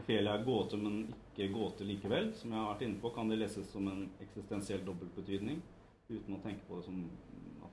Ofelia 0.01 0.33
er 0.35 0.43
gåte, 0.43 0.79
men 0.81 1.05
ikke 1.31 1.47
gåte 1.53 1.87
likevel. 1.87 2.33
Som 2.35 2.51
jeg 2.51 2.59
har 2.59 2.67
vært 2.73 2.83
inne 2.87 2.99
på, 2.99 3.13
kan 3.15 3.31
det 3.31 3.39
leses 3.39 3.69
som 3.71 3.87
en 3.87 4.03
eksistensiell 4.25 4.83
dobbeltbetydning. 4.83 5.61
Uten 6.09 6.35
å 6.35 6.41
tenke 6.43 6.67
på 6.67 6.81
det 6.81 6.87
som 6.89 6.99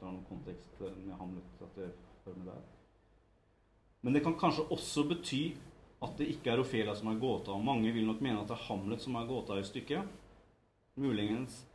har 0.06 0.12
noen 0.12 0.28
kontekst 0.28 0.80
med 0.80 1.16
Hamlet. 1.18 1.62
at 1.62 1.74
det 1.76 1.90
hører 2.24 2.38
med 2.38 2.46
der. 2.46 2.62
Men 4.00 4.16
det 4.16 4.22
kan 4.24 4.38
kanskje 4.38 4.68
også 4.70 5.04
bety 5.08 5.42
at 6.00 6.16
det 6.16 6.30
ikke 6.32 6.52
er 6.52 6.62
Ofelia 6.62 6.94
som 6.96 7.10
er 7.12 7.20
gåta. 7.20 7.52
Og 7.52 7.64
mange 7.64 7.92
vil 7.92 8.06
nok 8.06 8.22
mene 8.24 8.40
at 8.40 8.48
det 8.48 8.56
er 8.56 8.68
Hamlet 8.68 9.02
som 9.02 9.16
er 9.16 9.28
gåta 9.28 9.58
i 9.60 9.66
stykket. 9.66 10.08
Muligens 11.00 11.66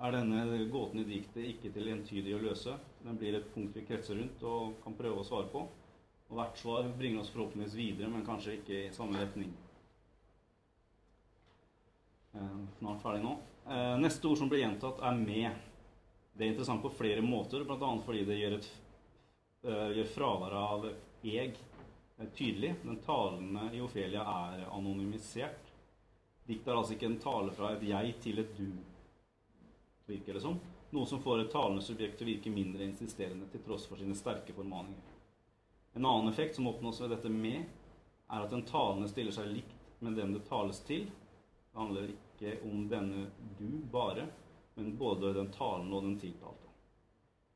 er 0.00 0.12
denne 0.12 0.66
gåten 0.72 1.00
i 1.00 1.06
diktet 1.08 1.48
ikke 1.48 1.72
til 1.72 1.88
entydig 1.88 2.34
å 2.36 2.42
løse. 2.42 2.76
Den 3.04 3.16
blir 3.20 3.38
et 3.38 3.48
punkt 3.54 3.76
vi 3.76 3.86
kretser 3.88 4.18
rundt 4.20 4.42
og 4.48 4.76
kan 4.84 4.96
prøve 4.98 5.22
å 5.22 5.26
svare 5.26 5.48
på. 5.52 5.64
Og 6.28 6.38
hvert 6.38 6.58
svar 6.60 6.88
bringer 6.98 7.22
oss 7.22 7.32
forhåpentligvis 7.32 7.76
videre, 7.76 8.10
men 8.10 8.24
kanskje 8.26 8.58
ikke 8.58 8.80
i 8.86 8.92
samme 8.92 9.20
retning. 9.20 9.52
Eh, 12.34 12.56
snart 12.80 13.02
ferdig 13.04 13.22
nå. 13.24 13.36
Eh, 13.68 13.94
neste 14.02 14.28
ord 14.28 14.40
som 14.40 14.50
blir 14.50 14.64
gjentatt, 14.64 15.00
er 15.00 15.14
'med'. 15.14 15.73
Det 16.36 16.44
er 16.44 16.50
interessant 16.50 16.82
på 16.82 16.90
flere 16.90 17.22
måter, 17.22 17.62
bl.a. 17.64 17.90
fordi 18.02 18.24
det 18.26 18.36
gjør, 18.40 18.56
et, 18.58 18.70
eh, 19.62 19.90
gjør 19.98 20.08
fraværet 20.16 20.58
av 20.58 20.88
'eg' 21.22 21.60
tydelig. 22.34 22.74
Den 22.82 22.96
talende 22.96 23.68
i 23.72 23.80
Ofelia 23.80 24.24
er 24.26 24.64
anonymisert. 24.66 25.70
Diktet 26.46 26.68
er 26.68 26.76
altså 26.76 26.96
ikke 26.96 27.06
en 27.06 27.20
tale 27.22 27.52
fra 27.52 27.72
et 27.72 27.82
'jeg' 27.86 28.20
til 28.20 28.38
et 28.38 28.56
'du', 28.56 28.82
virker 30.06 30.34
det 30.34 30.42
som. 30.42 30.60
Noe 30.92 31.06
som 31.06 31.22
får 31.22 31.40
et 31.40 31.50
talende 31.50 31.82
subjekt 31.82 32.18
til 32.18 32.26
å 32.26 32.32
virke 32.34 32.50
mindre 32.50 32.84
insisterende 32.84 33.46
til 33.50 33.62
tross 33.62 33.86
for 33.86 33.96
sine 33.96 34.14
sterke 34.14 34.52
formaninger. 34.52 35.14
En 35.94 36.04
annen 36.04 36.28
effekt 36.28 36.56
som 36.56 36.66
oppnås 36.66 37.00
ved 37.00 37.10
dette 37.10 37.28
'med', 37.28 37.64
er 38.30 38.42
at 38.42 38.50
den 38.50 38.62
talende 38.62 39.08
stiller 39.08 39.32
seg 39.32 39.46
likt 39.46 39.74
med 40.00 40.16
den 40.16 40.32
det 40.32 40.48
tales 40.48 40.80
til. 40.80 41.04
Det 41.04 41.78
handler 41.78 42.10
ikke 42.10 42.58
om 42.64 42.88
denne 42.88 43.30
du 43.58 43.86
bare, 43.92 44.28
men 44.74 44.96
både 44.98 45.32
den 45.36 45.50
talende 45.54 45.96
og 45.96 46.06
den 46.06 46.16
tiltalte. 46.20 46.70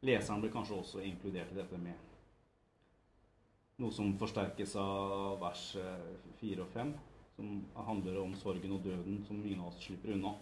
Leseren 0.06 0.42
blir 0.42 0.52
kanskje 0.54 0.78
også 0.78 1.02
inkludert 1.02 1.52
i 1.52 1.58
dette 1.58 1.78
med. 1.82 2.04
Noe 3.78 3.94
som 3.94 4.12
forsterkes 4.18 4.74
av 4.78 5.38
vers 5.42 5.64
4 6.40 6.62
og 6.62 6.70
5, 6.74 6.92
som 7.36 7.50
handler 7.86 8.20
om 8.22 8.34
sorgen 8.38 8.74
og 8.74 8.86
døden 8.86 9.20
som 9.26 9.42
ingen 9.42 9.62
av 9.62 9.72
oss 9.72 9.82
slipper 9.84 10.14
unna. 10.14 10.34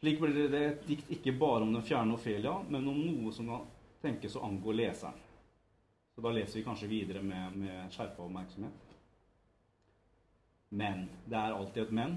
Slik 0.00 0.20
blir 0.20 0.48
det 0.48 0.60
et 0.64 0.86
dikt 0.88 1.10
ikke 1.12 1.36
bare 1.36 1.66
om 1.66 1.74
den 1.74 1.84
fjerne 1.84 2.16
Ofelia, 2.16 2.54
men 2.68 2.88
om 2.88 3.00
noe 3.04 3.32
som 3.36 3.50
kan 3.52 3.66
tenkes 4.00 4.36
å 4.36 4.46
angå 4.46 4.72
leseren. 4.72 5.18
Så 6.14 6.24
da 6.24 6.32
leser 6.32 6.58
vi 6.58 6.64
kanskje 6.64 6.88
videre 6.88 7.20
med, 7.24 7.56
med 7.56 7.92
skjerpa 7.92 8.24
oppmerksomhet. 8.24 8.96
Men. 10.70 11.04
Det 11.26 11.36
er 11.36 11.56
alltid 11.56 11.82
et 11.82 11.94
men. 11.94 12.16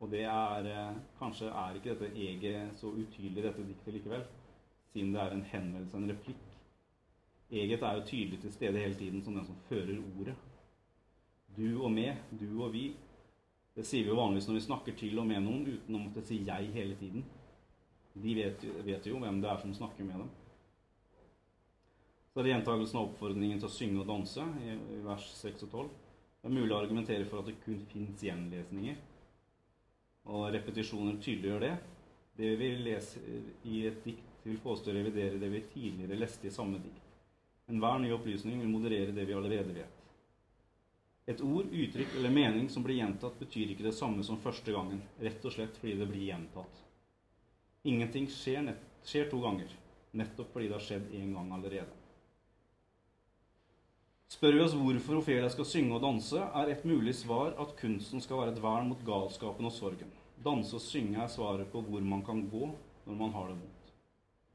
Og 0.00 0.10
det 0.10 0.22
er 0.24 0.68
eh, 0.70 1.00
Kanskje 1.18 1.50
er 1.52 1.76
ikke 1.76 1.94
dette 1.94 2.12
eget 2.16 2.78
så 2.80 2.92
utydelig 2.92 3.44
dette 3.44 3.66
diktet 3.68 3.96
likevel, 3.98 4.22
siden 4.92 5.12
det 5.14 5.20
er 5.20 5.34
en 5.36 5.44
henvendelse, 5.52 5.96
en 5.96 6.12
replikk. 6.14 6.46
Eget 7.50 7.82
er 7.82 7.98
jo 7.98 8.06
tydelig 8.06 8.40
til 8.40 8.52
stede 8.54 8.78
hele 8.78 8.94
tiden 8.94 9.22
som 9.22 9.34
den 9.34 9.46
som 9.46 9.58
fører 9.68 9.98
ordet. 10.20 10.34
Du 11.56 11.82
og 11.82 11.92
med, 11.92 12.16
du 12.40 12.62
og 12.62 12.72
vi. 12.72 12.94
Det 13.74 13.84
sier 13.86 14.06
vi 14.06 14.12
jo 14.12 14.18
vanligvis 14.18 14.48
når 14.48 14.54
vi 14.54 14.66
snakker 14.66 14.96
til 14.98 15.18
og 15.18 15.26
med 15.26 15.42
noen 15.44 15.66
uten 15.66 15.96
å 15.96 16.02
måtte 16.04 16.24
si 16.26 16.38
'jeg' 16.44 16.72
hele 16.72 16.94
tiden. 16.94 17.24
De 18.14 18.34
vet, 18.34 18.64
vet 18.84 19.06
jo 19.06 19.18
hvem 19.18 19.40
det 19.42 19.50
er 19.50 19.56
som 19.56 19.74
snakker 19.74 20.04
med 20.04 20.18
dem. 20.18 20.30
Så 22.32 22.40
er 22.40 22.42
det 22.42 22.52
gjentagelsen 22.52 22.98
av 22.98 23.08
oppfordringen 23.08 23.58
til 23.58 23.68
å 23.68 23.74
synge 23.74 24.00
og 24.00 24.06
danse 24.06 24.42
i 24.62 25.00
vers 25.04 25.26
6 25.34 25.62
og 25.62 25.70
12. 25.70 25.88
Det 26.42 26.48
er 26.48 26.54
mulig 26.54 26.72
å 26.72 26.80
argumentere 26.82 27.24
for 27.24 27.40
at 27.40 27.46
det 27.46 27.60
kun 27.64 27.80
fins 27.90 28.22
gjenlesninger. 28.22 28.96
Og 30.28 30.50
repetisjoner 30.52 31.16
tydeliggjør 31.22 31.64
det. 31.64 31.76
Det 32.36 32.50
vi 32.56 32.68
leser 32.84 33.24
i 33.68 33.86
et 33.88 34.04
dikt, 34.04 34.26
vil 34.44 34.60
påstå 34.62 34.90
å 34.90 34.96
revidere 34.96 35.40
det 35.40 35.48
vi 35.52 35.62
tidligere 35.72 36.18
leste 36.20 36.48
i 36.48 36.52
samme 36.54 36.78
dikt. 36.80 37.08
Enhver 37.70 37.98
ny 38.00 38.12
opplysning 38.14 38.60
vil 38.60 38.70
moderere 38.72 39.12
det 39.14 39.26
vi 39.28 39.36
allerede 39.36 39.74
vet. 39.76 39.98
Et 41.30 41.40
ord, 41.44 41.68
uttrykk 41.70 42.16
eller 42.18 42.32
mening 42.34 42.68
som 42.72 42.82
blir 42.82 42.98
gjentatt, 42.98 43.36
betyr 43.38 43.74
ikke 43.74 43.86
det 43.86 43.94
samme 43.94 44.24
som 44.26 44.40
første 44.40 44.72
gangen, 44.74 45.02
rett 45.20 45.44
og 45.44 45.54
slett 45.54 45.76
fordi 45.78 45.98
det 46.00 46.08
blir 46.10 46.30
gjentatt. 46.32 46.80
Ingenting 47.86 48.26
skjer, 48.32 48.72
skjer 49.06 49.28
to 49.30 49.38
ganger, 49.44 49.76
nettopp 50.16 50.50
fordi 50.54 50.70
det 50.70 50.78
har 50.78 50.86
skjedd 50.88 51.12
én 51.20 51.36
gang 51.36 51.52
allerede. 51.54 51.99
Spør 54.30 54.54
vi 54.54 54.60
oss 54.62 54.76
hvorfor 54.78 55.18
Ofelia 55.18 55.48
skal 55.50 55.66
synge 55.66 55.96
og 55.96 56.04
danse, 56.04 56.38
er 56.38 56.68
et 56.70 56.84
mulig 56.86 57.16
svar 57.18 57.56
at 57.58 57.72
kunsten 57.80 58.22
skal 58.22 58.38
være 58.38 58.52
et 58.54 58.60
vern 58.62 58.86
mot 58.92 59.02
galskapen 59.02 59.66
og 59.66 59.74
sorgen. 59.74 60.12
Danse 60.44 60.76
og 60.78 60.84
synge 60.84 61.18
er 61.18 61.32
svaret 61.32 61.66
på 61.72 61.82
hvor 61.82 62.04
man 62.06 62.22
kan 62.22 62.44
gå 62.52 62.68
når 63.08 63.18
man 63.18 63.34
har 63.34 63.50
det 63.50 63.58
vondt. 63.58 63.90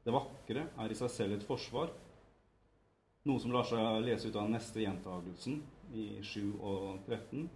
Det 0.06 0.16
vakre 0.16 0.64
er 0.80 0.94
i 0.94 0.96
seg 0.96 1.12
selv 1.12 1.36
et 1.36 1.44
forsvar, 1.44 1.92
noe 3.28 3.42
som 3.42 3.52
lar 3.52 3.68
seg 3.68 4.00
lese 4.06 4.32
ut 4.32 4.40
av 4.40 4.48
neste 4.48 4.80
gjentagelsen 4.80 5.60
i 5.92 6.08
7 6.24 6.56
og 6.56 7.04
13. 7.04 7.46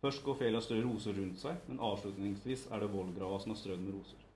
Først 0.00 0.24
går 0.24 0.38
Ofelia 0.38 0.64
strør 0.64 0.84
roser 0.88 1.18
rundt 1.18 1.42
seg, 1.44 1.60
men 1.68 1.82
avslutningsvis 1.92 2.70
er 2.72 2.80
det 2.80 2.92
vollgrava 2.94 3.42
som 3.44 3.52
er 3.52 3.60
strødd 3.60 3.84
med 3.84 3.98
roser. 3.98 4.28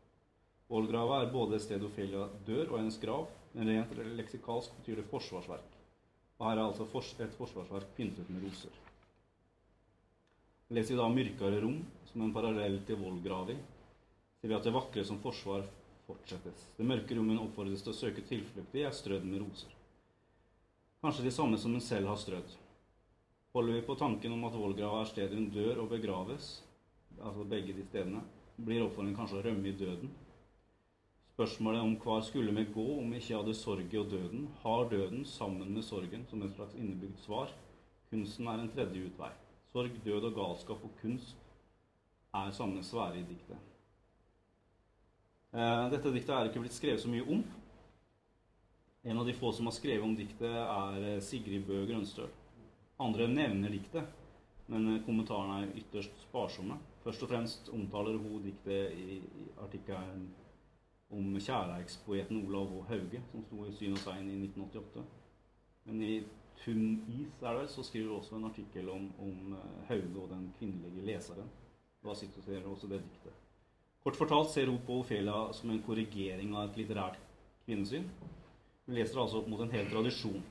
Vollgrava 0.69 1.23
er 1.23 1.33
både 1.33 1.57
et 1.57 1.65
sted 1.65 1.89
Ofelia 1.89 2.29
dør 2.45 2.67
og 2.67 2.83
hennes 2.83 3.01
grav, 3.01 3.31
men 3.57 3.79
rent 3.79 4.03
leksikalsk 4.19 4.77
betyr 4.83 5.01
det 5.01 5.09
forsvarsverk. 5.09 5.72
Og 6.41 6.49
her 6.49 6.57
er 6.57 6.65
altså 6.65 6.87
et 7.23 7.37
forsvarsverk 7.37 7.93
pyntet 7.97 8.31
med 8.31 8.47
roser. 8.47 8.73
Leser 10.73 10.95
vi 10.95 11.01
da 11.01 11.09
'Mørkere 11.09 11.61
rom' 11.61 11.85
som 12.13 12.23
en 12.23 12.33
parallell 12.33 12.81
til 12.87 12.97
vollgravi, 12.97 13.57
ser 14.41 14.49
vi 14.49 14.55
at 14.55 14.65
det 14.65 14.73
vakre 14.73 15.05
som 15.05 15.21
forsvar 15.21 15.67
fortsettes. 16.07 16.67
Det 16.77 16.87
mørke 16.87 17.17
rommet 17.17 17.41
oppfordres 17.41 17.85
til 17.85 17.93
å 17.93 17.97
søke 17.97 18.25
tilflukt 18.27 18.75
i, 18.75 18.85
er 18.87 18.97
strødd 18.97 19.25
med 19.29 19.43
roser. 19.45 19.71
Kanskje 21.03 21.27
de 21.27 21.35
samme 21.35 21.59
som 21.59 21.73
hun 21.75 21.85
selv 21.85 22.11
har 22.11 22.17
strødd. 22.21 22.57
Holder 23.53 23.77
vi 23.77 23.87
på 23.87 23.97
tanken 24.01 24.33
om 24.33 24.45
at 24.49 24.57
vollgrava 24.57 25.03
er 25.03 25.11
stedet 25.11 25.37
hun 25.37 25.51
dør 25.53 25.83
og 25.85 25.91
begraves, 25.93 26.63
altså 27.21 27.45
begge 27.49 27.75
de 27.77 27.85
stedene, 27.89 28.23
blir 28.57 28.85
oppfordringen 28.87 29.19
kanskje 29.19 29.41
å 29.41 29.45
rømme 29.47 29.69
i 29.69 29.77
døden. 29.77 30.13
Spørsmålet 31.33 31.81
om 31.81 31.95
hva 31.97 32.19
skulle 32.21 32.53
vi 32.53 32.67
gå 32.75 32.83
om 32.99 33.09
vi 33.09 33.17
ikke 33.23 33.39
hadde 33.39 33.55
sorg 33.57 33.95
og 33.97 34.11
døden, 34.13 34.49
har 34.61 34.91
døden 34.91 35.23
sammen 35.25 35.71
med 35.73 35.85
sorgen 35.87 36.27
som 36.29 36.43
et 36.45 36.53
slags 36.53 36.77
innebygd 36.77 37.23
svar. 37.25 37.55
Kunsten 38.11 38.51
er 38.53 38.61
en 38.61 38.69
tredje 38.75 39.07
utvei. 39.09 39.31
Sorg, 39.73 39.97
død 40.05 40.27
og 40.29 40.35
galskap 40.37 40.83
og 40.85 40.93
kunst 41.01 41.39
er 42.37 42.53
samme 42.53 42.83
sfære 42.85 43.23
i 43.23 43.25
diktet. 43.31 43.57
Eh, 45.57 45.87
dette 45.95 46.13
diktet 46.13 46.35
er 46.37 46.51
ikke 46.51 46.67
blitt 46.67 46.77
skrevet 46.77 47.01
så 47.01 47.09
mye 47.13 47.25
om. 47.25 47.41
En 49.09 49.25
av 49.25 49.25
de 49.27 49.33
få 49.37 49.55
som 49.57 49.67
har 49.71 49.77
skrevet 49.77 50.05
om 50.05 50.13
diktet, 50.17 50.53
er 50.53 51.09
eh, 51.15 51.23
Sigrid 51.25 51.65
Bø 51.65 51.81
Grønstøl. 51.89 52.29
Andre 53.01 53.33
nevner 53.33 53.73
diktet, 53.73 54.13
men 54.69 54.99
eh, 54.99 55.03
kommentarene 55.09 55.63
er 55.65 55.75
ytterst 55.81 56.13
sparsomme. 56.29 56.77
Først 57.09 57.25
og 57.25 57.33
fremst 57.33 57.73
omtaler 57.73 58.21
hun 58.21 58.45
diktet 58.45 58.93
i 59.01 59.23
artikkelen 59.65 60.29
om 61.13 61.35
kjærleikspoeten 61.37 62.47
Olav 62.47 62.71
H. 62.71 62.85
Hauge, 62.89 63.21
som 63.31 63.45
sto 63.45 63.67
i 63.67 63.75
Syn 63.77 63.97
og 63.97 64.01
Sein 64.03 64.31
i 64.31 64.39
1988. 64.47 65.05
Men 65.85 66.03
i 66.03 66.15
Tun 66.63 67.03
is 67.11 67.43
er 67.43 67.67
så 67.67 67.83
skriver 67.83 68.09
du 68.09 68.17
også 68.17 68.37
en 68.37 68.45
artikkel 68.47 68.89
om, 68.89 69.09
om 69.19 69.55
eh, 69.57 69.87
Hauge 69.89 70.23
og 70.23 70.29
den 70.31 70.53
kvinnelige 70.59 71.07
leseren. 71.07 71.49
Da 72.05 72.15
siterer 72.15 72.67
også 72.67 72.87
det 72.91 73.03
diktet. 73.03 73.35
Kort 74.03 74.17
fortalt 74.19 74.51
ser 74.51 74.71
hun 74.71 74.81
på 74.87 75.01
Ofelia 75.03 75.53
som 75.55 75.71
en 75.71 75.83
korrigering 75.87 76.55
av 76.57 76.71
et 76.71 76.81
litterært 76.81 77.19
kvinnesyn. 77.67 78.09
Hun 78.87 78.97
leser 78.97 79.21
altså 79.23 79.39
opp 79.39 79.51
mot 79.51 79.63
en 79.63 79.71
hel 79.75 79.91
tradisjon. 79.91 80.43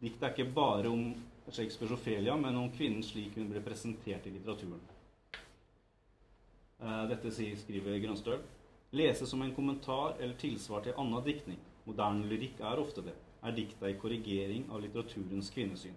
Diktet 0.00 0.22
er 0.28 0.32
ikke 0.32 0.54
bare 0.56 0.92
om 0.92 1.10
Shakespeares 1.50 1.92
Ofelia, 1.98 2.36
men 2.40 2.56
om 2.56 2.70
kvinnen 2.72 3.04
slik 3.04 3.36
hun 3.36 3.50
ble 3.50 3.60
presentert 3.64 4.26
i 4.28 4.32
litteraturen. 4.32 4.80
Eh, 6.80 7.02
Dette 7.12 7.32
skriver 7.32 8.00
Grønstøl. 8.04 8.40
Lese 8.94 9.26
som 9.26 9.42
en 9.42 9.54
kommentar 9.54 10.14
eller 10.20 10.34
tilsvar 10.38 10.84
til 10.84 10.94
annen 11.02 11.24
diktning. 11.26 11.56
Moderne 11.82 12.28
lyrikk 12.30 12.60
er 12.62 12.78
ofte 12.78 13.02
det. 13.02 13.14
Er 13.42 13.56
dikta 13.56 13.88
i 13.90 13.96
korrigering 13.98 14.68
av 14.70 14.84
litteraturens 14.84 15.48
kvinnesyn. 15.50 15.96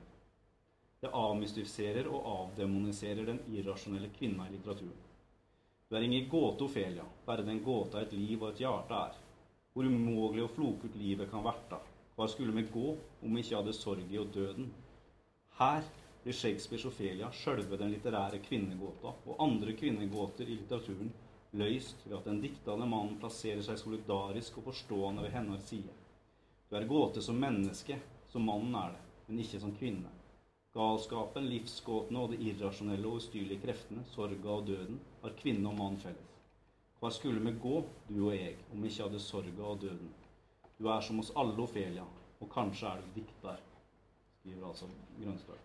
Det 1.05 1.11
avmystifiserer 1.13 2.09
og 2.09 2.25
avdemoniserer 2.31 3.27
den 3.27 3.43
irrasjonelle 3.53 4.09
kvinna 4.15 4.47
i 4.47 4.55
litteraturen. 4.55 5.03
Du 5.87 5.93
er 5.95 6.07
ingen 6.07 6.25
gåte, 6.31 6.65
Ofelia, 6.65 7.05
bare 7.27 7.45
den 7.45 7.61
gåta 7.63 8.01
et 8.01 8.17
liv 8.17 8.41
og 8.41 8.49
et 8.49 8.63
hjerte 8.65 9.03
er. 9.03 9.21
Hvor 9.75 9.85
umågelig 9.85 10.47
og 10.47 10.51
flokurt 10.57 10.97
livet 10.97 11.29
kan 11.29 11.45
verta. 11.45 11.77
Hva 12.17 12.25
skulle 12.33 12.57
vi 12.57 12.65
gå 12.73 12.95
om 12.97 13.29
vi 13.37 13.45
ikke 13.45 13.59
hadde 13.59 13.77
sorg 13.77 14.09
i 14.09 14.17
og 14.17 14.33
døden? 14.33 14.73
Her 15.61 15.85
blir 16.23 16.33
Shakespeares 16.33 16.89
Ofelia 16.89 17.29
sjølve 17.43 17.77
den 17.77 17.93
litterære 17.93 18.41
kvinnegåta 18.49 19.13
og 19.13 19.37
andre 19.45 19.77
kvinnegåter 19.77 20.49
i 20.49 20.57
litteraturen 20.57 21.13
løyst 21.59 22.05
ved 22.05 22.17
at 22.19 22.27
den 22.29 22.41
diktende 22.43 22.87
mannen 22.89 23.17
plasserer 23.21 23.63
seg 23.65 23.79
solidarisk 23.81 24.59
og 24.61 24.69
forstående 24.69 25.25
ved 25.25 25.33
hennes 25.35 25.65
side. 25.69 25.95
Du 26.69 26.75
er 26.75 26.87
gåte 26.89 27.23
som 27.23 27.39
menneske, 27.39 27.99
som 28.31 28.45
mannen 28.47 28.75
er 28.75 28.95
det, 28.95 29.03
men 29.27 29.43
ikke 29.43 29.61
som 29.63 29.75
kvinne. 29.75 30.11
Galskapen, 30.77 31.47
livsgåtene 31.49 32.21
og 32.21 32.33
det 32.33 32.41
irrasjonelle 32.51 33.07
og 33.09 33.21
ustyrlige 33.21 33.63
kreftene, 33.63 34.03
sorga 34.11 34.51
og 34.59 34.67
døden, 34.67 34.99
har 35.23 35.37
kvinne 35.39 35.71
og 35.71 35.77
mann 35.79 35.97
felles. 36.01 36.33
Hva 36.99 37.09
skulle 37.13 37.41
vi 37.45 37.53
gå, 37.61 37.79
du 38.09 38.19
og 38.27 38.35
jeg, 38.35 38.55
om 38.73 38.81
vi 38.81 38.91
ikke 38.91 39.07
hadde 39.07 39.21
sorga 39.21 39.65
og 39.71 39.81
døden? 39.81 40.11
Du 40.77 40.89
er 40.93 41.01
som 41.01 41.21
oss 41.23 41.33
alle, 41.35 41.57
Ofelia, 41.61 42.05
og 42.39 42.49
kanskje 42.53 42.91
er 42.91 43.01
du 43.01 43.15
dikter, 43.15 43.61
skriver 44.39 44.67
altså 44.69 44.89
Grønstad. 45.21 45.63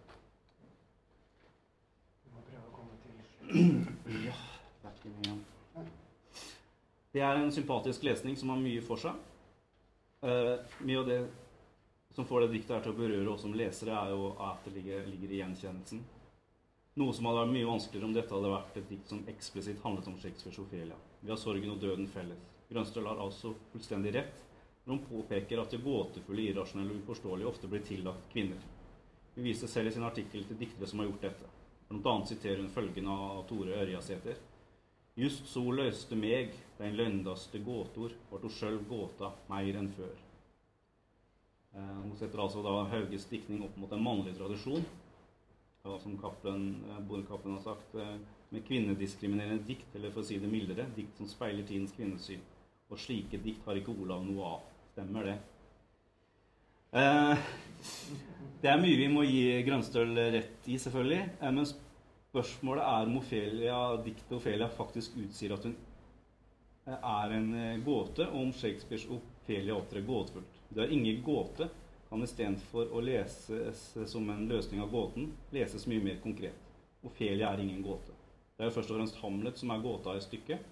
Vi 2.24 2.32
må 2.32 2.44
prøve 2.48 2.68
å 2.68 2.76
komme 2.76 3.00
til 3.04 3.16
Ja, 4.28 4.36
det 4.36 4.92
er 4.92 4.96
ikke 4.96 5.16
mye 5.16 5.26
igjen. 5.26 5.42
Det 7.12 7.20
er 7.20 7.36
en 7.36 7.52
sympatisk 7.52 8.04
lesning 8.08 8.36
som 8.40 8.52
har 8.52 8.60
mye 8.60 8.82
for 8.84 9.00
seg. 9.00 9.16
Eh, 10.24 10.54
mye 10.86 11.00
av 11.00 11.08
det 11.08 11.20
som 12.16 12.24
får 12.28 12.44
det 12.44 12.52
diktet 12.54 12.76
her 12.76 12.84
til 12.84 12.94
å 12.94 12.98
berøre 12.98 13.32
oss 13.32 13.44
som 13.44 13.54
lesere, 13.56 13.96
er 13.96 14.12
jo 14.12 14.32
at 14.40 14.64
det 14.64 14.74
ligger, 14.76 15.06
ligger 15.08 15.32
i 15.32 15.40
gjenkjennelsen. 15.40 16.02
Noe 17.00 17.12
som 17.16 17.24
hadde 17.28 17.44
vært 17.44 17.54
mye 17.54 17.68
vanskeligere 17.68 18.08
om 18.08 18.14
dette 18.16 18.34
hadde 18.36 18.52
vært 18.52 18.74
et 18.76 18.88
dikt 18.92 19.08
som 19.08 19.22
eksplisitt 19.32 19.80
handlet 19.84 20.08
om 20.10 20.18
Shakespeares 20.20 20.60
Ophelia. 20.60 20.98
Vi 21.22 21.32
har 21.32 21.40
sorgen 21.40 21.72
og 21.72 21.80
døden 21.80 22.08
felles. 22.12 22.48
Grønstøl 22.68 23.08
har 23.08 23.20
altså 23.20 23.54
fullstendig 23.72 24.12
rett 24.16 24.42
når 24.84 24.96
hun 24.96 25.04
påpeker 25.06 25.60
at 25.62 25.72
det 25.72 25.80
gåtefulle, 25.84 26.48
irrasjonelle 26.50 26.96
og 26.96 27.04
uforståelige 27.04 27.48
ofte 27.48 27.68
blir 27.70 27.84
tillagt 27.86 28.24
kvinner. 28.32 28.60
Hun 29.34 29.44
viser 29.46 29.70
selv 29.70 29.88
i 29.88 29.94
sin 29.94 30.04
artikkel 30.04 30.44
til 30.48 30.58
diktere 30.58 30.88
som 30.90 31.00
har 31.00 31.08
gjort 31.08 31.28
dette. 31.28 31.50
Blant 31.88 32.08
annet 32.12 32.32
siterer 32.32 32.60
hun 32.60 32.72
følgende 32.72 33.14
av 33.14 33.44
Tore 33.48 33.78
Ørjasæter. 33.84 34.40
Just 35.14 35.46
så 35.52 35.62
løste 35.68 36.16
meg 36.16 36.54
den 36.78 36.96
løndaste 36.96 37.60
gåtor, 37.60 38.14
vart 38.30 38.44
ho 38.46 38.50
sjølv 38.52 38.86
gåta 38.88 39.32
meir 39.50 39.76
enn 39.76 39.90
før. 39.92 40.14
Eh, 41.76 41.98
hun 41.98 42.14
setter 42.16 42.40
altså 42.40 42.62
da 42.64 42.72
Hauges 42.92 43.28
diktning 43.28 43.60
opp 43.66 43.76
mot 43.80 43.92
en 43.92 44.04
mannlig 44.04 44.32
tradisjon. 44.38 44.84
Ja, 45.82 45.98
som 45.98 46.16
Cappelen, 46.18 46.84
eh, 46.88 47.28
har 47.28 47.60
sagt, 47.62 47.94
eh, 47.94 48.16
med 48.50 48.64
kvinnediskriminerende 48.64 49.66
dikt, 49.66 49.94
eller 49.94 50.10
for 50.10 50.22
å 50.22 50.24
si 50.24 50.38
det 50.38 50.48
mildere, 50.48 50.86
dikt 50.96 51.16
som 51.16 51.26
speiler 51.26 51.66
tidens 51.66 51.92
kvinnesyn. 51.92 52.40
Og 52.90 52.98
slike 52.98 53.42
dikt 53.42 53.64
har 53.66 53.74
ikke 53.74 53.96
Olav 54.00 54.24
noe 54.24 54.44
av. 54.44 54.60
Stemmer 54.92 55.24
det? 55.24 55.38
Eh, 56.92 57.36
det 58.62 58.70
er 58.70 58.80
mye 58.80 58.96
vi 58.96 59.08
må 59.08 59.24
gi 59.24 59.62
Grønstøl 59.64 60.12
rett 60.34 60.68
i, 60.68 60.76
selvfølgelig. 60.76 61.22
Eh, 61.40 61.50
men 61.50 61.64
spørsmålet 62.32 62.84
er 62.88 63.10
om 63.10 63.18
Ophelia, 63.20 63.78
diktet 64.04 64.32
Ophelia 64.32 64.68
faktisk 64.72 65.18
utsier 65.20 65.52
at 65.52 65.66
hun 65.68 65.76
eh, 66.88 66.96
er 66.96 67.36
en 67.36 67.52
eh, 67.54 67.78
gåte, 67.84 68.24
og 68.30 68.46
om 68.46 68.52
Shakespeares 68.56 69.04
Ophelia 69.12 69.76
opptrer 69.76 70.06
gåtefullt. 70.06 70.60
Det 70.72 70.86
er 70.86 70.94
ingen 70.96 71.20
gåte 71.26 71.68
kan 72.08 72.24
istedenfor 72.24 72.90
å 72.92 73.00
leses 73.00 73.82
som 74.08 74.26
en 74.28 74.48
løsning 74.48 74.82
av 74.84 74.90
gåten, 74.92 75.30
leses 75.52 75.86
mye 75.88 76.04
mer 76.04 76.18
konkret. 76.24 76.72
Ophelia 77.04 77.52
er 77.52 77.62
ingen 77.62 77.84
gåte. 77.84 78.12
Det 78.56 78.64
er 78.64 78.68
jo 78.68 78.74
først 78.76 78.92
og 78.92 78.98
fremst 78.98 79.20
Hamlet 79.22 79.60
som 79.60 79.72
er 79.72 79.84
gåta 79.84 80.16
i 80.16 80.24
stykket. 80.24 80.66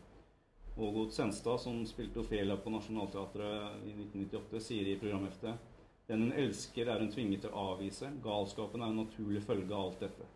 Ågot 0.81 1.17
Senstad, 1.17 1.61
som 1.61 1.81
spilte 1.89 2.21
Ophelia 2.21 2.57
på 2.61 2.73
Nationaltheatret 2.73 3.85
i 3.89 3.95
1998, 3.97 4.61
sier 4.65 4.89
i 4.93 4.99
programheftet 5.01 5.67
den 6.11 6.27
hun 6.27 6.37
elsker, 6.43 6.89
er 6.91 7.01
hun 7.05 7.13
tvinget 7.13 7.45
til 7.45 7.53
å 7.55 7.69
avvise. 7.73 8.09
Galskapen 8.25 8.83
er 8.83 8.91
en 8.91 9.03
naturlig 9.05 9.45
følge 9.47 9.71
av 9.71 9.85
alt 9.85 10.01
dette. 10.03 10.29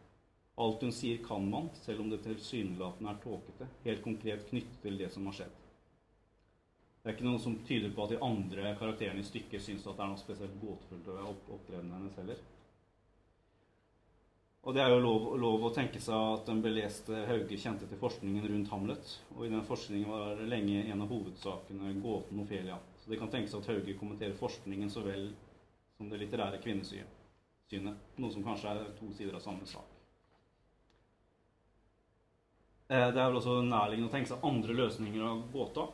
Alt 0.55 0.82
hun 0.86 0.92
sier, 0.94 1.18
kan 1.24 1.50
man, 1.50 1.68
selv 1.82 2.05
om 2.05 2.11
det 2.11 2.22
tilsynelatende 2.22 3.11
er 3.11 3.20
tåkete, 3.24 3.68
helt 3.84 4.02
konkret 4.05 4.48
knyttet 4.50 4.82
til 4.84 4.98
det 5.00 5.11
som 5.11 5.26
har 5.26 5.38
skjedd. 5.40 5.61
Det 7.02 7.11
er 7.11 7.16
ikke 7.18 7.26
noe 7.26 7.40
som 7.42 7.57
tyder 7.68 7.90
på 7.92 8.05
at 8.05 8.14
de 8.14 8.20
andre 8.24 8.70
karakterene 8.78 9.20
i 9.20 9.26
stykket 9.26 9.61
syns 9.61 9.82
at 9.84 9.98
det 9.98 10.05
er 10.05 10.12
noe 10.12 10.20
spesielt 10.20 10.55
gåtefullt 10.61 11.09
ved 11.11 11.26
opp 11.26 11.50
opptredenen 11.59 11.96
hennes 11.98 12.20
heller. 12.20 12.38
Og 14.64 14.72
det 14.72 14.80
er 14.80 14.94
jo 14.94 15.00
lov, 15.05 15.26
lov 15.36 15.66
å 15.68 15.72
tenke 15.76 16.00
seg 16.00 16.16
at 16.16 16.46
den 16.48 16.62
beleste 16.64 17.26
Hauge 17.28 17.59
kjente 17.61 17.84
til 17.90 18.00
forskningen 18.00 18.46
rundt 18.48 18.70
Hamlet. 18.72 19.11
Og 19.34 19.44
i 19.44 19.50
den 19.52 19.66
forskningen 19.68 20.09
var 20.09 20.40
lenge 20.48 20.86
en 20.86 21.05
av 21.05 21.11
hovedsakene 21.12 21.92
gåten 22.00 22.40
Ofelia. 22.40 22.78
Så 23.02 23.12
det 23.12 23.18
kan 23.20 23.28
tenkes 23.34 23.59
at 23.59 23.68
Hauge 23.68 23.98
kommenterer 24.00 24.38
forskningen 24.38 24.88
så 24.88 25.05
vel 25.05 25.34
som 25.98 26.09
det 26.09 26.22
litterære 26.22 26.62
kvinnesynet. 26.64 27.20
Noe 27.74 28.32
som 28.32 28.46
kanskje 28.46 28.72
er 28.72 28.88
to 28.96 29.11
sider 29.12 29.36
av 29.36 29.44
samme 29.44 29.68
sak. 29.68 29.90
Eh, 32.84 32.84
Det 32.95 33.01
er 33.01 33.26
vel 33.26 33.40
også 33.40 33.57
nærliggende 33.66 34.07
å 34.07 34.12
tenke 34.12 34.30
seg 34.30 34.45
andre 34.47 34.74
løsninger 34.78 35.22
av 35.26 35.40
gåta. 35.51 35.88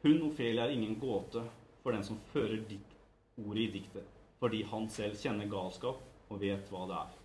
Hun, 0.00 0.22
Ofelia, 0.30 0.64
er 0.64 0.72
ingen 0.72 0.94
gåte 1.00 1.42
for 1.82 1.92
den 1.92 2.04
som 2.06 2.20
fører 2.32 2.62
dikt, 2.70 2.94
ordet 3.42 3.66
i 3.66 3.72
diktet, 3.74 4.06
fordi 4.40 4.62
han 4.70 4.86
selv 4.88 5.18
kjenner 5.20 5.50
galskap 5.50 6.30
og 6.32 6.40
vet 6.40 6.70
hva 6.72 6.86
det 6.88 6.96
er. 6.96 7.18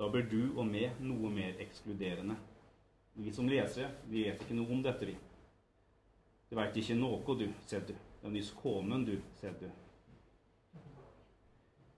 Da 0.00 0.08
blir 0.08 0.24
du 0.30 0.40
og 0.54 0.64
meg 0.70 0.96
noe 1.04 1.28
mer 1.30 1.60
ekskluderende. 1.60 2.38
Vi 3.20 3.32
som 3.34 3.50
lesere, 3.50 3.90
vi 4.08 4.24
vet 4.24 4.40
ikke 4.40 4.56
noe 4.56 4.72
om 4.72 4.80
dette, 4.82 5.06
vi. 5.06 5.18
Du 6.48 6.56
veit 6.56 6.80
ikke 6.80 6.96
noe, 6.96 7.36
du, 7.36 7.44
sier 7.68 7.84
du. 7.84 7.92
Det 7.92 8.30
er 8.30 8.32
nyss 8.38 8.54
kommen, 8.56 9.04
du, 9.04 9.18
sier 9.36 9.52
du. 9.60 9.68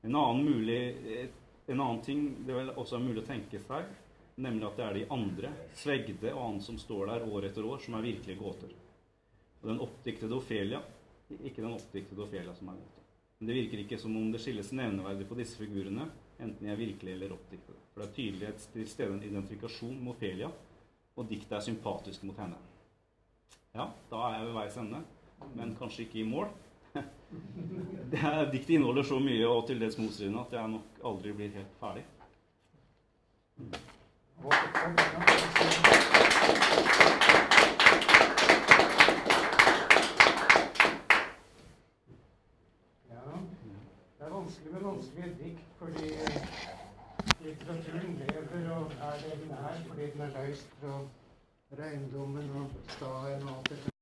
En 0.03 0.19
annen, 0.19 0.43
mulig, 0.43 0.81
eh, 1.07 1.31
en 1.71 1.81
annen 1.81 2.03
ting 2.03 2.27
det 2.47 2.59
vel 2.59 2.75
også 2.75 2.99
er 2.99 3.07
mulig 3.07 3.23
å 3.23 3.31
tenke 3.31 3.63
seg, 3.63 3.95
nemlig 4.37 4.67
at 4.69 4.77
det 4.77 4.85
er 4.87 4.99
de 4.99 5.07
andre, 5.17 5.53
Svegde 5.77 6.33
og 6.35 6.43
annen 6.43 6.65
som 6.65 6.79
står 6.81 7.09
der 7.13 7.25
år 7.29 7.49
etter 7.49 7.67
år, 7.67 7.81
som 7.83 7.97
er 7.97 8.05
virkelige 8.05 8.41
gåter. 8.41 8.75
Og 9.63 9.71
den 9.71 9.81
oppdiktede 9.83 10.37
Ofelia, 10.37 10.83
ikke 11.37 11.63
den 11.63 11.75
oppdiktede 11.75 12.23
Ofelia 12.23 12.55
som 12.55 12.71
er 12.71 12.79
gåte. 12.79 13.05
Men 13.39 13.51
det 13.51 13.57
virker 13.59 13.83
ikke 13.83 13.99
som 14.01 14.15
om 14.17 14.31
det 14.33 14.41
skilles 14.41 14.73
nevneverdig 14.77 15.27
på 15.29 15.37
disse 15.37 15.59
figurene, 15.61 16.07
enten 16.39 16.63
de 16.65 16.73
er 16.73 16.79
virkelige 16.81 17.17
eller 17.17 17.35
oppdiktede. 17.37 17.81
For 17.93 18.03
det 18.03 18.09
er 18.09 18.17
tydelig 18.17 18.49
et 18.49 18.69
til 18.73 18.89
stede 18.89 19.17
en 19.17 19.25
identifikasjon 19.25 19.99
med 19.99 20.15
Ofelia, 20.15 20.53
og 21.17 21.29
diktet 21.29 21.57
er 21.57 21.65
sympatisk 21.65 22.25
mot 22.29 22.39
henne. 22.41 22.61
Ja, 23.77 23.91
da 24.11 24.23
er 24.29 24.39
jeg 24.39 24.47
ved 24.47 24.57
veis 24.57 24.79
ende, 24.81 25.03
men 25.57 25.75
kanskje 25.77 26.07
ikke 26.07 26.23
i 26.23 26.29
mål. 26.29 26.49
Det 28.11 28.21
er, 28.23 28.47
diktet 28.53 28.77
inneholder 28.77 29.05
så 29.05 29.19
mye 29.21 29.49
og 29.51 29.67
til 29.69 29.81
dels 29.83 29.99
motstridende 29.99 30.45
at 30.47 30.55
jeg 30.57 30.71
nok 30.73 31.01
aldri 31.11 31.33
blir 31.37 31.57
helt 31.59 31.75
ferdig. 31.81 32.05
Det 34.47 34.53
er 44.27 44.31
vanskelig 44.31 44.73
med 44.73 44.81
vanskelige 44.81 45.35
dikt 45.41 45.65
fordi 45.79 46.11
litteraturen 47.41 48.15
lever 48.21 48.71
og 48.77 48.93
er 49.01 49.19
det 49.25 49.41
den 49.43 49.51
er 49.51 49.83
fordi 49.89 50.11
den 50.13 50.21
er 50.21 50.31
løst 50.39 50.69
fra 50.81 51.01
regndommen 51.83 52.51
og 52.63 52.71
staden 52.89 53.49
og 53.49 53.59
alt 53.59 53.71
dette. 53.71 53.96